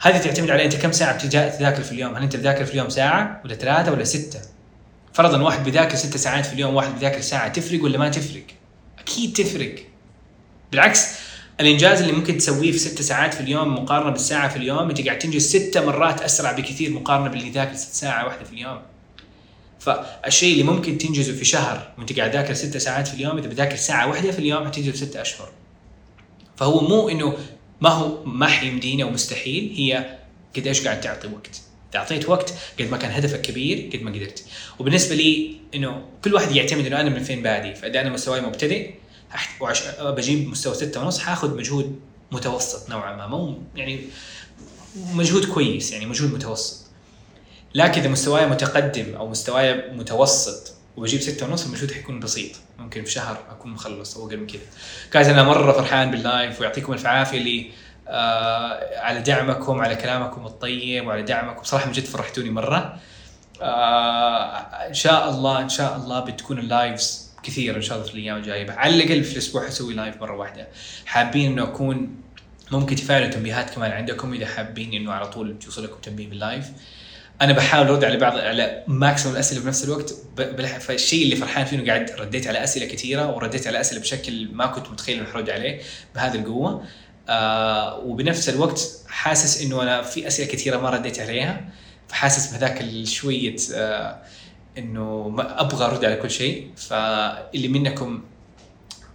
هذه 0.00 0.18
تعتمد 0.18 0.50
على 0.50 0.64
أنت 0.64 0.76
كم 0.76 0.92
ساعة 0.92 1.16
بتجا- 1.16 1.48
تذاكر 1.48 1.82
في 1.82 1.92
اليوم؟ 1.92 2.14
هل 2.14 2.22
أنت 2.22 2.36
بتذاكر 2.36 2.64
في 2.64 2.72
اليوم 2.72 2.88
ساعة 2.88 3.40
ولا 3.44 3.54
ثلاثة 3.54 3.92
ولا 3.92 4.04
ستة؟ 4.04 4.40
فرضا 5.12 5.42
واحد 5.42 5.64
بيذاكر 5.64 5.96
ستة 5.96 6.18
ساعات 6.18 6.46
في 6.46 6.52
اليوم 6.52 6.74
واحد 6.74 6.92
بيذاكر 6.94 7.20
ساعة 7.20 7.48
تفرق 7.48 7.84
ولا 7.84 7.98
ما 7.98 8.08
تفرق؟ 8.08 8.42
أكيد 8.98 9.32
تفرق 9.32 9.74
بالعكس 10.70 11.06
الإنجاز 11.60 12.00
اللي 12.00 12.12
ممكن 12.12 12.38
تسويه 12.38 12.72
في 12.72 12.78
ست 12.78 13.02
ساعات 13.02 13.34
في 13.34 13.40
اليوم 13.40 13.74
مقارنة 13.74 14.10
بالساعة 14.10 14.48
في 14.48 14.56
اليوم 14.56 14.88
أنت 14.88 15.06
قاعد 15.06 15.18
تنجز 15.18 15.56
ست 15.56 15.78
مرات 15.78 16.22
أسرع 16.22 16.52
بكثير 16.52 16.90
مقارنة 16.90 17.28
باللي 17.28 17.50
ذاكر 17.50 17.74
ست 17.74 17.94
ساعة 17.94 18.24
واحدة 18.24 18.44
في 18.44 18.52
اليوم. 18.52 18.82
فالشيء 19.80 20.52
اللي 20.52 20.62
ممكن 20.62 20.98
تنجزه 20.98 21.32
في 21.32 21.44
شهر 21.44 21.92
وأنت 21.98 22.18
قاعد 22.18 22.32
ذاكر 22.32 22.54
ست 22.54 22.76
ساعات 22.76 23.08
في 23.08 23.14
اليوم 23.14 23.38
إذا 23.38 23.48
بذاكر 23.48 23.76
ساعة 23.76 24.08
واحدة 24.08 24.30
في 24.30 24.38
اليوم 24.38 24.66
حتنجز 24.66 24.90
في 24.90 24.96
ست 24.96 25.16
أشهر. 25.16 25.48
فهو 26.56 26.80
مو 26.80 27.08
إنه 27.08 27.36
ما 27.80 27.88
هو 27.88 28.24
ما 28.24 28.46
حيمدينا 28.46 29.04
ومستحيل 29.04 29.74
هي 29.76 30.16
قد 30.56 30.66
إيش 30.66 30.84
قاعد 30.84 31.00
تعطي 31.00 31.28
وقت. 31.28 31.60
إذا 31.90 31.98
أعطيت 31.98 32.28
وقت 32.28 32.54
قد 32.80 32.90
ما 32.90 32.96
كان 32.96 33.10
هدفك 33.10 33.40
كبير 33.40 33.90
قد 33.94 34.02
ما 34.02 34.10
قدرت. 34.10 34.44
وبالنسبة 34.78 35.14
لي 35.14 35.56
إنه 35.74 36.02
كل 36.24 36.34
واحد 36.34 36.56
يعتمد 36.56 36.86
إنه 36.86 37.00
أنا 37.00 37.10
من 37.10 37.22
فين 37.22 37.42
بادي، 37.42 37.74
فإذا 37.74 38.00
أنا 38.00 38.10
مستواي 38.10 38.40
مبتدئ. 38.40 38.90
بجيب 40.00 40.48
مستوى 40.48 40.74
ستة 40.74 41.00
ونص 41.00 41.18
حاخذ 41.18 41.56
مجهود 41.56 42.00
متوسط 42.32 42.90
نوعا 42.90 43.16
ما. 43.16 43.26
مو 43.26 43.58
يعني 43.74 44.00
مجهود 44.96 45.44
كويس 45.44 45.92
يعني 45.92 46.06
مجهود 46.06 46.34
متوسط. 46.34 46.86
لكن 47.74 48.00
إذا 48.00 48.10
مستواي 48.10 48.46
متقدم 48.46 49.14
أو 49.14 49.28
مستواي 49.28 49.90
متوسط 49.90 50.72
وبجيب 50.96 51.20
ستة 51.20 51.46
ونص 51.46 51.66
المجهود 51.66 51.92
حيكون 51.92 52.20
بسيط. 52.20 52.56
ممكن 52.78 53.04
في 53.04 53.10
شهر 53.10 53.38
أكون 53.50 53.70
مخلص 53.70 54.16
أو 54.16 54.26
أقل 54.26 54.36
من 54.36 54.46
كذا. 54.46 54.60
جايز 55.14 55.28
أنا 55.28 55.42
مرة 55.42 55.72
فرحان 55.72 56.10
بال 56.10 56.27
live 56.27 56.60
ويعطيكم 56.60 56.92
الف 56.92 57.06
عافية 57.06 57.38
اللي 57.38 57.70
آه 58.08 58.98
على 59.00 59.20
دعمكم 59.20 59.80
على 59.80 59.96
كلامكم 59.96 60.46
الطيب 60.46 61.06
وعلى 61.06 61.22
دعمكم. 61.22 61.62
صراحة 61.62 61.86
من 61.86 61.92
جد 61.92 62.04
فرحتوني 62.04 62.50
مرة. 62.50 62.98
آه 63.62 64.56
إن 64.88 64.94
شاء 64.94 65.30
الله 65.30 65.60
إن 65.60 65.68
شاء 65.68 65.96
الله 65.96 66.20
بتكون 66.20 66.58
ال 66.58 66.69
lives 66.69 67.25
كثيره 67.46 67.76
إن 67.76 67.82
شاء 67.82 67.98
الله 67.98 68.08
في 68.08 68.14
الأيام 68.14 68.36
الجاية. 68.36 68.70
على 68.70 68.94
الاقل 68.94 69.24
في 69.24 69.32
الأسبوع 69.32 69.66
حسوي 69.66 69.94
live 69.94 70.20
مرة 70.20 70.36
واحدة. 70.36 70.68
حابين 71.06 71.52
إنه 71.52 71.62
أكون 71.62 72.16
ممكن 72.72 72.96
تفعلوا 72.96 73.28
تنبيهات 73.28 73.70
كمان 73.70 73.90
عندكم 73.90 74.32
إذا 74.32 74.46
حابين 74.46 74.94
إنه 74.94 75.12
على 75.12 75.28
طول 75.28 75.56
يوصلكم 75.64 76.00
تنبيه 76.00 76.28
بال 76.28 76.41
live 76.41 76.66
أنا 77.42 77.52
بحاول 77.52 77.86
أرد 77.86 78.04
على 78.04 78.16
بعض 78.16 78.38
على 78.38 78.84
maximum 78.86 79.34
الأسئلة 79.34 79.60
بنفس 79.62 79.84
الوقت. 79.84 80.14
فالشيء 80.80 81.24
اللي 81.24 81.36
فرحان 81.36 81.64
فيه 81.64 81.76
إنه 81.76 81.86
قاعد 81.86 82.10
رديت 82.10 82.46
على 82.46 82.64
أسئلة 82.64 82.86
كثيرة 82.86 83.30
ورديت 83.30 83.66
على 83.66 83.80
أسئلة 83.80 84.00
بشكل 84.00 84.48
ما 84.52 84.66
كنت 84.66 84.88
متخيل 84.88 85.18
إنه 85.18 85.28
حرد 85.32 85.50
عليه 85.50 85.80
بهذه 86.14 86.34
القوة. 86.34 86.84
آه 87.28 87.98
وبنفس 87.98 88.48
الوقت 88.48 88.88
حاسس 89.08 89.62
إنه 89.62 89.82
أنا 89.82 90.02
في 90.02 90.26
أسئلة 90.26 90.48
كثيرة 90.52 90.78
ما 90.78 90.90
رديت 90.90 91.20
عليها. 91.20 91.64
فحاسس 92.08 92.52
بهذاك 92.52 92.80
الشويه 92.80 93.56
آه 93.74 94.22
إنه 94.78 95.28
ما 95.28 95.60
أبغى 95.60 95.84
أرد 95.84 96.04
على 96.04 96.16
كل 96.16 96.30
شيء. 96.30 96.70
فاللي 96.76 97.68
منكم 97.68 98.24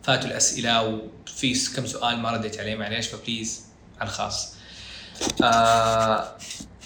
فاتوا 0.04 0.28
الأسئلة 0.30 0.84
وفي 0.84 1.54
كم 1.76 1.86
سؤال 1.86 2.18
ما 2.20 2.32
رديت 2.32 2.60
عليه 2.60 2.76
معليش 2.76 3.08
فبليز 3.08 3.66
على 4.00 4.10
الخاص. 4.10 4.56
آه 5.44 6.36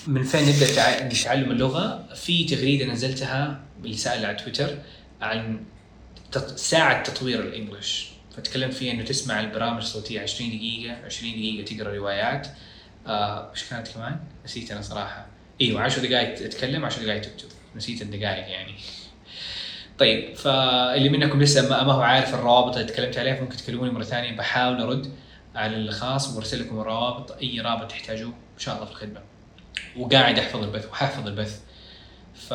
من 0.08 0.24
فين 0.24 0.50
نبدأ 0.50 0.76
تع- 0.76 1.10
تعلم 1.10 1.52
اللغة؟ 1.52 2.06
في 2.16 2.44
تغريدة 2.46 2.86
نزلتها 2.86 3.62
بالرساله 3.82 4.28
على 4.28 4.38
تويتر 4.38 4.78
عن 5.22 5.64
ساعة 6.56 7.04
تطوير 7.04 7.40
الإنجليش. 7.40 8.08
فتكلمت 8.38 8.74
فيها 8.74 8.94
إنه 8.94 9.04
تسمع 9.04 9.40
البرامج 9.40 9.78
الصوتية 9.78 10.22
20 10.22 10.50
دقيقة 10.50 11.06
20 11.06 11.32
دقيقة 11.34 11.66
تقرأ 11.66 11.94
روايات. 11.96 12.48
آه، 13.08 13.52
إيش 13.52 13.64
كانت 13.64 13.88
كمان؟ 13.88 14.20
نسيت 14.46 14.72
أنا 14.72 14.82
صراحة. 14.82 15.26
إيوه 15.62 15.82
10 15.82 16.06
دقائق 16.08 16.36
تتكلم 16.50 16.86
10 16.86 17.04
دقائق 17.04 17.22
تكتب. 17.22 17.48
نسيت 17.76 18.02
الدقائق 18.02 18.48
يعني. 18.50 18.76
طيب 20.00 20.36
فاللي 20.36 21.10
منكم 21.10 21.42
لسه 21.42 21.70
ما 21.70 21.94
هو 21.94 22.02
عارف 22.02 22.34
الروابط 22.34 22.78
اللي 22.78 22.92
تكلمت 22.92 23.18
عليها 23.18 23.42
ممكن 23.42 23.58
تكلموني 23.58 23.92
مرة 23.92 24.04
ثانية. 24.04 24.38
بحاول 24.38 24.82
ارد 24.82 25.14
على 25.56 25.76
الخاص 25.78 26.36
وارسل 26.36 26.60
لكم 26.60 26.80
الروابط 26.80 27.32
أي 27.32 27.62
رابط 27.62 27.90
تحتاجوه 27.90 28.30
إن 28.30 28.60
شاء 28.60 28.76
الله 28.76 28.86
في 28.86 28.92
الخدمة. 28.92 29.22
وقاعد 29.98 30.40
أحفظ 30.40 30.64
البث 30.64 30.90
وحافظ 30.90 31.28
البث. 31.28 31.60
ف 32.36 32.54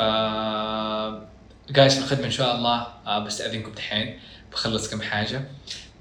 جايز 1.73 1.95
في 1.95 2.05
الخدمة 2.05 2.27
إن 2.27 2.31
شاء 2.31 2.57
الله 2.57 2.87
آه، 3.07 3.19
بستأذنكم 3.19 3.73
دحين. 3.73 4.19
بخلص 4.53 4.91
كم 4.91 5.03
حاجة. 5.03 5.45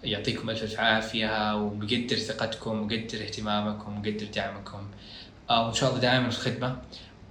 يعطيكم 0.04 0.50
ألف 0.50 0.64
ألف 0.64 0.80
عافية 0.80 1.56
ومقدر 1.56 2.16
ثقتكم 2.16 2.72
ومقدر 2.72 3.22
اهتمامكم 3.22 3.94
ومقدر 3.94 4.26
دعمكم. 4.36 4.92
آه، 5.50 5.66
وإن 5.66 5.74
شاء 5.74 5.90
الله 5.90 6.02
دائما 6.02 6.30
في 6.30 6.38
الخدمة. 6.38 6.78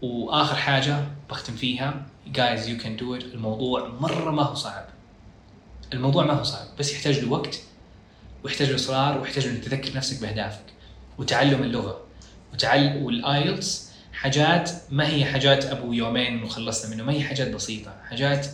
وآخر 0.02 0.56
حاجة 0.56 1.04
بختم 1.30 1.56
فيها. 1.56 2.06
Guys 2.32 2.60
you 2.66 2.82
can 2.82 3.00
do 3.00 3.20
it. 3.20 3.24
الموضوع 3.24 3.88
مرة 4.00 4.30
ما 4.30 4.42
هو 4.42 4.54
صعب. 4.54 4.84
الموضوع 5.92 6.24
ما 6.24 6.32
هو 6.32 6.42
صعب. 6.42 6.66
بس 6.78 6.92
يحتاج 6.92 7.18
له 7.18 7.30
وقت 7.30 7.60
ويحتاج 8.44 8.68
له 8.68 8.74
إصرار 8.74 9.20
ويحتاج 9.20 9.46
إنك 9.46 9.64
تذكر 9.64 9.96
نفسك 9.96 10.20
بأهدافك 10.20 10.64
وتعلم 11.18 11.62
اللغة 11.62 12.00
وتعلم 12.52 13.02
وال 13.02 13.28
IELTS 13.28 13.92
حاجات 14.12 14.70
ما 14.90 15.08
هي 15.08 15.24
حاجات 15.24 15.64
أبو 15.64 15.92
يومين 15.92 16.42
وخلصنا 16.42 16.94
منه. 16.94 17.04
ما 17.04 17.12
هي 17.12 17.22
حاجات 17.22 17.54
بسيطة. 17.54 17.94
حاجات 18.08 18.46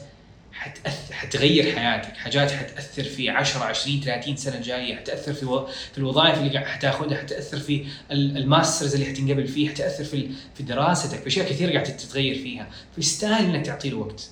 حتأثر 0.65 1.15
حتغير 1.15 1.77
حياتك 1.77 2.17
حاجات 2.17 2.51
حتأثر 2.53 3.05
في 3.05 3.31
10 3.31 3.65
20 3.65 4.01
30 4.01 4.37
سنة 4.37 4.57
الجاية 4.57 4.97
حتأثر 4.97 5.33
في 5.35 5.47
و... 5.47 5.67
في 5.93 5.99
الوظائف 5.99 6.39
اللي 6.39 6.59
حتاخذها 6.61 7.19
حتأثر 7.19 7.59
في 7.59 7.87
ال- 8.11 8.37
ال 8.37 8.44
masters 8.44 8.95
اللي 8.95 9.07
حتنقبل 9.07 9.49
فيه 9.49 9.69
حتأثر 9.69 10.05
في. 10.05 10.31
في 10.55 10.63
دراستك 10.63 11.19
في 11.21 11.27
أشياء 11.27 11.49
كثير 11.51 11.73
قاعد 11.73 11.85
تتغير 11.97 12.35
فيها. 12.35 12.67
فيستاهل 12.95 13.55
إنك 13.55 13.67
تعطي 13.67 13.91
له 13.91 13.97
وقت. 13.97 14.31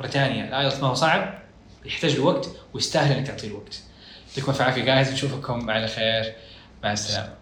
مرة 0.00 0.06
ثانية 0.06 0.44
الايلتس 0.44 0.80
ما 0.80 0.88
هو 0.88 0.94
صعب 0.94 1.42
يحتاج 1.84 2.16
له 2.16 2.22
وقت 2.22 2.48
ويستاهل 2.74 3.16
إنك 3.16 3.26
تعطي 3.26 3.48
له 3.48 3.54
وقت. 3.54 3.80
يعطيكم 4.28 4.50
الف 4.52 4.60
عافية 4.60 4.82
جايز 4.84 5.12
نشوفكم 5.12 5.70
على 5.70 5.88
خير. 5.88 6.34
مع 6.84 6.92
السلامة. 6.92 7.41